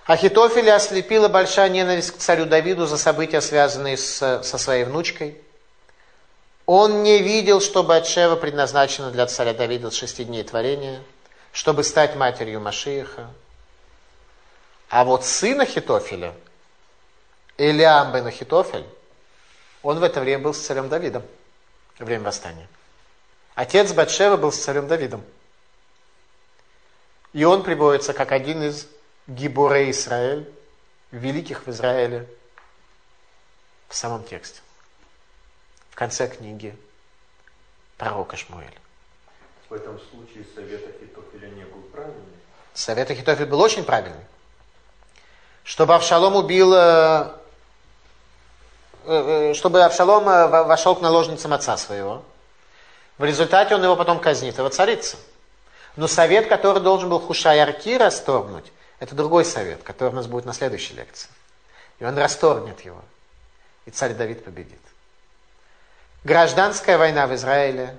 Ахитофеля 0.06 0.74
ослепила 0.76 1.28
большая 1.28 1.70
ненависть 1.70 2.10
к 2.10 2.18
царю 2.18 2.44
Давиду 2.44 2.86
за 2.86 2.98
события, 2.98 3.40
связанные 3.40 3.96
с, 3.96 4.42
со 4.42 4.58
своей 4.58 4.84
внучкой. 4.84 5.40
Он 6.66 7.02
не 7.02 7.22
видел, 7.22 7.60
что 7.60 7.82
Батшева 7.82 8.36
предназначена 8.36 9.10
для 9.10 9.26
царя 9.26 9.54
Давида 9.54 9.90
с 9.90 9.94
шести 9.94 10.24
дней 10.24 10.44
творения, 10.44 11.02
чтобы 11.52 11.84
стать 11.84 12.16
матерью 12.16 12.60
Машииха. 12.60 13.30
А 14.90 15.04
вот 15.04 15.24
сын 15.24 15.60
Ахитофеля, 15.60 16.34
Элиам 17.56 18.12
бен 18.12 18.26
Ахитофель, 18.26 18.86
он 19.82 19.98
в 20.00 20.02
это 20.02 20.20
время 20.20 20.42
был 20.42 20.52
с 20.54 20.60
царем 20.60 20.88
Давидом, 20.90 21.22
время 21.98 22.24
восстания. 22.24 22.68
Отец 23.54 23.92
Батшева 23.92 24.36
был 24.36 24.52
с 24.52 24.58
царем 24.58 24.86
Давидом. 24.86 25.24
И 27.32 27.44
он 27.44 27.62
приводится 27.62 28.12
как 28.12 28.32
один 28.32 28.62
из 28.62 28.86
гиборей 29.26 29.90
Израиль, 29.90 30.48
великих 31.10 31.66
в 31.66 31.70
Израиле, 31.70 32.28
в 33.88 33.94
самом 33.94 34.24
тексте, 34.24 34.60
в 35.90 35.94
конце 35.94 36.28
книги 36.28 36.76
пророка 37.96 38.36
Шмуэля. 38.36 38.70
В 39.68 39.74
этом 39.74 39.98
случае 39.98 40.44
совет 40.54 40.82
Ахитофеля 40.88 41.48
не 41.48 41.64
был 41.64 41.82
правильный? 41.92 42.22
Совет 42.74 43.10
Ахитофеля 43.10 43.46
был 43.46 43.60
очень 43.60 43.84
правильный 43.84 44.24
чтобы 45.64 45.94
Авшалом 45.94 46.36
убил, 46.36 46.72
э, 46.74 47.32
э, 49.06 49.50
э, 49.50 49.54
чтобы 49.54 49.82
Авшалом 49.82 50.24
вошел 50.24 50.94
к 50.94 51.00
наложницам 51.00 51.52
отца 51.52 51.76
своего. 51.76 52.22
В 53.16 53.24
результате 53.24 53.74
он 53.74 53.82
его 53.82 53.96
потом 53.96 54.20
казнит, 54.20 54.58
его 54.58 54.68
царица. 54.68 55.16
Но 55.96 56.06
совет, 56.06 56.48
который 56.48 56.82
должен 56.82 57.08
был 57.08 57.18
Хушай 57.18 57.58
Арки 57.58 57.96
расторгнуть, 57.96 58.72
это 58.98 59.14
другой 59.14 59.44
совет, 59.44 59.82
который 59.82 60.10
у 60.10 60.16
нас 60.16 60.26
будет 60.26 60.44
на 60.44 60.52
следующей 60.52 60.94
лекции. 60.94 61.28
И 61.98 62.04
он 62.04 62.16
расторгнет 62.16 62.80
его. 62.80 63.02
И 63.86 63.90
царь 63.90 64.14
Давид 64.14 64.44
победит. 64.44 64.80
Гражданская 66.24 66.96
война 66.96 67.26
в 67.26 67.34
Израиле. 67.34 67.96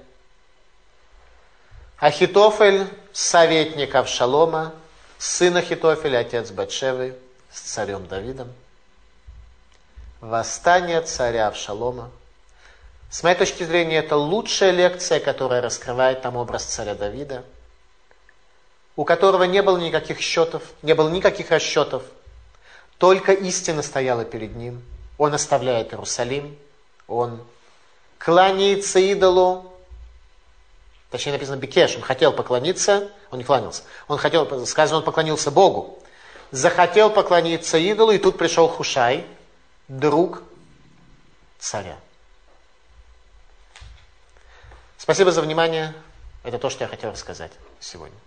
Ахитофель, 2.00 2.88
советник 3.14 3.94
Авшалома, 3.96 4.74
сын 5.18 5.56
Ахитофеля, 5.56 6.20
отец 6.20 6.52
Батшевы, 6.52 7.16
с 7.52 7.60
царем 7.62 8.08
Давидом. 8.08 8.52
Восстание 10.22 11.02
царя 11.02 11.48
Авшалома. 11.48 12.10
С 13.12 13.24
моей 13.24 13.36
точки 13.36 13.64
зрения, 13.64 13.98
это 13.98 14.18
лучшая 14.18 14.72
лекция, 14.72 15.20
которая 15.20 15.62
раскрывает 15.62 16.22
там 16.22 16.36
образ 16.36 16.64
царя 16.64 16.96
Давида, 16.96 17.46
у 18.96 19.04
которого 19.04 19.44
не 19.44 19.62
было 19.62 19.78
никаких 19.78 20.20
счетов, 20.20 20.64
не 20.82 20.94
было 20.94 21.10
никаких 21.10 21.52
расчетов, 21.52 22.04
только 22.98 23.34
истина 23.34 23.82
стояла 23.82 24.24
перед 24.24 24.56
ним. 24.56 24.82
Он 25.18 25.34
оставляет 25.34 25.94
Иерусалим, 25.94 26.58
он 27.08 27.42
кланяется 28.18 29.00
идолу, 29.00 29.74
точнее 31.12 31.34
написано 31.34 31.58
Бекеш, 31.58 31.96
он 31.96 32.02
хотел 32.02 32.34
поклониться, 32.34 33.10
он 33.32 33.40
не 33.40 33.44
кланялся, 33.44 33.84
он 34.08 34.18
хотел, 34.18 34.66
сказано, 34.66 35.00
он 35.00 35.04
поклонился 35.04 35.52
Богу, 35.52 36.00
захотел 36.52 37.10
поклониться 37.10 37.78
идолу, 37.78 38.12
и 38.12 38.18
тут 38.18 38.38
пришел 38.38 38.68
Хушай, 38.68 39.26
друг 39.88 40.42
царя. 41.60 41.98
Спасибо 44.98 45.32
за 45.32 45.42
внимание. 45.42 45.94
Это 46.44 46.58
то, 46.58 46.70
что 46.70 46.84
я 46.84 46.88
хотел 46.88 47.12
рассказать 47.12 47.52
сегодня. 47.80 48.18